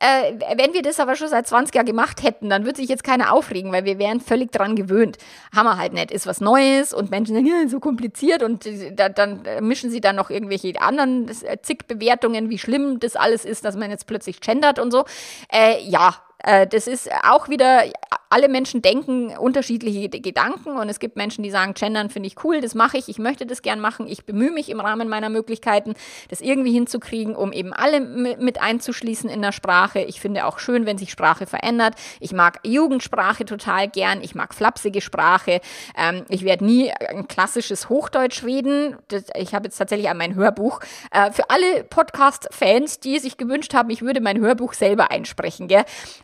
Äh, 0.00 0.34
wenn 0.56 0.74
wir 0.74 0.82
das 0.82 1.00
aber 1.00 1.16
schon 1.16 1.28
seit 1.28 1.46
20 1.46 1.74
Jahren 1.74 1.86
gemacht 1.86 2.22
hätten, 2.22 2.48
dann 2.50 2.64
würde 2.64 2.76
sich 2.76 2.88
jetzt 2.88 3.04
keiner 3.04 3.32
aufregen, 3.32 3.72
weil 3.72 3.84
wir 3.84 3.98
wären 3.98 4.20
völlig 4.20 4.52
daran 4.52 4.76
gewöhnt. 4.76 5.18
Haben 5.54 5.66
wir 5.66 5.78
halt 5.78 5.92
nicht, 5.92 6.10
ist 6.10 6.26
was 6.26 6.40
Neues 6.40 6.92
und 6.92 7.10
Menschen 7.10 7.34
sagen, 7.34 7.46
ja, 7.46 7.68
so 7.68 7.80
kompliziert 7.80 8.42
und 8.42 8.66
äh, 8.66 8.92
da, 8.94 9.08
dann 9.08 9.42
mischen 9.60 9.90
sie 9.90 10.00
dann 10.00 10.16
noch 10.16 10.30
irgendwelche 10.30 10.80
anderen 10.80 11.28
äh, 11.28 11.58
zig 11.62 11.86
Bewertungen 11.86 12.50
wie 12.50 12.58
schlimm 12.58 13.00
das 13.00 13.16
alles 13.16 13.44
ist, 13.44 13.64
dass 13.64 13.76
man 13.76 13.90
jetzt 13.90 14.06
plötzlich 14.06 14.40
gendert 14.40 14.78
und 14.78 14.90
so. 14.90 15.04
Äh, 15.50 15.82
ja, 15.82 16.14
äh, 16.31 16.31
das 16.42 16.86
ist 16.86 17.10
auch 17.24 17.48
wieder 17.48 17.84
alle 18.32 18.48
Menschen 18.48 18.80
denken 18.80 19.36
unterschiedliche 19.36 20.08
Gedanken 20.08 20.78
und 20.78 20.88
es 20.88 21.00
gibt 21.00 21.16
Menschen, 21.16 21.42
die 21.44 21.50
sagen, 21.50 21.74
Gendern 21.74 22.08
finde 22.08 22.28
ich 22.28 22.42
cool, 22.44 22.62
das 22.62 22.74
mache 22.74 22.96
ich, 22.96 23.08
ich 23.08 23.18
möchte 23.18 23.44
das 23.44 23.60
gern 23.60 23.78
machen, 23.78 24.06
ich 24.08 24.24
bemühe 24.24 24.50
mich 24.50 24.70
im 24.70 24.80
Rahmen 24.80 25.08
meiner 25.08 25.28
Möglichkeiten, 25.28 25.94
das 26.30 26.40
irgendwie 26.40 26.72
hinzukriegen, 26.72 27.36
um 27.36 27.52
eben 27.52 27.74
alle 27.74 28.00
mit 28.00 28.60
einzuschließen 28.60 29.28
in 29.28 29.42
der 29.42 29.52
Sprache. 29.52 30.00
Ich 30.00 30.20
finde 30.20 30.46
auch 30.46 30.58
schön, 30.58 30.86
wenn 30.86 30.96
sich 30.96 31.10
Sprache 31.10 31.44
verändert. 31.44 31.94
Ich 32.20 32.32
mag 32.32 32.60
Jugendsprache 32.64 33.44
total 33.44 33.88
gern, 33.88 34.22
ich 34.22 34.34
mag 34.34 34.54
flapsige 34.54 35.02
Sprache. 35.02 35.60
Ähm, 35.94 36.24
ich 36.30 36.42
werde 36.44 36.64
nie 36.64 36.90
ein 36.90 37.28
klassisches 37.28 37.90
Hochdeutsch 37.90 38.44
reden. 38.44 38.96
Das, 39.08 39.24
ich 39.36 39.54
habe 39.54 39.66
jetzt 39.66 39.76
tatsächlich 39.76 40.08
an 40.08 40.16
mein 40.16 40.34
Hörbuch. 40.34 40.80
Äh, 41.10 41.32
für 41.32 41.50
alle 41.50 41.84
Podcast-Fans, 41.84 43.00
die 43.00 43.18
sich 43.18 43.36
gewünscht 43.36 43.74
haben, 43.74 43.90
ich 43.90 44.00
würde 44.00 44.22
mein 44.22 44.40
Hörbuch 44.40 44.72
selber 44.72 45.10
einsprechen, 45.10 45.68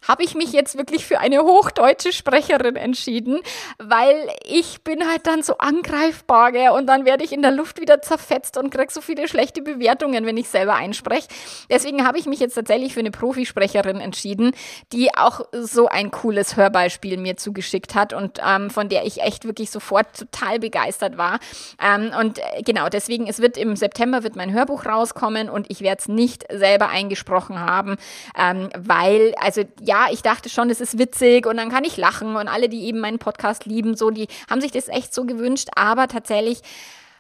habe 0.08 0.24
ich 0.24 0.34
mich 0.34 0.52
jetzt 0.52 0.78
wirklich 0.78 1.06
für 1.06 1.18
eine 1.18 1.42
Hochdeutsch 1.42 1.98
deutsche 1.98 2.12
Sprecherin 2.12 2.76
entschieden, 2.76 3.40
weil 3.78 4.28
ich 4.44 4.82
bin 4.82 5.08
halt 5.08 5.26
dann 5.26 5.42
so 5.42 5.58
angreifbar, 5.58 6.52
gell? 6.52 6.70
und 6.70 6.86
dann 6.86 7.04
werde 7.04 7.24
ich 7.24 7.32
in 7.32 7.42
der 7.42 7.50
Luft 7.50 7.80
wieder 7.80 8.00
zerfetzt 8.02 8.56
und 8.56 8.70
kriege 8.70 8.92
so 8.92 9.00
viele 9.00 9.26
schlechte 9.26 9.62
Bewertungen, 9.62 10.26
wenn 10.26 10.36
ich 10.36 10.48
selber 10.48 10.74
einspreche. 10.74 11.28
Deswegen 11.70 12.06
habe 12.06 12.18
ich 12.18 12.26
mich 12.26 12.40
jetzt 12.40 12.54
tatsächlich 12.54 12.94
für 12.94 13.00
eine 13.00 13.10
Profisprecherin 13.10 14.00
entschieden, 14.00 14.52
die 14.92 15.14
auch 15.14 15.40
so 15.52 15.88
ein 15.88 16.10
cooles 16.10 16.56
Hörbeispiel 16.56 17.16
mir 17.16 17.36
zugeschickt 17.36 17.94
hat 17.94 18.12
und 18.12 18.38
ähm, 18.46 18.70
von 18.70 18.88
der 18.88 19.04
ich 19.04 19.22
echt 19.22 19.44
wirklich 19.44 19.70
sofort 19.70 20.16
total 20.16 20.58
begeistert 20.58 21.18
war. 21.18 21.40
Ähm, 21.82 22.12
und 22.18 22.38
äh, 22.38 22.62
genau, 22.62 22.88
deswegen, 22.88 23.26
es 23.26 23.40
wird 23.40 23.56
im 23.56 23.76
September 23.76 24.22
wird 24.22 24.36
mein 24.36 24.52
Hörbuch 24.52 24.86
rauskommen 24.86 25.50
und 25.50 25.70
ich 25.70 25.80
werde 25.80 26.00
es 26.00 26.08
nicht 26.08 26.44
selber 26.50 26.88
eingesprochen 26.88 27.58
haben, 27.58 27.96
ähm, 28.38 28.68
weil, 28.76 29.34
also 29.40 29.62
ja, 29.80 29.97
ich 30.10 30.22
dachte 30.22 30.48
schon, 30.48 30.70
es 30.70 30.80
ist 30.80 30.98
witzig 30.98 31.46
und 31.46 31.56
dann 31.56 31.70
kann 31.70 31.84
ich 31.84 31.96
lachen 31.96 32.36
und 32.36 32.48
alle, 32.48 32.68
die 32.68 32.84
eben 32.84 33.00
meinen 33.00 33.18
Podcast 33.18 33.66
lieben, 33.66 33.96
so, 33.96 34.10
die 34.10 34.28
haben 34.48 34.60
sich 34.60 34.72
das 34.72 34.88
echt 34.88 35.14
so 35.14 35.24
gewünscht, 35.24 35.68
aber 35.74 36.08
tatsächlich 36.08 36.62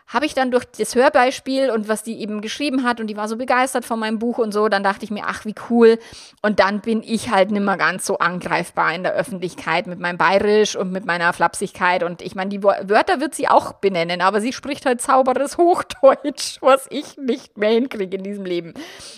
habe 0.08 0.24
ich 0.24 0.34
dann 0.34 0.50
durch 0.50 0.64
das 0.64 0.94
Hörbeispiel 0.94 1.70
und 1.70 1.88
was 1.88 2.02
die 2.02 2.20
eben 2.20 2.40
geschrieben 2.40 2.82
hat 2.82 2.98
und 2.98 3.08
die 3.08 3.16
war 3.16 3.28
so 3.28 3.36
begeistert 3.36 3.84
von 3.84 4.00
meinem 4.00 4.18
Buch 4.18 4.38
und 4.38 4.52
so, 4.52 4.68
dann 4.68 4.82
dachte 4.82 5.04
ich 5.04 5.10
mir, 5.10 5.24
ach, 5.26 5.44
wie 5.44 5.54
cool. 5.68 5.98
Und 6.40 6.60
dann 6.60 6.80
bin 6.80 7.02
ich 7.02 7.30
halt 7.30 7.50
nicht 7.50 7.62
mehr 7.62 7.76
ganz 7.76 8.06
so 8.06 8.18
angreifbar 8.18 8.94
in 8.94 9.02
der 9.02 9.12
Öffentlichkeit 9.12 9.86
mit 9.86 10.00
meinem 10.00 10.16
Bayerisch 10.16 10.76
und 10.76 10.90
mit 10.90 11.04
meiner 11.04 11.32
Flapsigkeit. 11.34 12.02
Und 12.02 12.22
ich 12.22 12.34
meine, 12.34 12.48
die 12.48 12.62
Wörter 12.62 13.20
wird 13.20 13.34
sie 13.34 13.48
auch 13.48 13.74
benennen, 13.74 14.22
aber 14.22 14.40
sie 14.40 14.54
spricht 14.54 14.86
halt 14.86 15.02
sauberes 15.02 15.58
Hochdeutsch, 15.58 16.56
was 16.62 16.86
ich 16.88 17.18
nicht 17.18 17.58
mehr 17.58 17.70
hinkriege 17.70 18.16
in 18.16 18.22
diesem 18.22 18.46
Leben. 18.46 18.72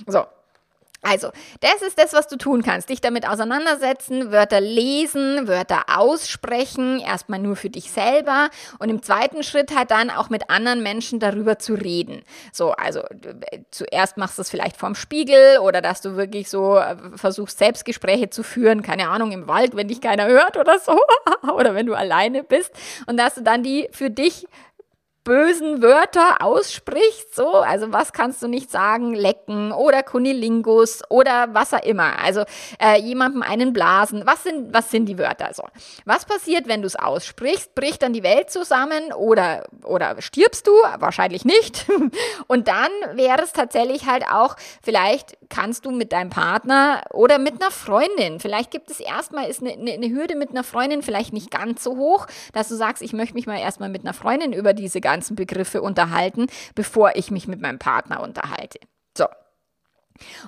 So, 0.08 0.24
also, 1.02 1.30
das 1.60 1.80
ist 1.80 1.98
das, 1.98 2.12
was 2.12 2.28
du 2.28 2.36
tun 2.36 2.62
kannst. 2.62 2.90
Dich 2.90 3.00
damit 3.00 3.26
auseinandersetzen, 3.26 4.30
Wörter 4.32 4.60
lesen, 4.60 5.48
Wörter 5.48 5.84
aussprechen, 5.96 7.00
erstmal 7.00 7.38
nur 7.38 7.56
für 7.56 7.70
dich 7.70 7.90
selber 7.90 8.50
und 8.78 8.90
im 8.90 9.02
zweiten 9.02 9.42
Schritt 9.42 9.74
halt 9.74 9.90
dann 9.90 10.10
auch 10.10 10.28
mit 10.28 10.50
anderen 10.50 10.82
Menschen 10.82 11.18
darüber 11.18 11.58
zu 11.58 11.72
reden. 11.72 12.22
So, 12.52 12.72
also 12.72 13.02
zuerst 13.70 14.18
machst 14.18 14.36
du 14.36 14.42
es 14.42 14.50
vielleicht 14.50 14.76
vorm 14.76 14.94
Spiegel 14.94 15.58
oder 15.58 15.80
dass 15.80 16.02
du 16.02 16.16
wirklich 16.16 16.50
so 16.50 16.76
äh, 16.76 16.96
versuchst, 17.14 17.58
Selbstgespräche 17.58 18.28
zu 18.28 18.42
führen, 18.42 18.82
keine 18.82 19.08
Ahnung, 19.08 19.32
im 19.32 19.48
Wald, 19.48 19.74
wenn 19.76 19.88
dich 19.88 20.02
keiner 20.02 20.26
hört 20.26 20.58
oder 20.58 20.78
so, 20.78 21.00
oder 21.54 21.74
wenn 21.74 21.86
du 21.86 21.94
alleine 21.94 22.44
bist 22.44 22.72
und 23.06 23.16
dass 23.16 23.36
du 23.36 23.42
dann 23.42 23.62
die 23.62 23.88
für 23.92 24.10
dich 24.10 24.46
bösen 25.24 25.82
Wörter 25.82 26.40
aussprichst, 26.40 27.34
so, 27.34 27.56
also 27.56 27.92
was 27.92 28.12
kannst 28.12 28.42
du 28.42 28.48
nicht 28.48 28.70
sagen, 28.70 29.14
lecken 29.14 29.70
oder 29.70 30.02
Kunilingus 30.02 31.02
oder 31.10 31.48
was 31.52 31.74
auch 31.74 31.82
immer, 31.82 32.18
also 32.22 32.44
äh, 32.80 32.98
jemandem 33.00 33.42
einen 33.42 33.72
blasen, 33.72 34.22
was 34.24 34.44
sind, 34.44 34.72
was 34.72 34.90
sind 34.90 35.06
die 35.06 35.18
Wörter, 35.18 35.50
so. 35.52 35.64
Was 36.06 36.24
passiert, 36.24 36.68
wenn 36.68 36.80
du 36.80 36.86
es 36.86 36.96
aussprichst? 36.96 37.74
Bricht 37.74 38.02
dann 38.02 38.12
die 38.12 38.22
Welt 38.22 38.50
zusammen 38.50 39.12
oder, 39.12 39.64
oder 39.84 40.20
stirbst 40.20 40.66
du? 40.66 40.72
Wahrscheinlich 40.98 41.44
nicht. 41.44 41.86
Und 42.46 42.68
dann 42.68 42.90
wäre 43.12 43.42
es 43.42 43.52
tatsächlich 43.52 44.06
halt 44.06 44.24
auch, 44.26 44.56
vielleicht 44.82 45.36
kannst 45.48 45.84
du 45.84 45.90
mit 45.90 46.12
deinem 46.12 46.30
Partner 46.30 47.02
oder 47.10 47.38
mit 47.38 47.60
einer 47.60 47.70
Freundin, 47.70 48.40
vielleicht 48.40 48.70
gibt 48.70 48.90
es 48.90 49.00
erstmal, 49.00 49.48
ist 49.48 49.62
eine, 49.62 49.72
eine 49.72 50.08
Hürde 50.08 50.36
mit 50.36 50.50
einer 50.50 50.64
Freundin 50.64 51.02
vielleicht 51.02 51.32
nicht 51.32 51.50
ganz 51.50 51.84
so 51.84 51.96
hoch, 51.96 52.26
dass 52.52 52.68
du 52.68 52.74
sagst, 52.74 53.02
ich 53.02 53.12
möchte 53.12 53.34
mich 53.34 53.46
mal 53.46 53.58
erstmal 53.58 53.88
mit 53.88 54.02
einer 54.02 54.14
Freundin 54.14 54.52
über 54.52 54.72
diese 54.72 55.00
ganzen 55.10 55.34
Begriffe 55.34 55.82
unterhalten, 55.82 56.46
bevor 56.74 57.12
ich 57.16 57.30
mich 57.30 57.48
mit 57.48 57.60
meinem 57.60 57.78
Partner 57.78 58.22
unterhalte. 58.22 58.78
So, 59.16 59.26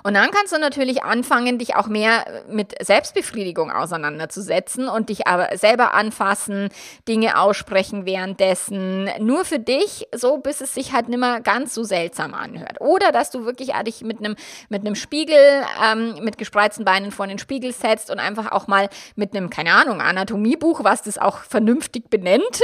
und 0.03 0.13
dann 0.13 0.31
kannst 0.31 0.53
du 0.53 0.59
natürlich 0.59 1.03
anfangen, 1.03 1.57
dich 1.57 1.75
auch 1.75 1.87
mehr 1.87 2.25
mit 2.47 2.73
Selbstbefriedigung 2.83 3.71
auseinanderzusetzen 3.71 4.87
und 4.87 5.09
dich 5.09 5.27
aber 5.27 5.57
selber 5.57 5.93
anfassen, 5.93 6.69
Dinge 7.07 7.39
aussprechen 7.39 8.05
währenddessen, 8.05 9.09
nur 9.19 9.45
für 9.45 9.59
dich, 9.59 10.07
so 10.13 10.37
bis 10.37 10.61
es 10.61 10.73
sich 10.73 10.93
halt 10.93 11.09
nicht 11.09 11.19
mehr 11.19 11.41
ganz 11.41 11.73
so 11.73 11.83
seltsam 11.83 12.33
anhört. 12.33 12.81
Oder 12.81 13.11
dass 13.11 13.31
du 13.31 13.45
wirklich 13.45 13.71
dich 13.85 14.01
mit 14.01 14.19
einem 14.19 14.35
mit 14.69 14.85
einem 14.85 14.95
Spiegel, 14.95 15.37
ähm, 15.83 16.15
mit 16.21 16.37
gespreizten 16.37 16.85
Beinen 16.85 17.11
vor 17.11 17.27
den 17.27 17.39
Spiegel 17.39 17.73
setzt 17.73 18.09
und 18.09 18.19
einfach 18.19 18.51
auch 18.51 18.67
mal 18.67 18.89
mit 19.15 19.35
einem, 19.35 19.49
keine 19.49 19.73
Ahnung, 19.73 20.01
Anatomiebuch, 20.01 20.83
was 20.83 21.01
das 21.01 21.17
auch 21.17 21.39
vernünftig 21.39 22.09
benennt, 22.09 22.61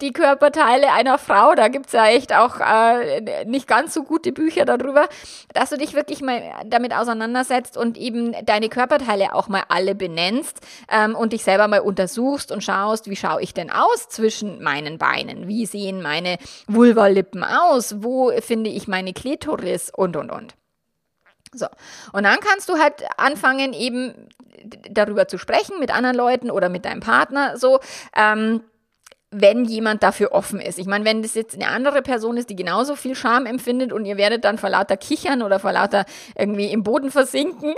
die 0.00 0.12
Körperteile 0.12 0.92
einer 0.92 1.18
Frau, 1.18 1.54
da 1.54 1.68
gibt 1.68 1.86
es 1.86 1.92
ja 1.92 2.06
echt 2.06 2.34
auch 2.34 2.60
äh, 2.60 3.44
nicht 3.44 3.68
ganz 3.68 3.94
so 3.94 4.02
gute 4.02 4.32
Bücher 4.32 4.64
darüber, 4.64 5.08
dass 5.52 5.70
du 5.70 5.78
dich 5.78 5.84
dich 5.84 5.94
wirklich 5.94 6.20
mal 6.20 6.42
damit 6.66 6.92
auseinandersetzt 6.94 7.76
und 7.76 7.96
eben 7.96 8.34
deine 8.44 8.68
Körperteile 8.68 9.34
auch 9.34 9.48
mal 9.48 9.62
alle 9.68 9.94
benennst 9.94 10.60
ähm, 10.90 11.14
und 11.14 11.32
dich 11.32 11.44
selber 11.44 11.68
mal 11.68 11.80
untersuchst 11.80 12.50
und 12.50 12.62
schaust, 12.62 13.08
wie 13.08 13.16
schaue 13.16 13.42
ich 13.42 13.54
denn 13.54 13.70
aus 13.70 14.08
zwischen 14.08 14.62
meinen 14.62 14.98
Beinen? 14.98 15.46
Wie 15.46 15.66
sehen 15.66 16.02
meine 16.02 16.38
Vulvalippen 16.66 17.44
aus? 17.44 18.02
Wo 18.02 18.32
finde 18.40 18.70
ich 18.70 18.88
meine 18.88 19.12
Klitoris? 19.12 19.90
Und, 19.94 20.16
und, 20.16 20.30
und. 20.30 20.54
So. 21.52 21.66
Und 22.12 22.24
dann 22.24 22.40
kannst 22.40 22.68
du 22.68 22.78
halt 22.78 23.04
anfangen, 23.16 23.72
eben 23.72 24.28
darüber 24.90 25.28
zu 25.28 25.38
sprechen 25.38 25.78
mit 25.78 25.94
anderen 25.94 26.16
Leuten 26.16 26.50
oder 26.50 26.68
mit 26.68 26.84
deinem 26.84 27.00
Partner, 27.00 27.58
so, 27.58 27.80
ähm, 28.16 28.62
wenn 29.34 29.64
jemand 29.64 30.02
dafür 30.02 30.32
offen 30.32 30.60
ist. 30.60 30.78
Ich 30.78 30.86
meine, 30.86 31.04
wenn 31.04 31.22
das 31.22 31.34
jetzt 31.34 31.54
eine 31.54 31.68
andere 31.68 32.02
Person 32.02 32.36
ist, 32.36 32.50
die 32.50 32.56
genauso 32.56 32.94
viel 32.94 33.14
Scham 33.14 33.46
empfindet 33.46 33.92
und 33.92 34.04
ihr 34.04 34.16
werdet 34.16 34.44
dann 34.44 34.58
vor 34.58 34.70
lauter 34.70 34.96
Kichern 34.96 35.42
oder 35.42 35.58
vor 35.58 35.72
lauter 35.72 36.04
irgendwie 36.36 36.70
im 36.70 36.82
Boden 36.84 37.10
versinken, 37.10 37.74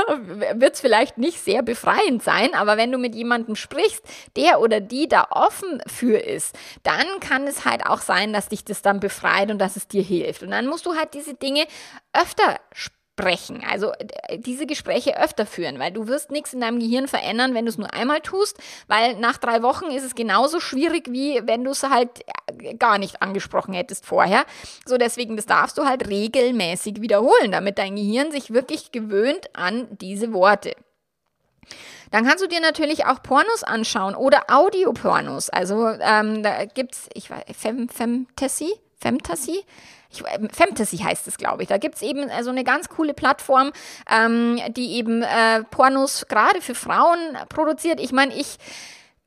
wird 0.54 0.74
es 0.74 0.80
vielleicht 0.80 1.18
nicht 1.18 1.40
sehr 1.40 1.62
befreiend 1.62 2.22
sein. 2.22 2.54
Aber 2.54 2.76
wenn 2.76 2.90
du 2.90 2.98
mit 2.98 3.14
jemandem 3.14 3.54
sprichst, 3.54 4.02
der 4.36 4.60
oder 4.60 4.80
die 4.80 5.06
da 5.08 5.26
offen 5.30 5.82
für 5.86 6.18
ist, 6.18 6.56
dann 6.82 7.04
kann 7.20 7.46
es 7.46 7.64
halt 7.64 7.84
auch 7.84 8.00
sein, 8.00 8.32
dass 8.32 8.48
dich 8.48 8.64
das 8.64 8.80
dann 8.80 9.00
befreit 9.00 9.50
und 9.50 9.58
dass 9.58 9.76
es 9.76 9.86
dir 9.86 10.02
hilft. 10.02 10.42
Und 10.42 10.50
dann 10.50 10.66
musst 10.66 10.86
du 10.86 10.94
halt 10.94 11.12
diese 11.14 11.34
Dinge 11.34 11.66
öfter 12.12 12.58
sprechen 12.72 13.03
sprechen. 13.14 13.62
Also 13.70 13.92
äh, 13.92 14.38
diese 14.38 14.66
Gespräche 14.66 15.20
öfter 15.20 15.46
führen, 15.46 15.78
weil 15.78 15.92
du 15.92 16.08
wirst 16.08 16.30
nichts 16.30 16.52
in 16.52 16.60
deinem 16.60 16.80
Gehirn 16.80 17.06
verändern, 17.06 17.54
wenn 17.54 17.64
du 17.64 17.70
es 17.70 17.78
nur 17.78 17.92
einmal 17.94 18.20
tust, 18.20 18.58
weil 18.88 19.16
nach 19.16 19.38
drei 19.38 19.62
Wochen 19.62 19.86
ist 19.86 20.04
es 20.04 20.14
genauso 20.14 20.58
schwierig, 20.60 21.08
wie 21.10 21.40
wenn 21.44 21.64
du 21.64 21.70
es 21.70 21.82
halt 21.84 22.24
äh, 22.58 22.74
gar 22.74 22.98
nicht 22.98 23.22
angesprochen 23.22 23.72
hättest 23.72 24.04
vorher. 24.04 24.44
So 24.84 24.96
deswegen, 24.96 25.36
das 25.36 25.46
darfst 25.46 25.78
du 25.78 25.84
halt 25.84 26.08
regelmäßig 26.08 27.00
wiederholen, 27.00 27.52
damit 27.52 27.78
dein 27.78 27.96
Gehirn 27.96 28.32
sich 28.32 28.52
wirklich 28.52 28.90
gewöhnt 28.90 29.48
an 29.52 29.86
diese 29.90 30.32
Worte. 30.32 30.74
Dann 32.10 32.26
kannst 32.26 32.42
du 32.44 32.48
dir 32.48 32.60
natürlich 32.60 33.06
auch 33.06 33.22
Pornos 33.22 33.62
anschauen 33.64 34.14
oder 34.14 34.44
Audiopornos. 34.48 35.50
Also 35.50 35.88
ähm, 36.00 36.42
da 36.42 36.64
gibt's, 36.64 37.08
ich 37.14 37.30
weiß, 37.30 37.44
Fem, 37.56 37.88
Femtasy, 37.88 39.64
ich, 40.14 40.56
Fantasy 40.56 40.98
heißt 40.98 41.26
es, 41.28 41.36
glaube 41.36 41.62
ich. 41.62 41.68
Da 41.68 41.78
gibt 41.78 41.96
es 41.96 42.02
eben 42.02 42.28
so 42.28 42.34
also 42.34 42.50
eine 42.50 42.64
ganz 42.64 42.88
coole 42.88 43.14
Plattform, 43.14 43.72
ähm, 44.10 44.60
die 44.76 44.94
eben 44.94 45.22
äh, 45.22 45.62
Pornos 45.70 46.26
gerade 46.28 46.60
für 46.60 46.74
Frauen 46.74 47.18
produziert. 47.48 48.00
Ich 48.00 48.12
meine, 48.12 48.34
ich 48.34 48.58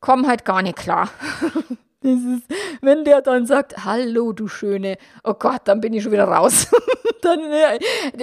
komme 0.00 0.28
halt 0.28 0.44
gar 0.44 0.62
nicht 0.62 0.76
klar. 0.76 1.10
Ist, 2.00 2.44
wenn 2.80 3.04
der 3.04 3.22
dann 3.22 3.46
sagt, 3.46 3.84
hallo 3.84 4.32
du 4.32 4.46
Schöne, 4.46 4.98
oh 5.24 5.34
Gott, 5.34 5.62
dann 5.64 5.80
bin 5.80 5.92
ich 5.92 6.04
schon 6.04 6.12
wieder 6.12 6.28
raus. 6.28 6.68
dann, 7.22 7.40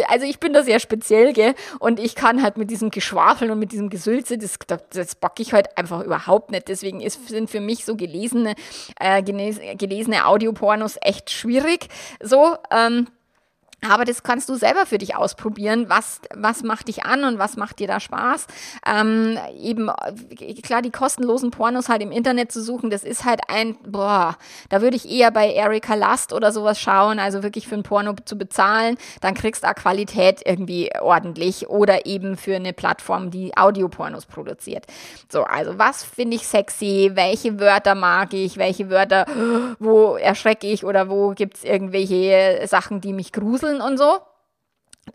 also 0.08 0.26
ich 0.26 0.40
bin 0.40 0.54
da 0.54 0.64
sehr 0.64 0.80
speziell, 0.80 1.34
gell, 1.34 1.56
und 1.80 2.00
ich 2.00 2.16
kann 2.16 2.42
halt 2.42 2.58
mit 2.58 2.72
diesem 2.72 2.90
Geschwafeln 2.90 3.52
und 3.52 3.60
mit 3.60 3.74
diesem 3.74 3.90
Gesülze, 3.90 4.38
das, 4.38 4.58
das 4.92 5.16
backe 5.16 5.42
ich 5.42 5.52
halt 5.52 5.78
einfach 5.78 6.02
überhaupt 6.04 6.52
nicht. 6.52 6.70
Deswegen 6.70 7.02
ist, 7.02 7.28
sind 7.28 7.50
für 7.50 7.60
mich 7.60 7.84
so 7.84 7.98
gelesene, 7.98 8.56
äh, 8.98 9.22
gelesene 9.22 10.26
Audiopornos 10.26 10.98
echt 11.02 11.30
schwierig. 11.30 11.90
So, 12.22 12.56
ähm, 12.72 13.08
aber 13.82 14.06
das 14.06 14.24
kannst 14.24 14.50
du 14.50 14.56
selber 14.56 14.86
für 14.86 14.98
dich 14.98 15.16
ausprobieren. 15.16 15.86
Was, 15.90 16.22
was 16.34 16.64
macht 16.64 16.88
dich 16.88 17.06
an 17.06 17.24
und 17.24 17.40
was 17.40 17.56
macht 17.56 17.80
dir 17.80 17.88
da 17.88 18.00
Spaß? 18.00 18.48
Ähm, 18.86 19.38
eben, 19.60 19.92
klar, 20.64 20.82
die 20.82 20.92
kostenlosen 20.92 21.52
Pornos 21.52 21.90
halt 21.90 22.02
im 22.02 22.12
Internet 22.12 22.52
zu 22.52 22.62
suchen, 22.62 22.90
das 22.90 23.04
ist 23.04 23.26
halt 23.26 23.42
ein, 23.48 23.78
boah, 23.86 24.38
da 24.70 24.82
würde 24.82 24.96
ich 24.96 25.10
eher 25.10 25.32
bei 25.32 25.52
Erika 25.52 25.94
Last 25.94 26.34
oder 26.34 26.52
sowas 26.52 26.80
schauen, 26.80 27.20
also 27.20 27.44
wirklich 27.44 27.68
für 27.68 27.76
ein 27.76 27.84
Porno 27.84 28.16
zu 28.26 28.38
bezahlen. 28.38 28.98
Dann 29.22 29.34
kriegst 29.34 29.64
du 29.64 29.68
auch 29.68 29.76
Qualität 29.76 30.42
irgendwie 30.46 30.90
ordentlich 31.00 31.70
oder 31.70 32.06
eben 32.06 32.38
für 32.38 32.56
eine 32.56 32.74
Plattform, 32.74 33.30
die 33.30 33.56
Audiopornos 33.56 34.26
produziert. 34.26 34.86
So, 35.32 35.44
also 35.44 35.78
was 35.78 36.04
finde 36.04 36.38
ich 36.38 36.48
sexy? 36.48 37.12
Welche 37.14 37.60
Wörter 37.60 37.96
mag 37.96 38.34
ich? 38.34 38.58
Welche 38.58 38.90
Wörter, 38.90 39.26
wo 39.80 40.16
erschrecke 40.16 40.68
ich 40.68 40.84
oder 40.84 41.10
wo 41.10 41.32
gibt 41.32 41.58
es 41.58 41.64
irgendwelche 41.64 42.64
Sachen, 42.68 43.02
die 43.02 43.14
mich 43.14 43.32
gruseln? 43.32 43.65
Und 43.66 43.98
so. 43.98 44.22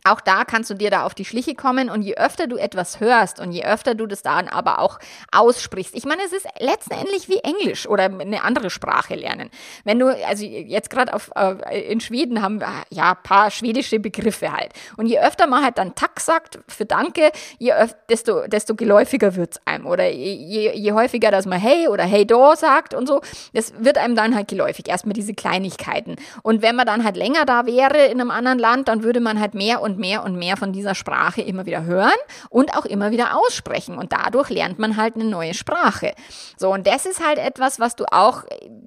Auch 0.04 0.20
da 0.20 0.44
kannst 0.44 0.70
du 0.70 0.74
dir 0.74 0.90
da 0.90 1.04
auf 1.04 1.14
die 1.14 1.24
Schliche 1.24 1.54
kommen 1.54 1.90
und 1.90 2.02
je 2.02 2.14
öfter 2.16 2.46
du 2.46 2.56
etwas 2.56 3.00
hörst 3.00 3.40
und 3.40 3.52
je 3.52 3.64
öfter 3.64 3.94
du 3.94 4.06
das 4.06 4.22
dann 4.22 4.48
aber 4.48 4.78
auch 4.78 4.98
aussprichst. 5.32 5.94
Ich 5.94 6.04
meine, 6.04 6.22
es 6.24 6.32
ist 6.32 6.46
letztendlich 6.58 7.28
wie 7.28 7.38
Englisch 7.38 7.88
oder 7.88 8.04
eine 8.04 8.44
andere 8.44 8.70
Sprache 8.70 9.14
lernen. 9.14 9.50
Wenn 9.84 9.98
du, 9.98 10.08
also 10.26 10.44
jetzt 10.44 10.90
gerade 10.90 11.12
äh, 11.34 11.92
in 11.92 12.00
Schweden 12.00 12.40
haben 12.40 12.60
wir 12.60 12.68
ja 12.90 13.14
paar 13.14 13.50
schwedische 13.50 13.98
Begriffe 13.98 14.52
halt. 14.52 14.72
Und 14.96 15.06
je 15.06 15.18
öfter 15.18 15.46
man 15.46 15.64
halt 15.64 15.76
dann 15.76 15.94
Tack 15.94 16.20
sagt 16.20 16.60
für 16.68 16.86
Danke, 16.86 17.30
je 17.58 17.72
öfter, 17.72 17.98
desto, 18.08 18.46
desto 18.46 18.74
geläufiger 18.76 19.34
wird 19.34 19.54
es 19.54 19.60
einem. 19.66 19.86
Oder 19.86 20.08
je, 20.08 20.72
je 20.72 20.92
häufiger, 20.92 21.30
dass 21.30 21.46
man 21.46 21.58
Hey 21.58 21.88
oder 21.88 22.04
Hey 22.04 22.26
do 22.26 22.54
sagt 22.54 22.94
und 22.94 23.06
so, 23.06 23.20
das 23.52 23.74
wird 23.78 23.98
einem 23.98 24.14
dann 24.14 24.34
halt 24.34 24.48
geläufig. 24.48 24.88
Erstmal 24.88 25.14
diese 25.14 25.34
Kleinigkeiten. 25.34 26.16
Und 26.42 26.62
wenn 26.62 26.76
man 26.76 26.86
dann 26.86 27.04
halt 27.04 27.16
länger 27.16 27.44
da 27.44 27.66
wäre 27.66 28.06
in 28.06 28.20
einem 28.20 28.30
anderen 28.30 28.58
Land, 28.58 28.88
dann 28.88 29.02
würde 29.02 29.20
man 29.20 29.40
halt 29.40 29.54
mehr 29.54 29.79
und 29.80 29.98
mehr 29.98 30.24
und 30.24 30.36
mehr 30.36 30.56
von 30.56 30.72
dieser 30.72 30.94
Sprache 30.94 31.42
immer 31.42 31.66
wieder 31.66 31.84
hören 31.84 32.10
und 32.48 32.76
auch 32.76 32.84
immer 32.84 33.10
wieder 33.10 33.36
aussprechen. 33.36 33.96
Und 33.96 34.12
dadurch 34.12 34.50
lernt 34.50 34.78
man 34.78 34.96
halt 34.96 35.14
eine 35.14 35.24
neue 35.24 35.54
Sprache. 35.54 36.14
So, 36.56 36.72
und 36.72 36.86
das 36.86 37.06
ist 37.06 37.24
halt 37.24 37.38
etwas, 37.38 37.80
was 37.80 37.96
du 37.96 38.04
auch 38.10 38.44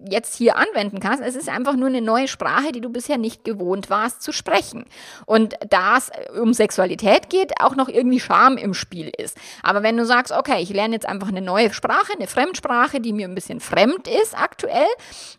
jetzt 0.10 0.36
hier 0.36 0.56
anwenden 0.56 1.00
kannst. 1.00 1.24
Es 1.24 1.36
ist 1.36 1.50
einfach 1.50 1.76
nur 1.76 1.88
eine 1.88 2.02
neue 2.02 2.28
Sprache, 2.28 2.72
die 2.72 2.82
du 2.82 2.90
bisher 2.90 3.18
nicht 3.18 3.44
gewohnt 3.44 3.90
warst 3.90 4.22
zu 4.22 4.32
sprechen. 4.32 4.86
Und 5.26 5.56
da 5.70 5.98
es 5.98 6.12
um 6.40 6.54
Sexualität 6.54 7.30
geht, 7.30 7.54
auch 7.60 7.76
noch 7.76 7.90
irgendwie 7.90 8.20
Scham 8.20 8.58
im 8.58 8.74
Spiel 8.74 9.12
ist. 9.18 9.38
Aber 9.62 9.84
wenn 9.84 9.98
du 9.98 10.06
sagst, 10.06 10.32
okay, 10.32 10.62
ich 10.62 10.70
lerne 10.70 10.96
jetzt 10.96 11.08
einfach 11.08 11.30
eine 11.30 11.42
neue 11.42 11.74
Sprache, 11.74 12.14
eine 12.16 12.28
Fremdsprache, 12.28 13.00
die 13.00 13.14
mir 13.14 13.28
ein 13.28 13.36
bisschen 13.36 13.60
fremd 13.60 14.08
ist 14.08 14.38
aktuell, 14.38 14.88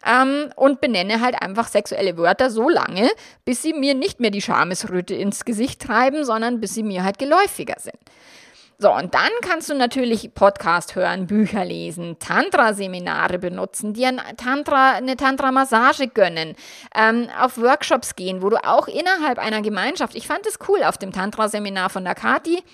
ähm, 0.06 0.50
und 0.56 0.80
benenne 0.80 1.20
halt 1.20 1.40
einfach 1.40 1.68
sexuelle 1.68 2.16
Wörter 2.16 2.50
so 2.50 2.68
lange, 2.68 3.10
bis 3.44 3.62
sie 3.62 3.72
mir 3.72 3.94
nicht 3.94 4.20
mehr 4.20 4.30
die 4.30 4.42
Schamesröte 4.42 5.14
ins 5.14 5.43
Gesicht 5.44 5.80
treiben, 5.80 6.24
sondern 6.24 6.60
bis 6.60 6.74
sie 6.74 6.82
mir 6.82 7.04
halt 7.04 7.18
geläufiger 7.18 7.76
sind. 7.78 7.98
So, 8.76 8.92
und 8.92 9.14
dann 9.14 9.30
kannst 9.40 9.70
du 9.70 9.74
natürlich 9.74 10.34
Podcast 10.34 10.96
hören, 10.96 11.28
Bücher 11.28 11.64
lesen, 11.64 12.18
Tantra-Seminare 12.18 13.38
benutzen, 13.38 13.94
dir 13.94 14.08
ein 14.08 14.20
Tantra, 14.36 14.94
eine 14.94 15.16
Tantra-Massage 15.16 16.08
gönnen, 16.08 16.56
ähm, 16.94 17.28
auf 17.40 17.56
Workshops 17.56 18.16
gehen, 18.16 18.42
wo 18.42 18.50
du 18.50 18.56
auch 18.64 18.88
innerhalb 18.88 19.38
einer 19.38 19.62
Gemeinschaft, 19.62 20.16
ich 20.16 20.26
fand 20.26 20.44
es 20.46 20.58
cool 20.68 20.82
auf 20.82 20.98
dem 20.98 21.12
Tantra-Seminar 21.12 21.88
von 21.88 22.02
der 22.02 22.16
Kati, 22.16 22.64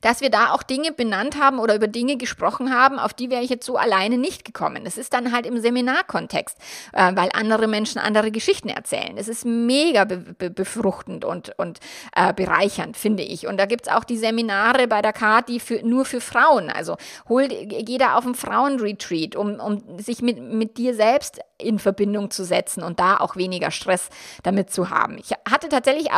dass 0.00 0.20
wir 0.20 0.30
da 0.30 0.52
auch 0.52 0.62
Dinge 0.62 0.92
benannt 0.92 1.38
haben 1.38 1.58
oder 1.58 1.74
über 1.74 1.88
Dinge 1.88 2.16
gesprochen 2.16 2.74
haben, 2.74 2.98
auf 2.98 3.14
die 3.14 3.30
wäre 3.30 3.42
ich 3.42 3.50
jetzt 3.50 3.66
so 3.66 3.76
alleine 3.76 4.18
nicht 4.18 4.44
gekommen. 4.44 4.84
Das 4.84 4.98
ist 4.98 5.12
dann 5.12 5.32
halt 5.32 5.46
im 5.46 5.60
Seminarkontext, 5.60 6.56
äh, 6.92 7.12
weil 7.14 7.30
andere 7.32 7.66
Menschen 7.66 7.98
andere 7.98 8.30
Geschichten 8.30 8.68
erzählen. 8.68 9.16
Das 9.16 9.28
ist 9.28 9.44
mega 9.44 10.04
be 10.04 10.18
be 10.18 10.50
befruchtend 10.50 11.24
und, 11.24 11.58
und 11.58 11.80
äh, 12.14 12.32
bereichernd, 12.32 12.96
finde 12.96 13.22
ich. 13.22 13.46
Und 13.46 13.58
da 13.58 13.66
gibt 13.66 13.86
es 13.86 13.92
auch 13.92 14.04
die 14.04 14.18
Seminare 14.18 14.86
bei 14.86 15.02
der 15.02 15.12
Kati 15.12 15.60
für, 15.60 15.82
nur 15.86 16.04
für 16.04 16.20
Frauen. 16.20 16.70
Also 16.70 16.96
hol, 17.28 17.48
geh 17.48 17.98
da 17.98 18.16
auf 18.16 18.26
ein 18.26 18.34
Frauenretreat, 18.34 19.36
um, 19.36 19.60
um 19.60 19.98
sich 19.98 20.22
mit, 20.22 20.40
mit 20.40 20.78
dir 20.78 20.94
selbst 20.94 21.40
in 21.62 21.78
Verbindung 21.78 22.30
zu 22.30 22.44
setzen 22.44 22.82
und 22.82 23.00
da 23.00 23.18
auch 23.18 23.36
weniger 23.36 23.70
Stress 23.70 24.08
damit 24.42 24.70
zu 24.70 24.90
haben. 24.90 25.18
Ich 25.18 25.30
hatte 25.48 25.68
tatsächlich 25.68 26.08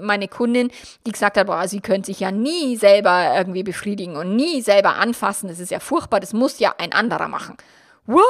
meine 0.00 0.28
Kundin, 0.28 0.70
die 1.06 1.12
gesagt 1.12 1.36
hat, 1.36 1.46
boah, 1.46 1.66
sie 1.68 1.80
könnte 1.80 2.06
sich 2.06 2.20
ja 2.20 2.30
nie 2.30 2.76
selber 3.02 3.36
irgendwie 3.36 3.62
befriedigen 3.62 4.16
und 4.16 4.36
nie 4.36 4.62
selber 4.62 4.96
anfassen. 4.96 5.48
Das 5.48 5.58
ist 5.58 5.70
ja 5.70 5.80
furchtbar, 5.80 6.20
das 6.20 6.32
muss 6.32 6.58
ja 6.58 6.74
ein 6.78 6.92
anderer 6.92 7.28
machen. 7.28 7.56
What? 8.06 8.22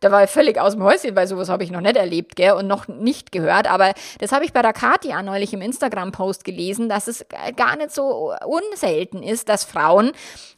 Da 0.00 0.10
war 0.10 0.24
ich 0.24 0.30
völlig 0.30 0.58
aus 0.58 0.72
dem 0.72 0.82
Häuschen, 0.82 1.14
weil 1.14 1.26
sowas 1.26 1.50
habe 1.50 1.64
ich 1.64 1.70
noch 1.70 1.82
nicht 1.82 1.96
erlebt, 1.96 2.34
gell, 2.34 2.52
und 2.52 2.66
noch 2.66 2.88
nicht 2.88 3.30
gehört. 3.30 3.70
Aber 3.70 3.92
das 4.20 4.32
habe 4.32 4.46
ich 4.46 4.54
bei 4.54 4.62
der 4.62 4.72
Katia 4.72 5.22
neulich 5.22 5.52
im 5.52 5.60
Instagram-Post 5.60 6.44
gelesen, 6.44 6.88
dass 6.88 7.08
es 7.08 7.26
gar 7.56 7.76
nicht 7.76 7.90
so 7.90 8.34
unselten 8.46 9.22
ist, 9.22 9.50
dass 9.50 9.64
Frauen 9.64 10.12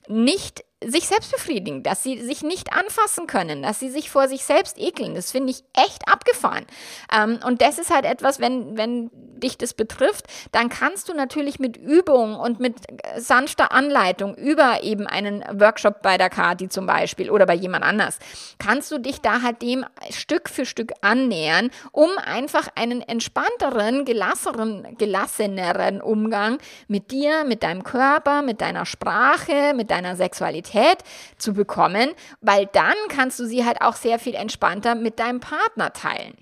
nicht 0.07 0.65
sich 0.87 1.07
selbst 1.07 1.33
befriedigen, 1.33 1.83
dass 1.83 2.03
sie 2.03 2.21
sich 2.23 2.43
nicht 2.43 2.73
anfassen 2.73 3.27
können, 3.27 3.63
dass 3.63 3.81
sie 3.81 3.91
sich 3.91 4.11
vor 4.11 4.29
sich 4.29 4.45
selbst 4.45 4.79
ekeln. 4.79 5.15
Das 5.15 5.31
finde 5.31 5.51
ich 5.51 5.65
echt 5.75 6.09
abgefahren. 6.11 6.67
Ähm, 7.15 7.41
und 7.47 7.63
das 7.63 7.79
ist 7.79 7.91
halt 7.93 8.05
etwas, 8.05 8.41
wenn, 8.41 8.77
wenn 8.77 9.11
dich 9.45 9.59
das 9.59 9.75
betrifft, 9.75 10.27
dann 10.53 10.69
kannst 10.69 11.09
du 11.09 11.15
natürlich 11.15 11.59
mit 11.59 11.77
Übung 11.77 12.37
und 12.37 12.61
mit 12.61 12.77
sanfter 13.17 13.73
Anleitung 13.73 14.35
über 14.35 14.83
eben 14.83 15.07
einen 15.07 15.45
Workshop 15.61 16.03
bei 16.03 16.19
der 16.19 16.31
Kati 16.31 16.69
zum 16.69 16.87
Beispiel 16.87 17.31
oder 17.31 17.47
bei 17.47 17.55
jemand 17.55 17.85
anders, 17.85 18.19
kannst 18.59 18.91
du 18.91 18.99
dich 18.99 19.21
da 19.21 19.43
halt 19.43 19.63
dem 19.63 19.85
Stück 20.11 20.49
für 20.49 20.67
Stück 20.67 20.93
annähern, 21.01 21.71
um 21.93 22.11
einfach 22.25 22.69
einen 22.75 23.01
entspannteren, 23.01 24.05
gelasseren, 24.05 24.97
gelasseneren 24.99 26.01
Umgang 26.01 26.59
mit 26.89 27.11
dir, 27.11 27.45
mit 27.45 27.63
deinem 27.63 27.85
Körper, 27.85 28.43
mit 28.43 28.61
deiner 28.61 28.87
Sprache, 28.87 29.75
mit 29.75 29.91
deiner 29.91 30.17
Sexualität 30.17 30.74
Sexualität 30.75 30.99
zu 31.39 31.55
bekommen, 31.55 32.11
weil 32.41 32.67
dann 32.67 32.95
kannst 33.09 33.39
du 33.39 33.47
sie 33.47 33.65
halt 33.65 33.81
auch 33.81 33.95
sehr 33.95 34.19
viel 34.19 34.35
entspannter 34.35 34.95
mit 34.95 35.19
deinem 35.19 35.41
Partner 35.41 35.93
teilen. 35.93 36.35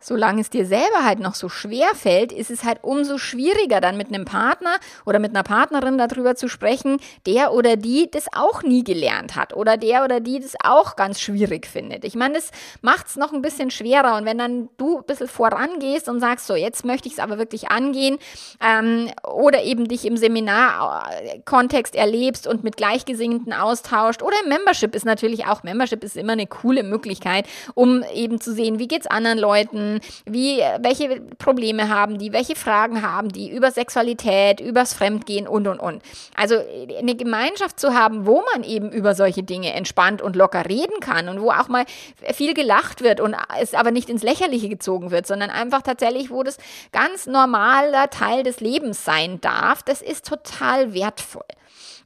Solange 0.00 0.40
es 0.42 0.50
dir 0.50 0.64
selber 0.64 1.04
halt 1.04 1.18
noch 1.18 1.34
so 1.34 1.48
schwer 1.48 1.88
fällt, 1.94 2.30
ist 2.30 2.52
es 2.52 2.62
halt 2.62 2.78
umso 2.82 3.18
schwieriger, 3.18 3.80
dann 3.80 3.96
mit 3.96 4.08
einem 4.08 4.24
Partner 4.24 4.76
oder 5.04 5.18
mit 5.18 5.30
einer 5.34 5.42
Partnerin 5.42 5.98
darüber 5.98 6.36
zu 6.36 6.46
sprechen, 6.46 7.00
der 7.26 7.52
oder 7.52 7.76
die 7.76 8.08
das 8.08 8.26
auch 8.32 8.62
nie 8.62 8.84
gelernt 8.84 9.34
hat 9.34 9.56
oder 9.56 9.76
der 9.76 10.04
oder 10.04 10.20
die 10.20 10.38
das 10.38 10.54
auch 10.62 10.94
ganz 10.94 11.20
schwierig 11.20 11.66
findet. 11.66 12.04
Ich 12.04 12.14
meine, 12.14 12.34
das 12.34 12.52
macht 12.80 13.08
es 13.08 13.16
noch 13.16 13.32
ein 13.32 13.42
bisschen 13.42 13.72
schwerer. 13.72 14.16
Und 14.16 14.24
wenn 14.24 14.38
dann 14.38 14.68
du 14.76 14.98
ein 14.98 15.04
bisschen 15.04 15.26
vorangehst 15.26 16.08
und 16.08 16.20
sagst, 16.20 16.46
so, 16.46 16.54
jetzt 16.54 16.84
möchte 16.84 17.08
ich 17.08 17.14
es 17.14 17.20
aber 17.20 17.38
wirklich 17.38 17.70
angehen 17.70 18.18
ähm, 18.64 19.10
oder 19.26 19.64
eben 19.64 19.88
dich 19.88 20.04
im 20.04 20.16
Seminarkontext 20.16 21.96
erlebst 21.96 22.46
und 22.46 22.62
mit 22.62 22.76
Gleichgesinnten 22.76 23.52
austauscht 23.52 24.22
oder 24.22 24.36
im 24.44 24.48
Membership 24.48 24.94
ist 24.94 25.04
natürlich 25.04 25.46
auch, 25.46 25.64
Membership 25.64 26.04
ist 26.04 26.16
immer 26.16 26.34
eine 26.34 26.46
coole 26.46 26.84
Möglichkeit, 26.84 27.46
um 27.74 28.04
eben 28.14 28.40
zu 28.40 28.52
sehen, 28.52 28.78
wie 28.78 28.86
geht 28.86 29.00
es 29.00 29.06
anderen 29.08 29.38
Leuten, 29.38 29.87
Menschen, 29.88 30.00
wie, 30.26 30.60
welche 30.80 31.20
Probleme 31.38 31.88
haben 31.88 32.18
die, 32.18 32.32
welche 32.32 32.56
Fragen 32.56 33.02
haben 33.02 33.28
die 33.30 33.50
über 33.50 33.70
Sexualität, 33.70 34.60
übers 34.60 34.94
Fremdgehen 34.94 35.46
und, 35.46 35.66
und, 35.66 35.78
und. 35.80 36.02
Also 36.34 36.56
eine 36.98 37.14
Gemeinschaft 37.14 37.80
zu 37.80 37.94
haben, 37.94 38.26
wo 38.26 38.42
man 38.54 38.64
eben 38.64 38.90
über 38.90 39.14
solche 39.14 39.42
Dinge 39.42 39.72
entspannt 39.72 40.22
und 40.22 40.36
locker 40.36 40.68
reden 40.68 41.00
kann 41.00 41.28
und 41.28 41.40
wo 41.40 41.50
auch 41.50 41.68
mal 41.68 41.84
viel 42.32 42.54
gelacht 42.54 43.02
wird 43.02 43.20
und 43.20 43.34
es 43.60 43.74
aber 43.74 43.90
nicht 43.90 44.10
ins 44.10 44.22
Lächerliche 44.22 44.68
gezogen 44.68 45.10
wird, 45.10 45.26
sondern 45.26 45.50
einfach 45.50 45.82
tatsächlich, 45.82 46.30
wo 46.30 46.42
das 46.42 46.58
ganz 46.92 47.26
normaler 47.26 48.10
Teil 48.10 48.42
des 48.42 48.60
Lebens 48.60 49.04
sein 49.04 49.40
darf, 49.40 49.82
das 49.82 50.02
ist 50.02 50.26
total 50.26 50.94
wertvoll. 50.94 51.44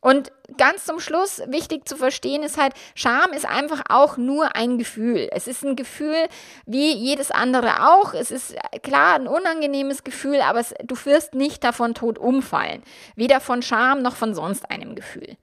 Und 0.01 0.33
ganz 0.57 0.85
zum 0.85 1.01
Schluss 1.01 1.43
wichtig 1.47 1.89
zu 1.89 1.97
verstehen 1.97 2.43
ist 2.43 2.59
halt, 2.59 2.75
Scham 2.95 3.33
ist 3.33 3.47
einfach 3.47 3.83
auch 3.89 4.17
nur 4.17 4.55
ein 4.57 4.79
Gefühl. 4.79 5.29
Es 5.33 5.47
ist 5.47 5.65
ein 5.65 5.77
Gefühl 5.77 6.29
wie 6.67 6.93
jedes 6.93 7.31
andere 7.31 7.89
auch. 7.89 8.15
Es 8.15 8.31
ist 8.31 8.55
klar 8.83 9.15
ein 9.15 9.29
unangenehmes 9.29 10.05
Gefühl, 10.05 10.41
aber 10.41 10.61
es, 10.61 10.75
du 10.85 10.97
wirst 11.05 11.35
nicht 11.35 11.65
davon 11.65 11.95
tot 11.95 12.19
umfallen. 12.19 12.83
Weder 13.17 13.41
von 13.41 13.63
Scham 13.63 14.03
noch 14.03 14.17
von 14.17 14.35
sonst 14.35 14.71
einem 14.71 14.95
Gefühl. 14.95 15.37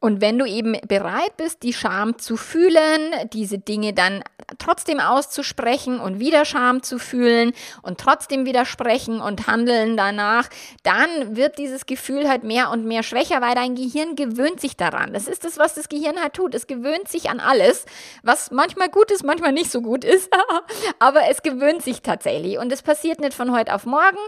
Und 0.00 0.22
wenn 0.22 0.38
du 0.38 0.46
eben 0.46 0.76
bereit 0.88 1.36
bist, 1.36 1.62
die 1.62 1.74
Scham 1.74 2.18
zu 2.18 2.38
fühlen, 2.38 3.12
diese 3.32 3.58
Dinge 3.58 3.92
dann 3.92 4.24
trotzdem 4.58 4.98
auszusprechen 4.98 6.00
und 6.00 6.18
wieder 6.18 6.46
Scham 6.46 6.82
zu 6.82 6.98
fühlen 6.98 7.52
und 7.82 7.98
trotzdem 7.98 8.46
widersprechen 8.46 9.20
und 9.20 9.46
handeln 9.46 9.98
danach, 9.98 10.48
dann 10.82 11.36
wird 11.36 11.58
dieses 11.58 11.84
Gefühl 11.84 12.28
halt 12.28 12.44
mehr 12.44 12.70
und 12.70 12.86
mehr 12.86 13.02
schwächer, 13.02 13.42
weil 13.42 13.54
dein 13.54 13.74
Gehirn 13.74 14.16
gewöhnt 14.16 14.60
sich 14.60 14.76
daran. 14.76 15.12
Das 15.12 15.28
ist 15.28 15.44
das, 15.44 15.58
was 15.58 15.74
das 15.74 15.90
Gehirn 15.90 16.20
halt 16.20 16.32
tut. 16.32 16.54
Es 16.54 16.66
gewöhnt 16.66 17.08
sich 17.08 17.28
an 17.28 17.38
alles, 17.38 17.84
was 18.22 18.50
manchmal 18.50 18.88
gut 18.88 19.10
ist, 19.10 19.22
manchmal 19.22 19.52
nicht 19.52 19.70
so 19.70 19.82
gut 19.82 20.04
ist, 20.04 20.30
aber 20.98 21.28
es 21.28 21.42
gewöhnt 21.42 21.82
sich 21.82 22.00
tatsächlich. 22.00 22.58
Und 22.58 22.72
es 22.72 22.80
passiert 22.80 23.20
nicht 23.20 23.34
von 23.34 23.52
heute 23.52 23.74
auf 23.74 23.84
morgen, 23.84 24.18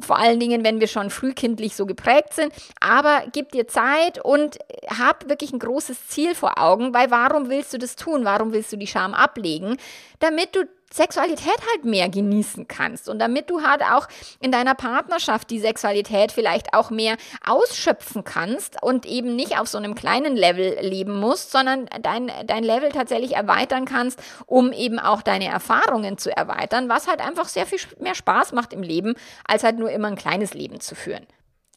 vor 0.00 0.18
allen 0.18 0.40
Dingen, 0.40 0.64
wenn 0.64 0.80
wir 0.80 0.86
schon 0.86 1.10
frühkindlich 1.10 1.74
so 1.74 1.86
geprägt 1.86 2.34
sind, 2.34 2.52
aber 2.80 3.24
gib 3.32 3.52
dir 3.52 3.66
Zeit 3.68 4.24
und 4.24 4.58
hab 4.86 5.28
wirklich 5.28 5.52
ein 5.52 5.58
großes 5.58 6.08
Ziel 6.08 6.34
vor 6.34 6.58
Augen, 6.58 6.94
weil 6.94 7.10
warum 7.10 7.48
willst 7.48 7.72
du 7.74 7.78
das 7.78 7.96
tun? 7.96 8.24
Warum 8.24 8.52
willst 8.52 8.72
du 8.72 8.76
die 8.76 8.86
Scham 8.86 9.14
ablegen? 9.14 9.76
Damit 10.20 10.54
du 10.54 10.68
Sexualität 10.92 11.58
halt 11.72 11.84
mehr 11.84 12.08
genießen 12.08 12.66
kannst 12.68 13.08
und 13.08 13.18
damit 13.18 13.50
du 13.50 13.62
halt 13.62 13.82
auch 13.82 14.08
in 14.40 14.50
deiner 14.50 14.74
Partnerschaft 14.74 15.50
die 15.50 15.58
Sexualität 15.58 16.32
vielleicht 16.32 16.74
auch 16.74 16.90
mehr 16.90 17.16
ausschöpfen 17.46 18.24
kannst 18.24 18.82
und 18.82 19.06
eben 19.06 19.36
nicht 19.36 19.58
auf 19.58 19.68
so 19.68 19.78
einem 19.78 19.94
kleinen 19.94 20.36
Level 20.36 20.78
leben 20.80 21.18
musst, 21.20 21.50
sondern 21.50 21.86
dein, 22.02 22.32
dein 22.46 22.64
Level 22.64 22.90
tatsächlich 22.90 23.36
erweitern 23.36 23.84
kannst, 23.84 24.20
um 24.46 24.72
eben 24.72 24.98
auch 24.98 25.22
deine 25.22 25.48
Erfahrungen 25.48 26.18
zu 26.18 26.34
erweitern, 26.34 26.88
was 26.88 27.06
halt 27.06 27.20
einfach 27.20 27.48
sehr 27.48 27.66
viel 27.66 27.78
mehr 28.00 28.14
Spaß 28.14 28.52
macht 28.52 28.72
im 28.72 28.82
Leben, 28.82 29.14
als 29.46 29.64
halt 29.64 29.78
nur 29.78 29.90
immer 29.90 30.08
ein 30.08 30.16
kleines 30.16 30.54
Leben 30.54 30.80
zu 30.80 30.94
führen. 30.94 31.26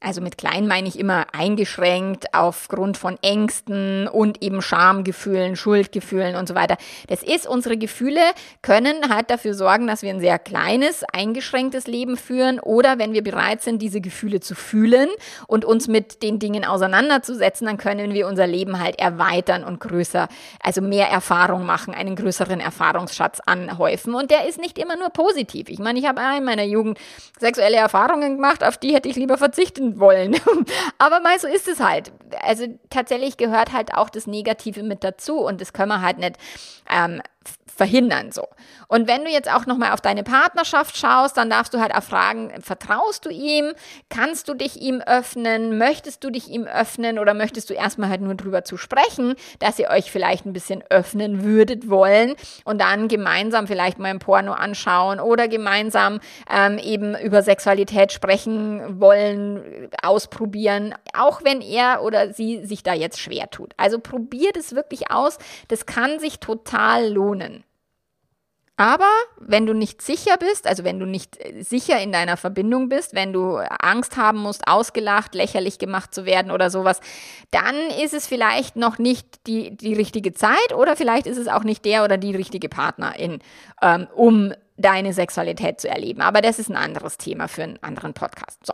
Also 0.03 0.19
mit 0.19 0.39
klein 0.39 0.67
meine 0.67 0.87
ich 0.87 0.97
immer 0.97 1.27
eingeschränkt 1.31 2.33
aufgrund 2.33 2.97
von 2.97 3.19
Ängsten 3.21 4.07
und 4.07 4.41
eben 4.41 4.63
Schamgefühlen, 4.63 5.55
Schuldgefühlen 5.55 6.35
und 6.35 6.47
so 6.47 6.55
weiter. 6.55 6.77
Das 7.07 7.21
ist, 7.21 7.45
unsere 7.47 7.77
Gefühle 7.77 8.21
können 8.63 9.13
halt 9.13 9.29
dafür 9.29 9.53
sorgen, 9.53 9.85
dass 9.85 10.01
wir 10.01 10.09
ein 10.09 10.19
sehr 10.19 10.39
kleines, 10.39 11.03
eingeschränktes 11.03 11.85
Leben 11.85 12.17
führen 12.17 12.59
oder 12.59 12.97
wenn 12.97 13.13
wir 13.13 13.23
bereit 13.23 13.61
sind, 13.61 13.79
diese 13.79 14.01
Gefühle 14.01 14.39
zu 14.39 14.55
fühlen 14.55 15.07
und 15.45 15.65
uns 15.65 15.87
mit 15.87 16.23
den 16.23 16.39
Dingen 16.39 16.65
auseinanderzusetzen, 16.65 17.67
dann 17.67 17.77
können 17.77 18.15
wir 18.15 18.27
unser 18.27 18.47
Leben 18.47 18.79
halt 18.79 18.97
erweitern 18.97 19.63
und 19.63 19.79
größer, 19.79 20.29
also 20.63 20.81
mehr 20.81 21.09
Erfahrung 21.09 21.63
machen, 21.63 21.93
einen 21.93 22.15
größeren 22.15 22.59
Erfahrungsschatz 22.59 23.39
anhäufen. 23.45 24.15
Und 24.15 24.31
der 24.31 24.47
ist 24.47 24.59
nicht 24.59 24.79
immer 24.79 24.95
nur 24.95 25.11
positiv. 25.11 25.69
Ich 25.69 25.77
meine, 25.77 25.99
ich 25.99 26.07
habe 26.07 26.21
in 26.35 26.43
meiner 26.43 26.63
Jugend 26.63 26.97
sexuelle 27.39 27.77
Erfahrungen 27.77 28.37
gemacht, 28.37 28.63
auf 28.63 28.79
die 28.79 28.95
hätte 28.95 29.07
ich 29.07 29.15
lieber 29.15 29.37
verzichten 29.37 29.90
wollen. 29.99 30.35
Aber 30.97 31.19
mal 31.19 31.39
so 31.39 31.47
ist 31.47 31.67
es 31.67 31.79
halt. 31.79 32.11
Also 32.41 32.67
tatsächlich 32.89 33.37
gehört 33.37 33.71
halt 33.73 33.93
auch 33.93 34.09
das 34.09 34.27
Negative 34.27 34.83
mit 34.83 35.03
dazu 35.03 35.39
und 35.39 35.61
das 35.61 35.73
können 35.73 35.89
wir 35.89 36.01
halt 36.01 36.17
nicht 36.17 36.37
ähm, 36.89 37.21
verhindern 37.75 38.31
so. 38.31 38.47
Und 38.87 39.07
wenn 39.07 39.23
du 39.23 39.31
jetzt 39.31 39.49
auch 39.51 39.65
noch 39.65 39.77
mal 39.77 39.93
auf 39.93 40.01
deine 40.01 40.23
Partnerschaft 40.23 40.97
schaust, 40.97 41.37
dann 41.37 41.49
darfst 41.49 41.73
du 41.73 41.79
halt 41.79 41.95
auch 41.95 42.03
fragen, 42.03 42.51
vertraust 42.61 43.25
du 43.25 43.29
ihm? 43.29 43.71
Kannst 44.09 44.49
du 44.49 44.53
dich 44.53 44.81
ihm 44.81 45.01
öffnen? 45.01 45.77
Möchtest 45.77 46.23
du 46.23 46.29
dich 46.29 46.49
ihm 46.49 46.65
öffnen 46.65 47.17
oder 47.17 47.33
möchtest 47.33 47.69
du 47.69 47.73
erstmal 47.73 48.09
halt 48.09 48.21
nur 48.21 48.35
drüber 48.35 48.63
zu 48.63 48.77
sprechen, 48.77 49.35
dass 49.59 49.79
ihr 49.79 49.89
euch 49.89 50.11
vielleicht 50.11 50.45
ein 50.45 50.53
bisschen 50.53 50.83
öffnen 50.89 51.43
würdet 51.43 51.89
wollen 51.89 52.35
und 52.65 52.81
dann 52.81 53.07
gemeinsam 53.07 53.67
vielleicht 53.67 53.99
mal 53.99 54.09
ein 54.09 54.19
Porno 54.19 54.53
anschauen 54.53 55.19
oder 55.19 55.47
gemeinsam 55.47 56.19
ähm, 56.49 56.77
eben 56.77 57.15
über 57.15 57.41
Sexualität 57.43 58.11
sprechen 58.11 58.99
wollen, 58.99 59.89
ausprobieren, 60.03 60.93
auch 61.13 61.43
wenn 61.43 61.61
er 61.61 62.03
oder 62.03 62.33
sie 62.33 62.65
sich 62.65 62.83
da 62.83 62.93
jetzt 62.93 63.19
schwer 63.19 63.49
tut. 63.49 63.73
Also 63.77 63.99
probiert 63.99 64.57
es 64.57 64.75
wirklich 64.75 65.11
aus. 65.11 65.37
Das 65.67 65.85
kann 65.85 66.19
sich 66.19 66.39
total 66.39 67.09
lohnen. 67.11 67.63
Aber 68.77 69.09
wenn 69.39 69.65
du 69.65 69.73
nicht 69.73 70.01
sicher 70.01 70.37
bist, 70.37 70.65
also 70.65 70.83
wenn 70.83 70.99
du 70.99 71.05
nicht 71.05 71.37
äh, 71.37 71.61
sicher 71.61 71.99
in 72.01 72.11
deiner 72.11 72.37
Verbindung 72.37 72.89
bist, 72.89 73.13
wenn 73.13 73.31
du 73.31 73.57
Angst 73.57 74.17
haben 74.17 74.39
musst, 74.39 74.67
ausgelacht, 74.67 75.35
lächerlich 75.35 75.77
gemacht 75.77 76.15
zu 76.15 76.25
werden 76.25 76.51
oder 76.51 76.69
sowas, 76.69 76.99
dann 77.51 77.75
ist 78.03 78.13
es 78.13 78.25
vielleicht 78.25 78.77
noch 78.77 78.97
nicht 78.97 79.45
die, 79.45 79.75
die 79.75 79.93
richtige 79.93 80.33
Zeit 80.33 80.73
oder 80.75 80.95
vielleicht 80.95 81.27
ist 81.27 81.37
es 81.37 81.47
auch 81.47 81.63
nicht 81.63 81.85
der 81.85 82.03
oder 82.03 82.17
die 82.17 82.35
richtige 82.35 82.69
Partnerin, 82.69 83.39
ähm, 83.81 84.07
um 84.15 84.53
deine 84.77 85.13
Sexualität 85.13 85.79
zu 85.79 85.87
erleben. 85.87 86.21
Aber 86.21 86.41
das 86.41 86.57
ist 86.57 86.69
ein 86.69 86.75
anderes 86.75 87.17
Thema 87.17 87.47
für 87.47 87.63
einen 87.63 87.77
anderen 87.83 88.13
Podcast. 88.13 88.65
So. 88.65 88.73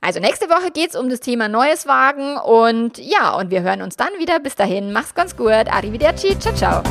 Also 0.00 0.18
nächste 0.18 0.48
Woche 0.48 0.70
geht 0.72 0.90
es 0.90 0.96
um 0.96 1.08
das 1.08 1.20
Thema 1.20 1.48
Neues 1.48 1.86
wagen 1.86 2.36
und 2.36 2.98
ja, 2.98 3.34
und 3.36 3.50
wir 3.50 3.62
hören 3.62 3.82
uns 3.82 3.96
dann 3.96 4.18
wieder. 4.18 4.40
Bis 4.40 4.56
dahin, 4.56 4.92
mach's 4.92 5.14
ganz 5.14 5.36
gut. 5.36 5.50
Arrivederci. 5.50 6.38
Ciao, 6.38 6.54
ciao. 6.54 6.82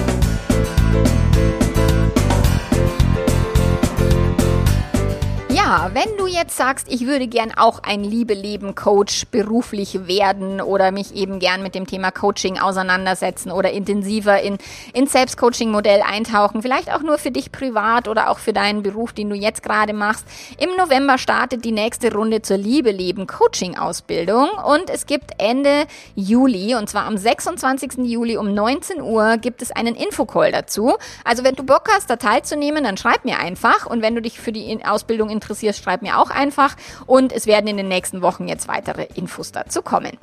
Ja, 5.65 5.89
wenn 5.93 6.15
du 6.17 6.27
jetzt 6.27 6.55
sagst, 6.55 6.85
ich 6.91 7.07
würde 7.07 7.25
gern 7.25 7.51
auch 7.57 7.81
ein 7.81 8.03
Liebe-Leben-Coach 8.03 9.25
beruflich 9.31 10.05
werden 10.05 10.61
oder 10.61 10.91
mich 10.91 11.15
eben 11.15 11.39
gern 11.39 11.63
mit 11.63 11.73
dem 11.73 11.87
Thema 11.87 12.11
Coaching 12.11 12.59
auseinandersetzen 12.59 13.49
oder 13.49 13.71
intensiver 13.71 14.39
in, 14.39 14.59
in 14.93 15.07
Selbstcoaching-Modell 15.07 16.03
eintauchen, 16.03 16.61
vielleicht 16.61 16.93
auch 16.93 17.01
nur 17.01 17.17
für 17.17 17.31
dich 17.31 17.51
privat 17.51 18.07
oder 18.07 18.29
auch 18.29 18.37
für 18.37 18.53
deinen 18.53 18.83
Beruf, 18.83 19.11
den 19.11 19.27
du 19.27 19.35
jetzt 19.35 19.63
gerade 19.63 19.93
machst. 19.93 20.27
Im 20.59 20.69
November 20.77 21.17
startet 21.17 21.65
die 21.65 21.71
nächste 21.71 22.13
Runde 22.13 22.43
zur 22.43 22.57
Liebe-Leben-Coaching-Ausbildung 22.57 24.49
und 24.67 24.91
es 24.91 25.07
gibt 25.07 25.31
Ende 25.39 25.87
Juli 26.13 26.75
und 26.75 26.91
zwar 26.91 27.05
am 27.05 27.17
26. 27.17 28.05
Juli 28.05 28.37
um 28.37 28.53
19 28.53 29.01
Uhr 29.01 29.37
gibt 29.37 29.63
es 29.63 29.71
einen 29.71 29.95
Infocall 29.95 30.51
dazu. 30.51 30.93
Also 31.23 31.43
wenn 31.43 31.55
du 31.55 31.63
Bock 31.63 31.89
hast, 31.91 32.07
da 32.11 32.17
teilzunehmen, 32.17 32.83
dann 32.83 32.97
schreib 32.97 33.25
mir 33.25 33.39
einfach 33.39 33.87
und 33.87 34.03
wenn 34.03 34.13
du 34.13 34.21
dich 34.21 34.39
für 34.39 34.51
die 34.51 34.85
Ausbildung 34.85 35.31
interessierst, 35.31 35.54
interessierst, 35.55 35.83
schreib 35.83 36.01
mir 36.01 36.19
auch 36.19 36.29
einfach. 36.29 36.75
Und 37.05 37.31
es 37.31 37.47
werden 37.47 37.67
in 37.67 37.77
den 37.77 37.87
nächsten 37.87 38.21
Wochen 38.21 38.47
jetzt 38.47 38.67
weitere 38.67 39.07
Infos 39.15 39.51
dazu 39.51 39.81
kommen. 39.81 40.17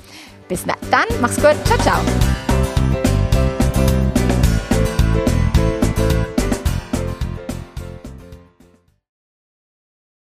Bis 0.48 0.64
dann, 0.64 1.06
mach's 1.20 1.36
gut, 1.36 1.56
ciao, 1.64 1.78
ciao. 1.78 3.11